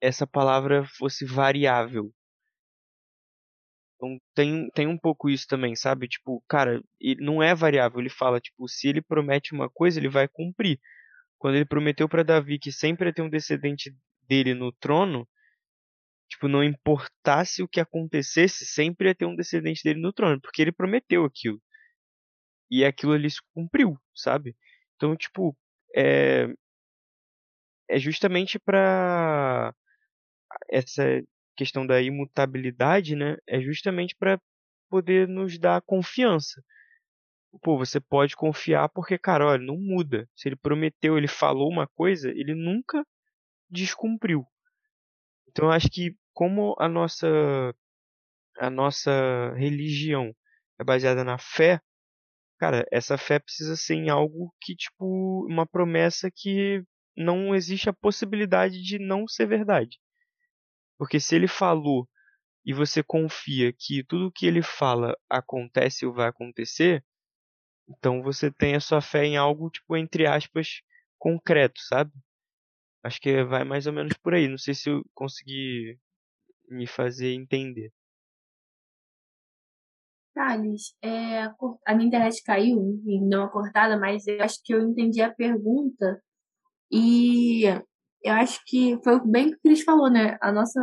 essa 0.00 0.26
palavra 0.26 0.84
fosse 0.86 1.24
variável. 1.24 2.12
Então 3.96 4.18
tem, 4.34 4.70
tem 4.70 4.86
um 4.86 4.98
pouco 4.98 5.30
isso 5.30 5.46
também, 5.46 5.74
sabe? 5.76 6.08
Tipo, 6.08 6.42
cara, 6.48 6.82
não 7.20 7.42
é 7.42 7.54
variável. 7.54 8.00
Ele 8.00 8.10
fala, 8.10 8.40
tipo, 8.40 8.68
se 8.68 8.88
ele 8.88 9.00
promete 9.02 9.54
uma 9.54 9.70
coisa, 9.70 9.98
ele 9.98 10.08
vai 10.08 10.28
cumprir. 10.28 10.80
Quando 11.38 11.56
ele 11.56 11.64
prometeu 11.66 12.08
para 12.08 12.22
Davi 12.22 12.58
que 12.58 12.72
sempre 12.72 13.08
ia 13.08 13.14
ter 13.14 13.22
um 13.22 13.30
descendente 13.30 13.94
dele 14.28 14.54
no 14.54 14.72
trono, 14.72 15.28
tipo, 16.28 16.48
não 16.48 16.64
importasse 16.64 17.62
o 17.62 17.68
que 17.68 17.80
acontecesse, 17.80 18.66
sempre 18.66 19.08
ia 19.08 19.14
ter 19.14 19.26
um 19.26 19.36
descendente 19.36 19.82
dele 19.84 20.00
no 20.00 20.12
trono, 20.12 20.40
porque 20.40 20.62
ele 20.62 20.72
prometeu 20.72 21.24
aquilo. 21.24 21.60
E 22.70 22.84
aquilo 22.84 23.12
ali 23.12 23.30
se 23.30 23.40
cumpriu, 23.54 23.98
sabe? 24.14 24.56
Então, 24.96 25.16
tipo, 25.16 25.56
é 25.94 26.48
é 27.88 27.98
justamente 27.98 28.58
para 28.58 29.74
essa 30.70 31.04
questão 31.56 31.86
da 31.86 32.00
imutabilidade, 32.02 33.16
né? 33.16 33.36
É 33.46 33.60
justamente 33.60 34.14
para 34.16 34.40
poder 34.90 35.28
nos 35.28 35.58
dar 35.58 35.82
confiança. 35.82 36.62
Pô, 37.62 37.78
você 37.78 38.00
pode 38.00 38.36
confiar 38.36 38.88
porque, 38.88 39.16
cara, 39.18 39.46
olha, 39.46 39.62
não 39.62 39.76
muda. 39.78 40.28
Se 40.34 40.48
ele 40.48 40.56
prometeu, 40.56 41.16
ele 41.16 41.28
falou 41.28 41.70
uma 41.70 41.86
coisa, 41.86 42.30
ele 42.30 42.54
nunca 42.54 43.04
descumpriu. 43.70 44.46
Então 45.48 45.66
eu 45.66 45.72
acho 45.72 45.88
que 45.90 46.16
como 46.32 46.74
a 46.78 46.88
nossa 46.88 47.26
a 48.58 48.70
nossa 48.70 49.52
religião 49.56 50.34
é 50.78 50.84
baseada 50.84 51.24
na 51.24 51.38
fé, 51.38 51.80
cara, 52.58 52.86
essa 52.92 53.18
fé 53.18 53.38
precisa 53.38 53.76
ser 53.76 53.94
em 53.94 54.10
algo 54.10 54.54
que 54.60 54.74
tipo 54.76 55.46
uma 55.48 55.66
promessa 55.66 56.30
que 56.34 56.84
não 57.16 57.54
existe 57.54 57.88
a 57.88 57.92
possibilidade 57.92 58.82
de 58.82 58.98
não 58.98 59.26
ser 59.28 59.46
verdade. 59.46 59.98
Porque 60.98 61.20
se 61.20 61.34
ele 61.34 61.48
falou 61.48 62.08
e 62.64 62.72
você 62.72 63.02
confia 63.02 63.72
que 63.72 64.04
tudo 64.04 64.32
que 64.32 64.46
ele 64.46 64.62
fala 64.62 65.16
acontece 65.28 66.06
ou 66.06 66.12
vai 66.12 66.28
acontecer, 66.28 67.04
então 67.88 68.22
você 68.22 68.50
tem 68.50 68.74
a 68.74 68.80
sua 68.80 69.00
fé 69.00 69.24
em 69.24 69.36
algo 69.36 69.70
tipo 69.70 69.96
entre 69.96 70.26
aspas 70.26 70.80
concreto, 71.18 71.80
sabe? 71.80 72.12
Acho 73.02 73.20
que 73.20 73.44
vai 73.44 73.64
mais 73.64 73.86
ou 73.86 73.92
menos 73.92 74.14
por 74.14 74.34
aí. 74.34 74.48
Não 74.48 74.58
sei 74.58 74.74
se 74.74 74.88
eu 74.88 75.04
consegui 75.14 75.98
me 76.68 76.86
fazer 76.86 77.34
entender. 77.34 77.92
Thales, 80.34 80.96
é, 81.00 81.42
a 81.86 81.94
minha 81.94 82.08
internet 82.08 82.42
caiu, 82.42 83.00
e 83.06 83.28
deu 83.28 83.40
uma 83.40 83.50
cortada, 83.50 83.96
mas 83.96 84.26
eu 84.26 84.42
acho 84.42 84.58
que 84.64 84.74
eu 84.74 84.80
entendi 84.80 85.22
a 85.22 85.32
pergunta. 85.32 86.20
E 86.90 87.64
eu 88.24 88.32
acho 88.32 88.60
que 88.66 88.98
foi 89.04 89.20
bem 89.20 89.48
o 89.48 89.50
que 89.50 89.56
o 89.56 89.60
Cris 89.60 89.84
falou, 89.84 90.10
né? 90.10 90.38
A 90.40 90.50
nossa 90.50 90.80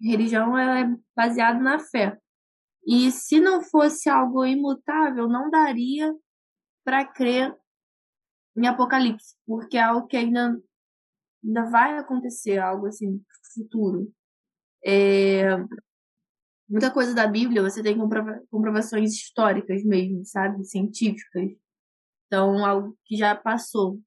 religião 0.00 0.58
ela 0.58 0.80
é 0.80 0.96
baseada 1.16 1.60
na 1.60 1.78
fé. 1.78 2.18
E 2.86 3.10
se 3.12 3.40
não 3.40 3.62
fosse 3.62 4.10
algo 4.10 4.44
imutável, 4.44 5.28
não 5.28 5.48
daria 5.50 6.12
para 6.84 7.06
crer 7.06 7.56
em 8.56 8.66
Apocalipse, 8.66 9.36
porque 9.46 9.76
é 9.76 9.82
algo 9.82 10.06
que 10.06 10.16
ainda 10.16 10.60
ainda 11.44 11.70
vai 11.70 11.96
acontecer 11.98 12.58
algo 12.58 12.86
assim 12.86 13.22
futuro. 13.54 14.12
É, 14.84 15.56
muita 16.68 16.90
coisa 16.92 17.14
da 17.14 17.26
Bíblia 17.26 17.62
você 17.62 17.82
tem 17.82 17.96
comprova 17.96 18.42
comprovações 18.50 19.12
históricas 19.14 19.84
mesmo, 19.84 20.24
sabe, 20.24 20.64
científicas. 20.64 21.50
Então 22.26 22.64
algo 22.66 22.98
que 23.04 23.16
já 23.16 23.34
passou. 23.34 24.00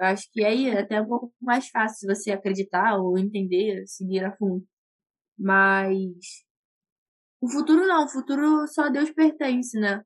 Acho 0.00 0.28
que 0.32 0.44
aí 0.44 0.68
é 0.68 0.80
até 0.80 1.00
um 1.00 1.06
pouco 1.06 1.32
mais 1.40 1.68
fácil 1.68 2.08
você 2.14 2.32
acreditar 2.32 2.96
ou 2.98 3.18
entender, 3.18 3.86
seguir 3.86 4.24
a 4.24 4.36
fundo. 4.36 4.66
Mas 5.38 6.44
o 7.40 7.48
futuro 7.48 7.86
não, 7.86 8.04
o 8.04 8.08
futuro 8.08 8.66
só 8.68 8.84
a 8.84 8.88
Deus 8.88 9.10
pertence, 9.10 9.78
né? 9.78 10.02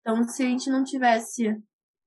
Então 0.00 0.22
se 0.28 0.42
a 0.42 0.46
gente 0.46 0.70
não 0.70 0.84
tivesse 0.84 1.56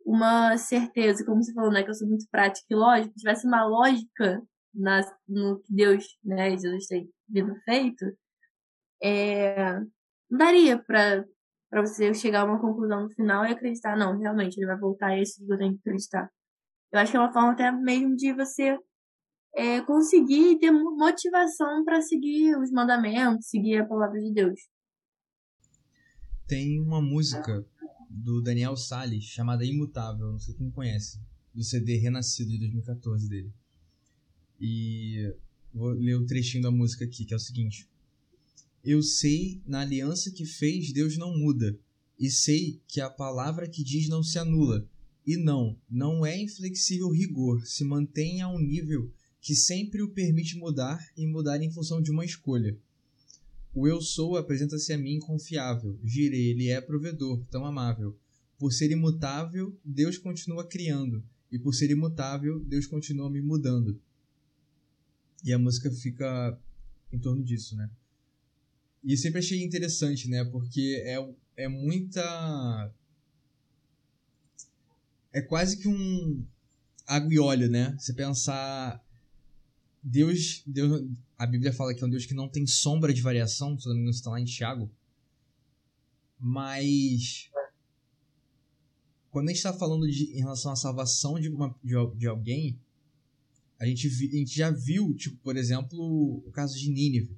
uma 0.05 0.57
certeza, 0.57 1.25
como 1.25 1.43
você 1.43 1.53
falou, 1.53 1.71
né, 1.71 1.83
que 1.83 1.89
eu 1.89 1.93
sou 1.93 2.07
muito 2.07 2.25
prática 2.31 2.65
e 2.69 2.75
lógica, 2.75 3.13
tivesse 3.15 3.47
uma 3.47 3.65
lógica 3.65 4.41
na, 4.73 5.01
no 5.27 5.59
que 5.61 5.73
Deus, 5.73 6.05
né, 6.23 6.51
Jesus 6.51 6.87
tem 6.87 7.09
vindo 7.29 7.55
feito, 7.63 8.05
é, 9.01 9.79
não 10.29 10.37
daria 10.37 10.77
para 10.79 11.25
para 11.71 11.85
você 11.85 12.13
chegar 12.13 12.41
a 12.41 12.45
uma 12.45 12.59
conclusão 12.59 13.03
no 13.03 13.09
final 13.11 13.45
e 13.45 13.51
acreditar, 13.53 13.95
não, 13.95 14.19
realmente 14.19 14.57
ele 14.57 14.67
vai 14.67 14.77
voltar, 14.77 15.13
é 15.13 15.21
isso 15.21 15.37
que 15.45 15.53
eu 15.53 15.57
tenho 15.57 15.73
que 15.73 15.79
acreditar. 15.79 16.29
Eu 16.91 16.99
acho 16.99 17.11
que 17.11 17.17
é 17.17 17.19
uma 17.19 17.31
forma 17.31 17.53
até 17.53 17.71
mesmo 17.71 18.15
de 18.15 18.33
você 18.33 18.77
é, 19.55 19.81
conseguir 19.81 20.59
ter 20.59 20.71
motivação 20.71 21.83
para 21.85 22.01
seguir 22.01 22.55
os 22.57 22.71
mandamentos, 22.71 23.47
seguir 23.47 23.77
a 23.77 23.85
palavra 23.85 24.19
de 24.19 24.33
Deus. 24.33 24.59
Tem 26.47 26.81
uma 26.81 27.01
música 27.01 27.65
do 28.09 28.41
Daniel 28.41 28.75
Salles, 28.75 29.23
chamada 29.23 29.65
Imutável, 29.65 30.31
não 30.31 30.39
sei 30.39 30.53
quem 30.53 30.69
conhece, 30.69 31.19
do 31.53 31.63
CD 31.63 31.95
Renascido 31.97 32.51
de 32.51 32.59
2014 32.59 33.29
dele. 33.29 33.53
E 34.59 35.33
vou 35.73 35.91
ler 35.91 36.15
o 36.15 36.25
trechinho 36.25 36.63
da 36.63 36.71
música 36.71 37.05
aqui, 37.05 37.25
que 37.25 37.33
é 37.33 37.37
o 37.37 37.39
seguinte: 37.39 37.87
Eu 38.83 39.01
sei, 39.01 39.61
na 39.65 39.81
aliança 39.81 40.29
que 40.29 40.45
fez, 40.45 40.91
Deus 40.91 41.17
não 41.17 41.37
muda, 41.37 41.77
e 42.19 42.29
sei 42.29 42.81
que 42.87 42.99
a 42.99 43.09
palavra 43.09 43.67
que 43.67 43.83
diz 43.83 44.09
não 44.09 44.21
se 44.21 44.37
anula. 44.37 44.87
E 45.25 45.37
não, 45.37 45.79
não 45.89 46.25
é 46.25 46.39
inflexível 46.39 47.09
rigor, 47.09 47.65
se 47.65 47.83
mantém 47.83 48.41
a 48.41 48.49
um 48.49 48.59
nível 48.59 49.11
que 49.39 49.55
sempre 49.55 50.01
o 50.01 50.09
permite 50.09 50.57
mudar 50.57 50.99
e 51.17 51.25
mudar 51.27 51.61
em 51.61 51.71
função 51.71 52.01
de 52.01 52.11
uma 52.11 52.25
escolha. 52.25 52.77
O 53.73 53.87
eu 53.87 54.01
sou 54.01 54.37
apresenta-se 54.37 54.91
a 54.91 54.97
mim 54.97 55.19
confiável, 55.19 55.99
girei, 56.03 56.51
ele 56.51 56.67
é 56.67 56.81
provedor, 56.81 57.43
tão 57.49 57.65
amável. 57.65 58.17
Por 58.57 58.71
ser 58.73 58.91
imutável, 58.91 59.75
Deus 59.83 60.17
continua 60.17 60.67
criando, 60.67 61.23
e 61.51 61.57
por 61.57 61.73
ser 61.73 61.89
imutável, 61.89 62.59
Deus 62.59 62.85
continua 62.85 63.29
me 63.29 63.41
mudando. 63.41 63.99
E 65.43 65.51
a 65.51 65.57
música 65.57 65.89
fica 65.91 66.59
em 67.11 67.19
torno 67.19 67.43
disso, 67.43 67.75
né? 67.75 67.89
E 69.03 69.17
sempre 69.17 69.39
achei 69.39 69.63
interessante, 69.63 70.29
né? 70.29 70.43
Porque 70.45 71.01
é, 71.05 71.63
é 71.63 71.67
muita. 71.67 72.93
É 75.33 75.41
quase 75.41 75.77
que 75.77 75.87
um 75.87 76.45
água 77.07 77.33
e 77.33 77.39
óleo, 77.39 77.69
né? 77.69 77.95
Você 77.97 78.13
pensar 78.13 79.03
Deus, 80.03 80.63
Deus, 80.65 81.07
a 81.37 81.45
Bíblia 81.45 81.71
fala 81.71 81.93
que 81.93 82.03
é 82.03 82.07
um 82.07 82.09
Deus 82.09 82.25
que 82.25 82.33
não 82.33 82.49
tem 82.49 82.65
sombra 82.65 83.13
de 83.13 83.21
variação, 83.21 83.79
se 83.79 83.87
não 83.87 83.93
me 83.93 84.01
engano, 84.01 84.15
está 84.15 84.31
lá 84.31 84.39
em 84.39 84.45
Tiago. 84.45 84.91
Mas 86.39 87.51
quando 89.31 89.47
a 89.47 89.49
gente 89.49 89.57
está 89.57 89.73
falando 89.73 90.07
de, 90.07 90.25
em 90.33 90.39
relação 90.39 90.71
à 90.71 90.75
salvação 90.75 91.39
de, 91.39 91.49
uma, 91.49 91.73
de, 91.83 91.93
de 92.17 92.27
alguém, 92.27 92.77
a 93.79 93.85
gente, 93.85 94.07
vi, 94.09 94.27
a 94.27 94.35
gente 94.35 94.55
já 94.55 94.69
viu, 94.69 95.13
tipo, 95.15 95.37
por 95.37 95.55
exemplo, 95.55 96.43
o 96.45 96.51
caso 96.51 96.77
de 96.77 96.89
Nínive, 96.89 97.35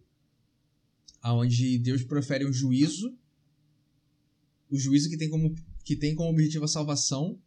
aonde 1.21 1.77
Deus 1.77 2.03
profere 2.03 2.45
um 2.45 2.51
juízo, 2.51 3.15
o 4.69 4.77
juízo 4.77 5.09
que 5.09 5.17
tem 5.17 5.29
como, 5.29 5.55
que 5.83 5.95
tem 5.95 6.15
como 6.15 6.29
objetivo 6.29 6.65
a 6.65 6.67
salvação, 6.67 7.39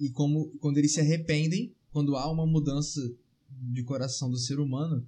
e 0.00 0.08
como 0.08 0.48
quando 0.58 0.78
eles 0.78 0.94
se 0.94 1.00
arrependem, 1.00 1.74
quando 1.92 2.16
há 2.16 2.30
uma 2.32 2.46
mudança 2.46 3.00
de 3.50 3.82
coração 3.82 4.30
do 4.30 4.38
ser 4.38 4.58
humano, 4.58 5.06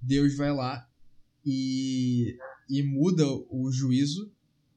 Deus 0.00 0.34
vai 0.34 0.52
lá 0.52 0.88
e, 1.44 2.38
e 2.68 2.82
muda 2.82 3.26
o 3.50 3.70
juízo, 3.70 4.32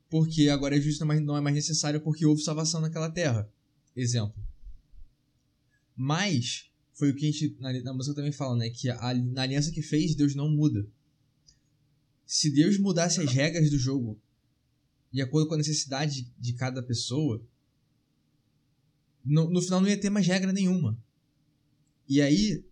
porque 0.10 0.49
agora 0.49 0.76
é 0.78 0.82
juízo 0.82 1.05
não 1.05 1.38
é 1.38 1.41
mais 1.41 1.55
necessário 1.55 2.01
porque 2.01 2.26
houve 2.26 2.41
salvação 2.41 2.82
naquela 2.82 3.10
terra. 3.10 3.49
Exemplo. 3.95 4.43
Mas, 5.95 6.70
foi 6.93 7.10
o 7.12 7.16
que 7.16 7.28
a 7.28 7.32
gente 7.32 7.55
na, 7.60 7.72
na 7.82 7.93
música 7.93 8.16
também 8.16 8.32
fala, 8.32 8.58
né? 8.58 8.70
Que 8.70 8.89
a, 8.89 9.14
na 9.14 9.43
aliança 9.43 9.72
que 9.72 9.82
fez, 9.82 10.16
Deus 10.16 10.36
não 10.36 10.49
muda. 10.49 10.86
Se 12.26 12.51
Deus 12.51 12.78
mudasse 12.78 13.22
as 13.22 13.32
regras 13.32 13.72
do 13.72 13.78
jogo 13.78 14.20
de 15.12 15.22
acordo 15.22 15.47
com 15.47 15.53
a 15.53 15.58
necessidade 15.58 16.22
de, 16.22 16.34
de 16.38 16.53
cada 16.53 16.84
pessoa, 16.84 17.41
no, 19.28 19.49
no 19.49 19.61
final 19.61 19.82
não 19.82 19.89
ia 19.89 19.99
ter 19.99 20.09
mais 20.09 20.25
regra 20.25 20.53
nenhuma. 20.53 20.97
E 22.07 22.21
aí, 22.21 22.63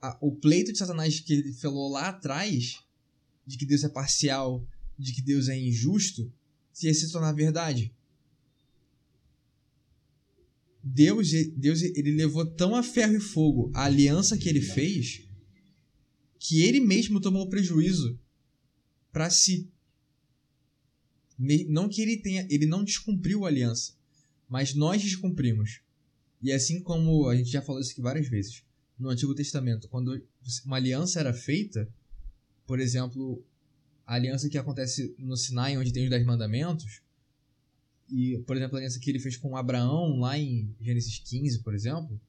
a, 0.00 0.18
o 0.20 0.34
pleito 0.34 0.72
de 0.72 0.78
Satanás 0.78 1.20
que 1.20 1.32
ele 1.32 1.52
falou 1.52 1.90
lá 1.90 2.08
atrás, 2.08 2.80
de 3.46 3.56
que 3.56 3.64
Deus 3.64 3.84
é 3.84 3.88
parcial, 3.88 4.66
de 4.98 5.12
que 5.12 5.22
Deus 5.22 5.48
é 5.48 5.58
injusto, 5.58 6.32
ia 6.82 6.92
se 6.92 7.10
tornar 7.10 7.32
verdade. 7.32 7.94
Deus, 10.82 11.30
Deus 11.56 11.82
ele 11.82 12.10
levou 12.10 12.44
tão 12.44 12.74
a 12.74 12.82
ferro 12.82 13.14
e 13.14 13.20
fogo 13.20 13.70
a 13.72 13.84
aliança 13.84 14.36
que 14.36 14.48
ele 14.48 14.60
fez 14.60 15.28
que 16.40 16.60
ele 16.62 16.80
mesmo 16.80 17.20
tomou 17.20 17.48
prejuízo 17.48 18.18
para 19.12 19.30
si. 19.30 19.70
Não 21.38 21.88
que 21.88 22.02
ele 22.02 22.16
tenha, 22.16 22.44
ele 22.50 22.66
não 22.66 22.82
descumpriu 22.82 23.44
a 23.44 23.48
aliança, 23.48 23.96
mas 24.48 24.74
nós 24.74 25.00
descumprimos. 25.00 25.80
E 26.42 26.52
assim 26.52 26.82
como 26.82 27.28
a 27.28 27.36
gente 27.36 27.50
já 27.50 27.62
falou 27.62 27.80
isso 27.80 27.92
aqui 27.92 28.00
várias 28.00 28.28
vezes, 28.28 28.64
no 28.98 29.08
Antigo 29.08 29.34
Testamento, 29.34 29.88
quando 29.88 30.20
uma 30.64 30.76
aliança 30.76 31.20
era 31.20 31.32
feita, 31.32 31.88
por 32.66 32.80
exemplo, 32.80 33.42
a 34.06 34.14
aliança 34.14 34.48
que 34.48 34.58
acontece 34.58 35.14
no 35.18 35.36
Sinai, 35.36 35.76
onde 35.76 35.92
tem 35.92 36.04
os 36.04 36.10
Dez 36.10 36.24
Mandamentos, 36.24 37.00
e, 38.10 38.38
por 38.46 38.56
exemplo, 38.56 38.76
a 38.76 38.80
aliança 38.80 39.00
que 39.00 39.08
ele 39.08 39.18
fez 39.18 39.36
com 39.36 39.56
Abraão, 39.56 40.18
lá 40.18 40.38
em 40.38 40.74
Gênesis 40.80 41.18
15, 41.18 41.60
por 41.60 41.74
exemplo, 41.74 42.20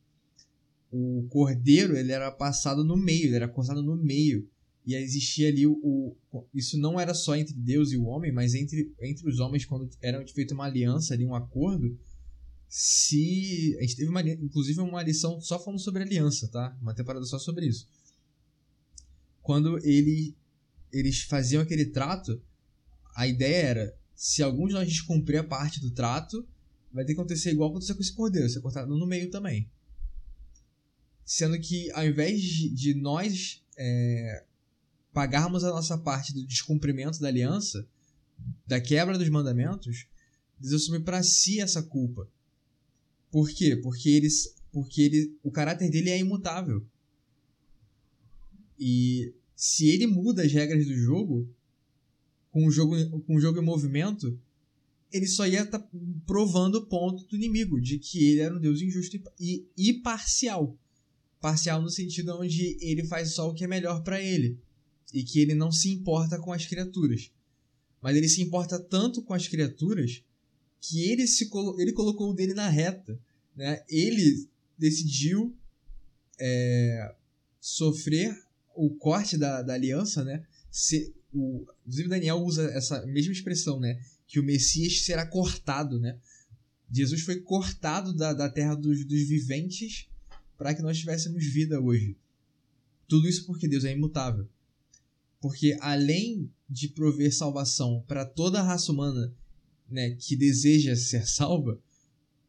o 0.92 1.26
cordeiro 1.30 1.98
ele 1.98 2.12
era 2.12 2.32
passado 2.32 2.84
no 2.84 2.96
meio, 2.96 3.26
ele 3.26 3.36
era 3.36 3.48
cortado 3.48 3.82
no 3.82 3.96
meio. 3.96 4.48
E 4.86 4.96
existia 4.96 5.48
ali 5.48 5.66
o, 5.66 6.16
o, 6.32 6.46
Isso 6.54 6.78
não 6.78 7.00
era 7.00 7.14
só 7.14 7.36
entre 7.36 7.54
Deus 7.54 7.92
e 7.92 7.98
o 7.98 8.06
homem, 8.06 8.32
mas 8.32 8.54
entre, 8.54 8.94
entre 9.02 9.28
os 9.28 9.40
homens, 9.40 9.66
quando 9.66 9.90
era 10.02 10.26
feita 10.28 10.54
uma 10.54 10.66
aliança 10.66 11.14
ali, 11.14 11.26
um 11.26 11.36
acordo. 11.36 11.98
Se. 12.76 13.78
A 13.78 13.82
gente 13.82 13.98
teve 13.98 14.10
uma, 14.10 14.20
inclusive 14.20 14.82
uma 14.82 15.04
lição 15.04 15.40
só 15.40 15.64
falando 15.64 15.80
sobre 15.80 16.02
aliança, 16.02 16.48
tá? 16.48 16.76
Uma 16.82 16.96
temporada 16.96 17.24
só 17.24 17.38
sobre 17.38 17.68
isso. 17.68 17.88
Quando 19.44 19.78
ele, 19.86 20.36
eles 20.92 21.22
faziam 21.22 21.62
aquele 21.62 21.86
trato, 21.86 22.42
a 23.16 23.28
ideia 23.28 23.64
era: 23.64 23.98
se 24.16 24.42
algum 24.42 24.66
de 24.66 24.74
nós 24.74 24.88
descumprir 24.88 25.40
a 25.40 25.44
parte 25.44 25.80
do 25.80 25.92
trato, 25.92 26.48
vai 26.92 27.06
ter 27.06 27.14
que 27.14 27.20
acontecer 27.20 27.52
igual 27.52 27.70
aconteceu 27.70 27.94
com 27.94 28.02
esse 28.02 28.12
cordeiro, 28.12 28.50
ser 28.50 28.62
cortado 28.62 28.98
no 28.98 29.06
meio 29.06 29.30
também. 29.30 29.70
Sendo 31.24 31.60
que 31.60 31.92
ao 31.92 32.08
invés 32.08 32.42
de, 32.42 32.96
nós 32.96 33.64
é, 33.78 34.46
pagarmos 35.14 35.64
a 35.64 35.70
nossa 35.70 35.96
parte 35.96 36.34
do 36.34 36.44
descumprimento 36.44 37.20
da 37.20 37.28
aliança, 37.28 37.88
da 38.66 38.82
quebra 38.82 39.16
dos 39.16 39.30
mandamentos, 39.30 40.08
Deus 40.58 40.74
assume 40.74 41.02
para 41.02 41.22
si 41.22 41.60
essa 41.60 41.84
culpa. 41.84 42.28
Por 43.34 43.50
quê? 43.50 43.76
Porque 43.76 44.10
eles, 44.10 44.54
porque 44.72 45.02
ele, 45.02 45.36
o 45.42 45.50
caráter 45.50 45.90
dele 45.90 46.12
é 46.12 46.20
imutável. 46.20 46.86
E 48.80 49.34
se 49.56 49.90
ele 49.90 50.06
muda 50.06 50.44
as 50.44 50.52
regras 50.52 50.86
do 50.86 50.94
jogo, 50.94 51.50
com 52.52 52.68
o 52.68 52.70
jogo, 52.70 52.96
com 53.22 53.36
o 53.36 53.42
jogo 53.42 53.60
em 53.60 53.66
movimento, 53.66 54.40
ele 55.12 55.26
só 55.26 55.48
ia 55.48 55.64
estar 55.64 55.80
tá 55.80 55.90
provando 56.28 56.76
o 56.76 56.86
ponto 56.86 57.26
do 57.26 57.36
inimigo, 57.36 57.82
de 57.82 57.98
que 57.98 58.24
ele 58.24 58.42
era 58.42 58.56
um 58.56 58.60
Deus 58.60 58.80
injusto 58.84 59.20
e, 59.40 59.66
e 59.76 59.94
parcial. 59.94 60.78
Parcial 61.42 61.82
no 61.82 61.90
sentido 61.90 62.38
onde 62.40 62.78
ele 62.82 63.04
faz 63.04 63.32
só 63.32 63.50
o 63.50 63.56
que 63.56 63.64
é 63.64 63.68
melhor 63.68 64.04
para 64.04 64.22
ele 64.22 64.60
e 65.12 65.24
que 65.24 65.40
ele 65.40 65.56
não 65.56 65.72
se 65.72 65.90
importa 65.90 66.38
com 66.38 66.54
as 66.54 66.68
criaturas. 66.68 67.32
Mas 68.00 68.16
ele 68.16 68.30
se 68.30 68.44
importa 68.44 68.80
tanto 68.80 69.24
com 69.24 69.34
as 69.34 69.48
criaturas 69.48 70.24
que 70.84 71.10
ele 71.10 71.26
se 71.26 71.48
colo 71.48 71.80
ele 71.80 71.94
colocou 71.94 72.30
o 72.30 72.34
dele 72.34 72.54
na 72.54 72.68
reta, 72.68 73.18
né? 73.56 73.82
Ele 73.88 74.50
decidiu 74.78 75.56
é, 76.38 77.16
sofrer 77.60 78.38
o 78.76 78.90
corte 78.90 79.38
da, 79.38 79.62
da 79.62 79.74
aliança, 79.74 80.26
né? 80.26 80.46
Se, 80.70 81.14
o, 81.34 81.66
inclusive 81.86 82.10
Daniel 82.10 82.38
usa 82.44 82.66
essa 82.72 83.06
mesma 83.06 83.32
expressão, 83.32 83.80
né? 83.80 84.04
Que 84.28 84.42
o 84.42 84.44
Messias 84.44 85.06
será 85.06 85.26
cortado, 85.26 86.00
né? 86.00 86.20
Jesus 86.92 87.22
foi 87.22 87.40
cortado 87.40 88.14
da, 88.14 88.34
da 88.34 88.50
terra 88.50 88.76
dos, 88.76 89.06
dos 89.06 89.22
viventes 89.22 90.10
para 90.58 90.76
que 90.76 90.82
nós 90.82 91.00
tivéssemos 91.00 91.46
vida 91.46 91.80
hoje. 91.80 92.18
Tudo 93.08 93.30
isso 93.30 93.46
porque 93.46 93.70
Deus 93.70 93.86
é 93.86 93.94
imutável. 93.94 94.50
Porque 95.40 95.78
além 95.80 96.52
de 96.70 96.90
prover 96.90 97.34
salvação 97.34 98.04
para 98.06 98.26
toda 98.26 98.60
a 98.60 98.64
raça 98.64 98.92
humana 98.92 99.34
né, 99.90 100.12
que 100.12 100.36
deseja 100.36 100.96
ser 100.96 101.28
salva, 101.28 101.80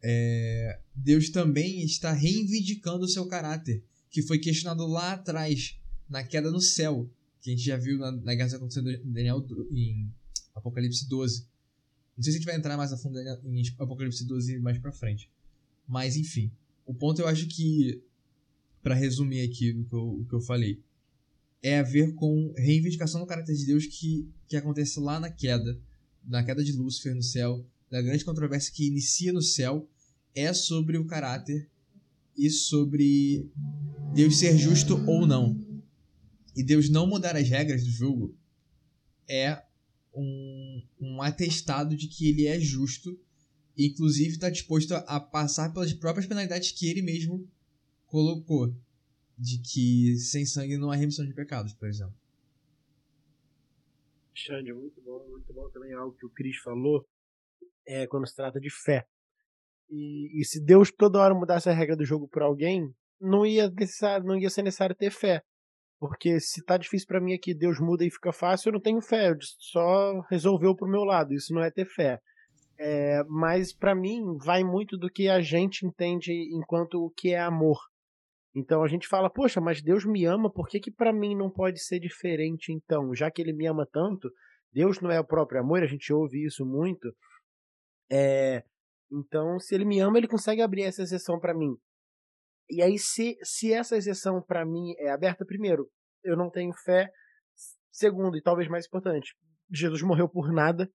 é, 0.03 0.81
Deus 0.95 1.31
também 1.31 1.83
está 1.83 2.13
reivindicando 2.13 3.05
o 3.05 3.09
seu 3.09 3.27
caráter, 3.27 3.83
que 4.11 4.23
foi 4.23 4.39
questionado 4.39 4.87
lá 4.87 5.13
atrás, 5.15 5.79
na 6.09 6.23
queda 6.23 6.51
no 6.51 6.61
céu, 6.61 7.11
que 7.41 7.51
a 7.51 7.53
gente 7.55 7.65
já 7.65 7.77
viu 7.77 7.99
na, 7.99 8.13
na 8.13 8.35
guerra 8.35 8.57
acontecendo 8.57 8.91
em 8.91 9.13
Daniel 9.13 9.45
em 9.71 10.13
Apocalipse 10.55 11.09
12. 11.09 11.47
Não 12.17 12.23
sei 12.23 12.33
se 12.33 12.37
a 12.37 12.41
gente 12.41 12.47
vai 12.47 12.57
entrar 12.57 12.77
mais 12.77 12.93
a 12.93 12.97
fundo 12.97 13.19
em 13.19 13.63
Apocalipse 13.79 14.25
12 14.25 14.59
mais 14.61 14.79
pra 14.79 14.93
frente. 14.93 15.31
Mas 15.87 16.17
enfim. 16.17 16.51
O 16.87 16.95
ponto 16.95 17.21
eu 17.21 17.27
acho 17.27 17.47
que, 17.47 18.03
para 18.83 18.95
resumir 18.95 19.41
aqui 19.41 19.73
o 19.73 19.85
que, 19.85 19.95
eu, 19.95 20.21
o 20.21 20.25
que 20.27 20.35
eu 20.35 20.41
falei, 20.41 20.83
é 21.63 21.79
a 21.79 21.83
ver 21.83 22.15
com 22.15 22.53
reivindicação 22.57 23.21
do 23.21 23.27
caráter 23.27 23.55
de 23.55 23.65
Deus 23.65 23.87
que, 23.87 24.29
que 24.47 24.57
acontece 24.57 25.01
lá 25.01 25.19
na 25.19 25.31
queda, 25.31 25.81
na 26.27 26.43
queda 26.43 26.63
de 26.63 26.73
Lúcifer 26.73 27.15
no 27.15 27.23
céu, 27.23 27.67
da 27.91 28.01
grande 28.03 28.25
controvérsia 28.25 28.73
que 28.73 28.87
inicia 28.87 29.33
no 29.33 29.43
céu, 29.43 29.89
é 30.35 30.53
sobre 30.53 30.99
o 30.99 31.07
caráter 31.07 31.71
e 32.37 32.51
sobre 32.51 33.49
Deus 34.15 34.39
ser 34.39 34.57
justo 34.59 34.97
ou 35.07 35.27
não. 35.27 35.59
E 36.57 36.63
Deus 36.63 36.89
não 36.89 37.07
mudar 37.07 37.37
as 37.37 37.49
regras 37.49 37.85
do 37.85 37.91
jogo 37.91 38.37
é 39.29 39.63
um, 40.15 40.83
um 41.01 41.23
atestado 41.23 41.97
de 41.97 42.09
que 42.09 42.29
ele 42.29 42.47
é 42.47 42.59
justo 42.61 43.19
inclusive 43.77 44.31
está 44.31 44.49
disposto 44.49 44.95
a 44.95 45.21
passar 45.21 45.73
pelas 45.73 45.93
próprias 45.93 46.27
penalidades 46.27 46.71
que 46.71 46.89
ele 46.89 47.03
mesmo 47.03 47.49
colocou. 48.07 48.75
De 49.37 49.59
que 49.59 50.17
sem 50.19 50.47
sangue 50.47 50.77
não 50.77 50.93
há 50.93 50.97
remissão 50.97 51.27
de 51.27 51.35
pecados, 51.35 51.73
por 51.73 51.89
exemplo. 51.89 52.15
Xande, 54.35 54.73
muito 54.73 55.01
bom, 55.01 55.27
muito 55.29 55.53
bom 55.53 55.71
também 55.71 55.93
algo 55.95 56.17
que 56.17 56.27
o 56.27 56.31
Cris 56.31 56.59
falou 56.59 57.07
é 57.87 58.07
quando 58.07 58.27
se 58.27 58.35
trata 58.35 58.59
de 58.61 58.71
fé. 58.71 59.07
E, 59.89 60.41
e 60.41 60.45
se 60.45 60.65
Deus 60.65 60.91
toda 60.91 61.21
hora 61.21 61.35
mudasse 61.35 61.69
a 61.69 61.73
regra 61.73 61.97
do 61.97 62.05
jogo 62.05 62.29
por 62.29 62.43
alguém, 62.43 62.93
não 63.21 63.47
ia, 63.47 63.71
necessário, 63.71 64.27
não 64.27 64.37
ia 64.37 64.51
ser 64.51 64.63
necessário 64.63 64.97
ter 64.97 65.11
fé. 65.11 65.43
Porque 66.01 66.41
se 66.41 66.63
tá 66.65 66.77
difícil 66.77 67.07
para 67.07 67.21
mim 67.21 67.35
aqui, 67.35 67.55
Deus 67.55 67.79
muda 67.79 68.05
e 68.05 68.11
fica 68.11 68.33
fácil, 68.33 68.69
eu 68.69 68.73
não 68.75 68.81
tenho 68.81 69.01
fé, 69.01 69.33
só 69.59 70.21
resolveu 70.31 70.75
pro 70.75 70.91
meu 70.91 71.05
lado. 71.05 71.33
Isso 71.33 71.55
não 71.55 71.63
é 71.63 71.71
ter 71.71 71.87
fé. 71.87 72.21
É, 72.79 73.23
mas 73.29 73.73
para 73.73 73.95
mim 73.95 74.37
vai 74.45 74.65
muito 74.65 74.99
do 74.99 75.09
que 75.09 75.29
a 75.29 75.41
gente 75.41 75.87
entende 75.87 76.33
enquanto 76.53 76.95
o 76.95 77.11
que 77.11 77.31
é 77.31 77.41
amor. 77.41 77.79
Então 78.55 78.83
a 78.83 78.89
gente 78.89 79.09
fala, 79.09 79.29
poxa, 79.29 79.61
mas 79.61 79.83
Deus 79.83 80.05
me 80.05 80.25
ama, 80.25 80.51
por 80.51 80.69
que 80.69 80.79
que 80.79 80.91
para 80.91 81.13
mim 81.13 81.37
não 81.37 81.51
pode 81.51 81.81
ser 81.81 81.99
diferente 81.99 82.73
então? 82.73 83.15
Já 83.15 83.31
que 83.31 83.43
ele 83.43 83.53
me 83.53 83.67
ama 83.67 83.87
tanto, 83.91 84.31
Deus 84.73 85.01
não 85.01 85.11
é 85.11 85.19
o 85.19 85.27
próprio 85.27 85.61
amor, 85.61 85.83
a 85.83 85.87
gente 85.87 86.13
ouve 86.13 86.45
isso 86.45 86.65
muito. 86.65 87.13
É, 88.11 88.63
então, 89.11 89.59
se 89.59 89.75
ele 89.75 89.85
me 89.85 89.99
ama, 90.01 90.19
ele 90.19 90.29
consegue 90.29 90.63
abrir 90.63 90.83
essa 90.83 91.03
exceção 91.03 91.39
para 91.39 91.55
mim. 91.55 91.77
E 92.71 92.83
aí, 92.83 92.99
se, 92.99 93.37
se 93.43 93.73
essa 93.73 93.97
exceção 93.97 94.41
para 94.41 94.65
mim 94.65 94.95
é 94.99 95.11
aberta, 95.11 95.45
primeiro, 95.45 95.91
eu 96.23 96.37
não 96.37 96.51
tenho 96.51 96.73
fé. 96.85 97.11
Segundo, 97.91 98.37
e 98.37 98.43
talvez 98.43 98.69
mais 98.69 98.87
importante, 98.87 99.35
Jesus 99.71 100.03
morreu 100.03 100.29
por 100.29 100.53
nada, 100.53 100.91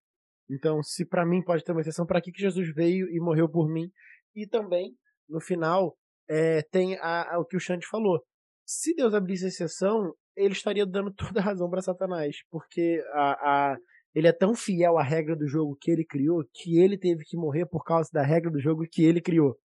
então, 0.50 0.82
se 0.82 1.06
para 1.06 1.26
mim 1.26 1.44
pode 1.44 1.64
ter 1.64 1.72
uma 1.72 1.82
exceção, 1.82 2.06
para 2.06 2.20
que, 2.20 2.32
que 2.32 2.42
Jesus 2.42 2.74
veio 2.74 3.08
e 3.10 3.20
morreu 3.20 3.48
por 3.48 3.70
mim? 3.70 3.92
E 4.36 4.48
também, 4.48 4.96
no 5.28 5.40
final, 5.40 5.96
é, 6.30 6.62
tem 6.62 6.96
a, 6.98 7.36
a, 7.36 7.40
o 7.40 7.46
que 7.46 7.58
o 7.58 7.60
Xande 7.60 7.88
falou. 7.88 8.22
Se 8.66 8.94
Deus 8.94 9.14
abrisse 9.14 9.48
exceção, 9.48 10.14
ele 10.36 10.54
estaria 10.54 10.86
dando 10.86 11.12
toda 11.16 11.40
a 11.40 11.44
razão 11.44 11.70
para 11.70 11.82
Satanás, 11.82 12.38
porque 12.52 13.04
a, 13.14 13.72
a, 13.72 13.78
ele 14.14 14.28
é 14.28 14.34
tão 14.34 14.54
fiel 14.54 14.98
à 14.98 15.04
regra 15.04 15.36
do 15.36 15.48
jogo 15.48 15.78
que 15.80 15.92
ele 15.92 16.06
criou 16.06 16.44
que 16.54 16.80
ele 16.80 16.98
teve 16.98 17.24
que 17.26 17.36
morrer 17.36 17.66
por 17.66 17.84
causa 17.84 18.10
da 18.14 18.24
regra 18.24 18.52
do 18.52 18.60
jogo 18.60 18.86
que 18.90 19.04
ele 19.04 19.22
criou. 19.22 19.58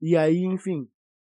E 0.00 0.16
aí, 0.16 0.44
enfim, 0.44 0.86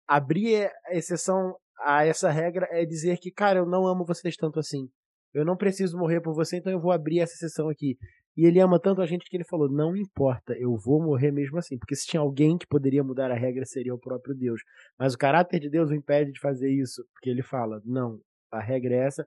abrir 0.07 0.71
exceção 0.91 1.57
a 1.79 2.05
essa 2.05 2.31
regra 2.31 2.67
é 2.71 2.85
dizer 2.85 3.19
que, 3.19 3.31
cara, 3.31 3.61
eu 3.61 3.67
não 3.67 3.87
amo 3.87 4.05
vocês 4.05 4.37
tanto 4.37 4.59
assim. 4.59 4.89
Eu 5.33 5.45
não 5.45 5.57
preciso 5.57 5.99
morrer 5.99 6.21
por 6.21 6.35
você, 6.35 6.57
então 6.57 6.73
eu 6.73 6.81
vou 6.81 6.93
abrir 6.93 7.21
essa 7.21 7.35
exceção 7.35 7.69
aqui. 7.69 7.97
E 8.37 8.45
ele 8.45 8.61
ama 8.61 8.79
tanto 8.79 9.01
a 9.01 9.07
gente 9.07 9.29
que 9.31 9.37
ele 9.37 9.45
falou: 9.45 9.69
não 9.69 9.97
importa, 9.97 10.53
eu 10.55 10.77
vou 10.77 11.03
morrer 11.03 11.31
mesmo 11.31 11.59
assim. 11.59 11.79
Porque 11.79 11.97
se 11.97 12.07
tinha 12.07 12.21
alguém 12.21 12.59
que 12.59 12.67
poderia 12.67 13.03
mudar 13.03 13.31
a 13.31 13.35
regra, 13.35 13.65
seria 13.65 13.95
o 13.95 13.99
próprio 13.99 14.35
Deus. 14.35 14.61
Mas 14.99 15.15
o 15.15 15.19
caráter 15.19 15.59
de 15.59 15.71
Deus 15.71 15.91
o 15.91 15.95
impede 15.95 16.33
de 16.33 16.41
fazer 16.41 16.71
isso. 16.71 17.05
Porque 17.15 17.31
ele 17.31 17.43
fala: 17.43 17.81
não, 17.85 18.21
a 18.51 18.61
regra 18.61 18.95
é 18.95 18.99
essa, 18.99 19.27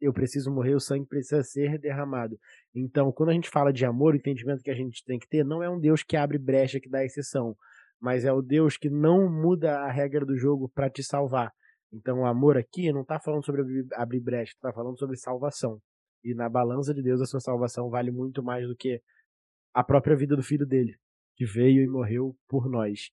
eu 0.00 0.12
preciso 0.12 0.50
morrer, 0.50 0.74
o 0.74 0.80
sangue 0.80 1.06
precisa 1.06 1.42
ser 1.42 1.78
derramado. 1.78 2.38
Então, 2.74 3.12
quando 3.12 3.30
a 3.30 3.34
gente 3.34 3.50
fala 3.50 3.72
de 3.72 3.84
amor, 3.84 4.14
o 4.14 4.16
entendimento 4.16 4.62
que 4.62 4.70
a 4.70 4.74
gente 4.74 5.04
tem 5.04 5.18
que 5.18 5.28
ter 5.28 5.44
não 5.44 5.62
é 5.62 5.68
um 5.68 5.78
Deus 5.78 6.02
que 6.02 6.16
abre 6.16 6.38
brecha, 6.38 6.80
que 6.80 6.88
dá 6.88 7.04
exceção. 7.04 7.54
Mas 8.00 8.24
é 8.24 8.32
o 8.32 8.40
Deus 8.40 8.78
que 8.78 8.88
não 8.88 9.30
muda 9.30 9.80
a 9.80 9.90
regra 9.90 10.24
do 10.24 10.36
jogo 10.36 10.70
para 10.74 10.88
te 10.88 11.02
salvar. 11.02 11.52
Então, 11.92 12.20
o 12.20 12.26
amor 12.26 12.56
aqui 12.56 12.90
não 12.92 13.02
está 13.02 13.20
falando 13.20 13.44
sobre 13.44 13.62
abrir 13.94 14.20
brecha, 14.20 14.52
está 14.52 14.72
falando 14.72 14.98
sobre 14.98 15.16
salvação. 15.16 15.78
E 16.22 16.34
na 16.34 16.48
balança 16.48 16.92
de 16.92 17.02
Deus, 17.02 17.20
a 17.20 17.26
sua 17.26 17.40
salvação 17.40 17.88
vale 17.88 18.10
muito 18.10 18.42
mais 18.42 18.66
do 18.66 18.76
que 18.76 19.02
a 19.72 19.82
própria 19.82 20.16
vida 20.16 20.36
do 20.36 20.42
filho 20.42 20.66
dele, 20.66 20.98
que 21.36 21.44
veio 21.44 21.82
e 21.82 21.88
morreu 21.88 22.36
por 22.48 22.68
nós. 22.68 23.10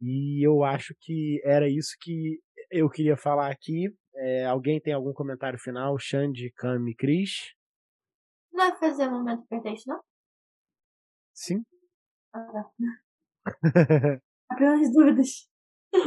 E 0.00 0.46
eu 0.46 0.64
acho 0.64 0.94
que 1.00 1.40
era 1.44 1.68
isso 1.68 1.96
que 2.00 2.40
eu 2.70 2.90
queria 2.90 3.16
falar 3.16 3.50
aqui. 3.50 3.94
É, 4.16 4.44
alguém 4.44 4.80
tem 4.80 4.92
algum 4.92 5.12
comentário 5.12 5.58
final? 5.58 5.98
Xande, 5.98 6.52
Cami, 6.56 6.94
Cris? 6.94 7.54
Não 8.52 8.70
vai 8.70 8.78
fazer 8.78 9.08
momento 9.08 9.46
pretexto, 9.48 9.88
não? 9.88 10.00
Sim. 11.32 11.64
Ah. 12.32 12.70
Apenas 14.50 14.92
dúvidas. 14.92 15.48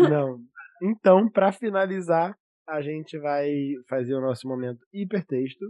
Não. 0.09 0.43
Então, 0.81 1.29
para 1.29 1.51
finalizar, 1.51 2.37
a 2.67 2.81
gente 2.81 3.17
vai 3.17 3.49
fazer 3.87 4.13
o 4.13 4.21
nosso 4.21 4.47
momento 4.47 4.85
hipertexto. 4.91 5.65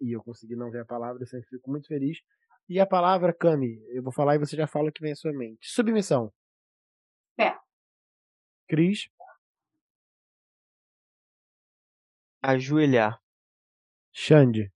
E 0.00 0.14
eu 0.16 0.22
consegui 0.22 0.56
não 0.56 0.70
ver 0.70 0.80
a 0.80 0.84
palavra, 0.84 1.22
eu 1.22 1.26
sempre 1.26 1.48
fico 1.48 1.70
muito 1.70 1.86
feliz. 1.86 2.18
E 2.68 2.80
a 2.80 2.86
palavra, 2.86 3.32
Cami, 3.32 3.82
eu 3.88 4.02
vou 4.02 4.12
falar 4.12 4.36
e 4.36 4.38
você 4.38 4.56
já 4.56 4.66
fala 4.66 4.88
o 4.88 4.92
que 4.92 5.02
vem 5.02 5.12
à 5.12 5.16
sua 5.16 5.32
mente. 5.32 5.58
Submissão. 5.62 6.32
Pé. 7.36 7.58
Cris. 8.68 9.08
Ajoelhar. 12.42 13.20
Xande. 14.12 14.72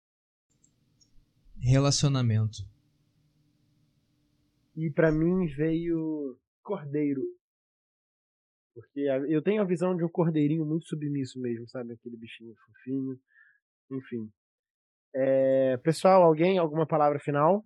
Relacionamento. 1.61 2.69
E 4.75 4.91
pra 4.91 5.13
mim 5.13 5.47
veio 5.47 6.39
cordeiro. 6.63 7.23
Porque 8.75 9.01
eu 9.29 9.43
tenho 9.43 9.63
a 9.63 9.67
visão 9.67 9.97
de 9.97 10.05
um 10.05 10.09
cordeirinho 10.09 10.65
muito 10.65 10.87
submisso 10.87 11.41
mesmo, 11.41 11.69
sabe? 11.69 11.93
Aquele 11.93 12.17
bichinho 12.17 12.55
fofinho. 12.67 13.19
Enfim. 13.91 14.31
É, 15.15 15.77
pessoal, 15.79 16.23
alguém? 16.23 16.59
Alguma 16.59 16.87
palavra 16.87 17.21
final? 17.21 17.65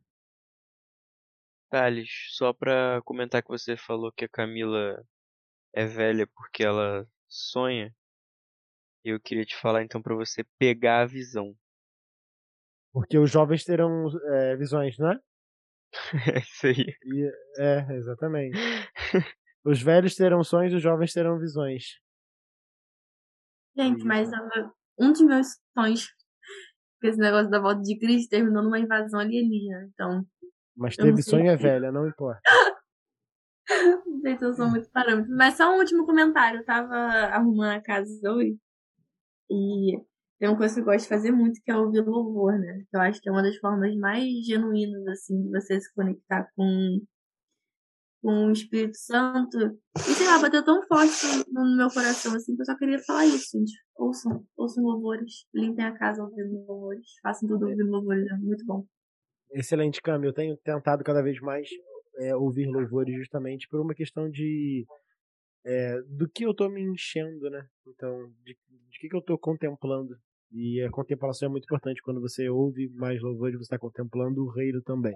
Thales, 1.70 2.08
só 2.30 2.52
pra 2.52 3.00
comentar 3.04 3.40
que 3.42 3.48
você 3.48 3.76
falou 3.76 4.10
que 4.12 4.24
a 4.24 4.28
Camila 4.28 5.00
é 5.74 5.86
velha 5.86 6.26
porque 6.28 6.64
ela 6.64 7.08
sonha, 7.28 7.94
eu 9.02 9.18
queria 9.18 9.46
te 9.46 9.56
falar 9.56 9.82
então 9.82 10.02
pra 10.02 10.14
você 10.14 10.44
pegar 10.58 11.00
a 11.00 11.06
visão. 11.06 11.56
Porque 12.92 13.16
os 13.18 13.30
jovens 13.30 13.62
terão 13.64 14.08
é, 14.34 14.56
visões, 14.56 14.98
não 14.98 15.12
é? 15.12 15.20
É 16.36 16.38
isso 16.40 16.66
aí. 16.66 16.94
E- 17.04 17.32
é, 17.58 17.94
exatamente. 17.94 18.58
Os 19.66 19.82
velhos 19.82 20.14
terão 20.14 20.44
sonhos, 20.44 20.72
os 20.72 20.80
jovens 20.80 21.12
terão 21.12 21.40
visões. 21.40 22.00
Gente, 23.76 24.04
mas 24.04 24.30
um 24.96 25.10
dos 25.10 25.20
meus 25.22 25.48
sonhos, 25.76 26.06
com 27.00 27.08
esse 27.08 27.18
negócio 27.18 27.50
da 27.50 27.58
volta 27.58 27.82
de 27.82 27.98
Cristo, 27.98 28.30
terminou 28.30 28.62
numa 28.62 28.78
invasão 28.78 29.18
alienígena. 29.18 29.90
Então, 29.92 30.24
Mas 30.76 30.94
teve 30.94 31.20
sonho 31.20 31.50
é 31.50 31.56
velha, 31.56 31.90
não 31.90 32.06
importa. 32.06 32.40
não 34.06 34.20
sei 34.20 34.38
se 34.38 34.44
eu 34.44 34.54
sou 34.54 34.70
muito 34.70 34.88
parâmetro. 34.90 35.34
Mas 35.36 35.56
só 35.56 35.74
um 35.74 35.78
último 35.78 36.06
comentário. 36.06 36.60
Eu 36.60 36.64
tava 36.64 36.94
arrumando 36.94 37.76
a 37.76 37.82
casa 37.82 38.08
hoje 38.30 38.56
e 39.50 40.00
tem 40.38 40.48
uma 40.48 40.56
coisa 40.56 40.74
que 40.74 40.80
eu 40.80 40.84
gosto 40.84 41.02
de 41.02 41.08
fazer 41.08 41.32
muito, 41.32 41.60
que 41.60 41.72
é 41.72 41.76
ouvir 41.76 42.02
louvor, 42.02 42.56
né? 42.56 42.84
Que 42.88 42.96
eu 42.96 43.00
acho 43.00 43.20
que 43.20 43.28
é 43.28 43.32
uma 43.32 43.42
das 43.42 43.56
formas 43.56 43.94
mais 43.96 44.46
genuínas, 44.46 45.06
assim, 45.08 45.42
de 45.42 45.50
você 45.50 45.80
se 45.80 45.92
conectar 45.92 46.48
com, 46.54 47.00
com 48.22 48.46
o 48.46 48.52
Espírito 48.52 48.96
Santo. 48.96 49.58
E 49.96 50.00
sei 50.00 50.26
lá, 50.26 50.40
bateu 50.40 50.64
tão 50.64 50.82
forte 50.86 51.26
no, 51.52 51.76
meu 51.76 51.88
coração, 51.88 52.34
assim, 52.34 52.54
que 52.54 52.62
eu 52.62 52.66
só 52.66 52.76
queria 52.76 52.98
falar 52.98 53.26
isso, 53.26 53.58
gente. 53.58 53.72
Ouçam, 53.96 54.44
ouçam 54.56 54.84
louvores, 54.84 55.46
limpem 55.54 55.84
a 55.84 55.96
casa 55.96 56.22
ouvindo 56.22 56.64
louvores, 56.66 57.06
façam 57.22 57.48
tudo 57.48 57.66
ouvindo 57.66 57.90
louvores, 57.90 58.26
é 58.30 58.36
muito 58.36 58.64
bom. 58.64 58.84
Excelente, 59.52 60.02
Cami. 60.02 60.26
Eu 60.26 60.32
tenho 60.32 60.56
tentado 60.56 61.04
cada 61.04 61.22
vez 61.22 61.40
mais 61.40 61.68
é, 62.18 62.34
ouvir 62.34 62.66
louvores 62.66 63.14
justamente 63.16 63.68
por 63.68 63.80
uma 63.80 63.94
questão 63.94 64.28
de 64.28 64.84
é, 65.64 66.00
do 66.02 66.28
que 66.28 66.44
eu 66.44 66.54
tô 66.54 66.68
me 66.68 66.80
enchendo, 66.82 67.50
né? 67.50 67.66
Então, 67.86 68.30
de, 68.44 68.56
de 68.90 68.98
que, 69.00 69.08
que 69.08 69.16
eu 69.16 69.22
tô 69.22 69.36
contemplando. 69.38 70.16
E 70.52 70.80
a 70.82 70.90
contemplação 70.90 71.48
é 71.48 71.50
muito 71.50 71.64
importante. 71.64 72.00
Quando 72.02 72.20
você 72.20 72.48
ouve 72.48 72.88
mais 72.94 73.20
louvores, 73.20 73.56
você 73.56 73.62
está 73.64 73.78
contemplando 73.78 74.44
o 74.44 74.50
reino 74.50 74.80
também. 74.82 75.14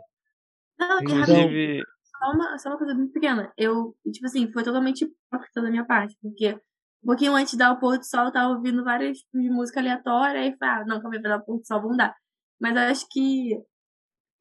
Não, 0.78 0.98
Então- 1.00 1.22
Inclusive, 1.22 1.82
só 2.20 2.30
uma, 2.32 2.58
só 2.58 2.68
uma 2.70 2.78
coisa 2.78 2.94
muito 2.94 3.12
pequena. 3.12 3.52
Eu, 3.56 3.96
tipo 4.12 4.26
assim, 4.26 4.52
foi 4.52 4.62
totalmente 4.62 5.04
hipócrita 5.04 5.62
da 5.62 5.70
minha 5.70 5.84
parte, 5.86 6.16
porque 6.20 6.54
um 7.02 7.06
pouquinho 7.06 7.34
antes 7.34 7.52
de 7.52 7.58
dar 7.58 7.72
o 7.72 7.80
pôr 7.80 7.98
do 7.98 8.04
sol, 8.04 8.26
eu 8.26 8.32
tava 8.32 8.52
ouvindo 8.54 8.84
várias 8.84 9.18
tipos 9.18 9.42
de 9.42 9.50
música 9.50 9.80
aleatória, 9.80 10.46
e 10.46 10.56
falei, 10.58 10.74
ah, 10.82 10.84
não, 10.86 11.00
calma 11.00 11.16
aí, 11.16 11.22
vai 11.22 11.30
dar 11.32 11.38
o 11.38 11.44
pôr 11.44 11.58
do 11.58 11.66
sol, 11.66 11.80
vamos 11.80 11.96
dar. 11.96 12.14
Mas 12.60 12.76
eu 12.76 12.82
acho 12.82 13.06
que, 13.10 13.54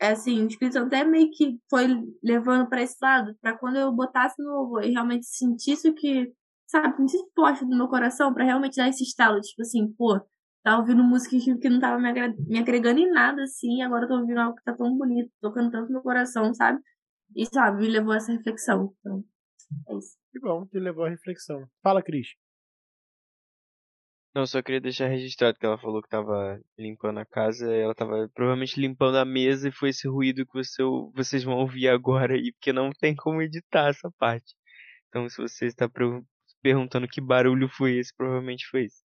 é 0.02 0.10
assim, 0.12 0.44
o 0.44 0.48
Espírito 0.48 0.74
Santo 0.74 0.88
até 0.88 1.04
meio 1.06 1.30
que 1.32 1.58
foi 1.70 1.88
levando 2.24 2.68
pra 2.70 2.82
esse 2.82 2.98
lado, 3.02 3.36
pra 3.42 3.58
quando 3.58 3.78
eu 3.78 3.92
botasse 3.92 4.42
no 4.42 4.52
louvor 4.52 4.84
e 4.84 4.92
realmente 4.92 5.26
sentisse 5.26 5.90
o 5.90 5.96
que, 5.96 6.34
sabe, 6.68 6.96
sentisse 6.98 7.24
forte 7.36 7.66
no 7.66 7.78
meu 7.78 7.88
coração, 7.88 8.34
pra 8.34 8.44
realmente 8.46 8.78
dar 8.78 8.90
esse 8.90 9.04
estalo, 9.04 9.40
tipo 9.42 9.62
assim, 9.62 9.94
pô, 9.98 10.20
tava 10.64 10.82
ouvindo 10.82 11.04
música 11.04 11.38
que 11.62 11.70
não 11.70 11.80
tava 11.80 11.98
me, 12.00 12.60
agregando 12.60 13.00
em 13.00 13.10
nada, 13.12 13.44
assim, 13.44 13.82
agora 13.82 14.06
eu 14.06 14.10
tô 14.10 14.20
ouvindo 14.20 14.40
algo 14.40 14.56
que 14.56 14.64
tá 14.64 14.74
tão 14.74 14.98
bonito, 14.98 15.32
tocando 15.42 15.72
tanto 15.72 15.92
meu 15.92 16.02
coração, 16.02 16.54
sabe? 16.54 16.82
E, 17.36 17.46
sabe, 17.46 17.82
me 17.82 17.88
levou 17.90 18.12
a 18.14 18.18
essa 18.18 18.32
reflexão. 18.32 18.94
Então, 19.00 19.24
é 19.88 19.98
isso. 19.98 20.18
Que 20.32 20.40
bom, 20.40 20.66
que 20.68 20.80
levou 20.80 21.06
à 21.06 21.10
reflexão. 21.10 21.68
Fala, 21.84 22.02
Cris. 22.04 22.28
não, 24.36 24.46
só 24.46 24.62
queria 24.62 24.80
deixar 24.82 25.08
registrado 25.08 25.58
que 25.58 25.66
ela 25.66 25.78
falou 25.78 26.02
que 26.02 26.10
tava 26.10 26.60
limpando 26.78 27.20
a 27.20 27.26
casa, 27.26 27.72
ela 27.74 27.94
tava 27.96 28.30
provavelmente 28.34 28.80
limpando 28.80 29.18
a 29.18 29.26
mesa 29.26 29.68
e 29.70 29.72
foi 29.72 29.90
esse 29.90 30.08
ruído 30.08 30.46
que 30.46 30.54
você, 30.54 30.82
vocês 31.16 31.44
vão 31.44 31.56
ouvir 31.58 31.88
agora 31.90 32.34
aí, 32.36 32.52
porque 32.54 32.72
não 32.72 32.92
tem 32.92 33.16
como 33.16 33.42
editar 33.42 33.90
essa 33.90 34.10
parte. 34.18 34.56
Então, 35.08 35.28
se 35.30 35.38
você 35.42 35.66
está 35.66 35.90
per- 35.90 36.22
perguntando 36.62 37.08
que 37.08 37.20
barulho 37.22 37.68
foi 37.68 37.98
esse, 37.98 38.14
provavelmente 38.16 38.66
foi 38.68 38.86
esse. 38.86 39.02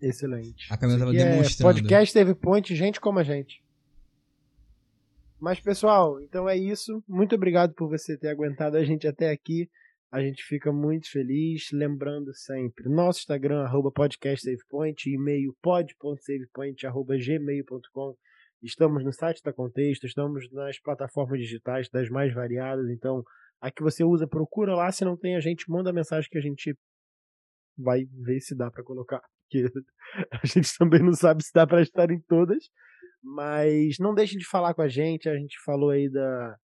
Excelente. 0.00 0.72
A 0.72 0.76
Camila 0.76 0.98
tava 0.98 1.14
é 1.14 1.24
demonstrando. 1.24 1.74
podcast 1.74 2.12
teve 2.14 2.34
ponte, 2.34 2.74
gente 2.76 3.00
como 3.00 3.18
a 3.18 3.22
gente. 3.22 3.62
Mas, 5.38 5.60
pessoal, 5.60 6.20
então 6.20 6.48
é 6.48 6.56
isso. 6.56 7.02
Muito 7.06 7.34
obrigado 7.34 7.74
por 7.74 7.88
você 7.88 8.16
ter 8.16 8.28
aguentado 8.28 8.76
a 8.76 8.84
gente 8.84 9.06
até 9.06 9.30
aqui. 9.30 9.68
A 10.10 10.20
gente 10.20 10.42
fica 10.42 10.72
muito 10.72 11.10
feliz. 11.10 11.68
Lembrando 11.72 12.34
sempre, 12.34 12.88
nosso 12.88 13.20
Instagram, 13.20 13.62
arroba 13.62 13.92
podcastsavepoint, 13.92 15.10
e-mail 15.10 15.54
pod.savepoint, 15.60 16.86
arroba 16.86 17.16
gmail.com. 17.18 18.16
Estamos 18.62 19.04
no 19.04 19.12
site 19.12 19.42
da 19.42 19.52
Contexto, 19.52 20.06
estamos 20.06 20.50
nas 20.50 20.80
plataformas 20.80 21.38
digitais 21.38 21.88
das 21.90 22.08
mais 22.08 22.32
variadas. 22.32 22.88
Então, 22.88 23.22
a 23.60 23.70
que 23.70 23.82
você 23.82 24.02
usa, 24.02 24.26
procura 24.26 24.74
lá. 24.74 24.90
Se 24.90 25.04
não 25.04 25.18
tem, 25.18 25.36
a 25.36 25.40
gente 25.40 25.70
manda 25.70 25.92
mensagem 25.92 26.30
que 26.30 26.38
a 26.38 26.42
gente 26.42 26.74
vai 27.76 28.04
ver 28.10 28.40
se 28.40 28.54
dá 28.56 28.70
para 28.70 28.82
colocar. 28.82 29.20
Porque 29.42 29.66
a 30.32 30.46
gente 30.46 30.76
também 30.78 31.02
não 31.02 31.12
sabe 31.12 31.44
se 31.44 31.52
dá 31.52 31.66
para 31.66 31.82
estar 31.82 32.10
em 32.10 32.20
todas. 32.20 32.70
Mas 33.22 33.98
não 33.98 34.14
deixem 34.14 34.38
de 34.38 34.46
falar 34.46 34.74
com 34.74 34.82
a 34.82 34.88
gente. 34.88 35.28
A 35.28 35.36
gente 35.36 35.56
falou 35.64 35.90
aí 35.90 36.10
da 36.10 36.56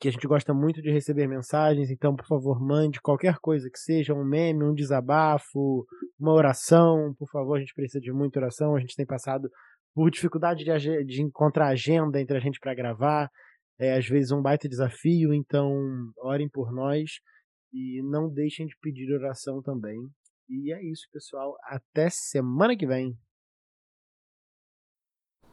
que 0.00 0.08
a 0.08 0.10
gente 0.10 0.26
gosta 0.26 0.52
muito 0.52 0.82
de 0.82 0.90
receber 0.90 1.28
mensagens, 1.28 1.90
então 1.90 2.14
por 2.16 2.26
favor 2.26 2.60
mande 2.60 3.00
qualquer 3.00 3.36
coisa 3.38 3.70
que 3.70 3.78
seja, 3.78 4.12
um 4.12 4.24
meme, 4.24 4.64
um 4.64 4.74
desabafo, 4.74 5.86
uma 6.18 6.32
oração, 6.32 7.14
por 7.16 7.28
favor, 7.30 7.56
a 7.56 7.60
gente 7.60 7.74
precisa 7.74 8.00
de 8.00 8.12
muita 8.12 8.40
oração, 8.40 8.74
a 8.74 8.80
gente 8.80 8.96
tem 8.96 9.06
passado 9.06 9.48
por 9.94 10.10
dificuldade 10.10 10.64
de, 10.64 11.04
de 11.04 11.22
encontrar 11.22 11.68
agenda 11.68 12.20
entre 12.20 12.36
a 12.36 12.40
gente 12.40 12.58
para 12.58 12.74
gravar, 12.74 13.30
é 13.78 13.96
às 13.96 14.06
vezes 14.06 14.32
um 14.32 14.42
baita 14.42 14.68
desafio, 14.68 15.32
então 15.32 15.72
orem 16.18 16.48
por 16.48 16.72
nós 16.72 17.20
e 17.72 18.02
não 18.02 18.28
deixem 18.28 18.66
de 18.66 18.76
pedir 18.80 19.12
oração 19.12 19.62
também. 19.62 19.98
E 20.48 20.72
é 20.72 20.82
isso, 20.82 21.06
pessoal, 21.12 21.54
até 21.64 22.08
semana 22.10 22.76
que 22.76 22.86
vem. 22.86 23.16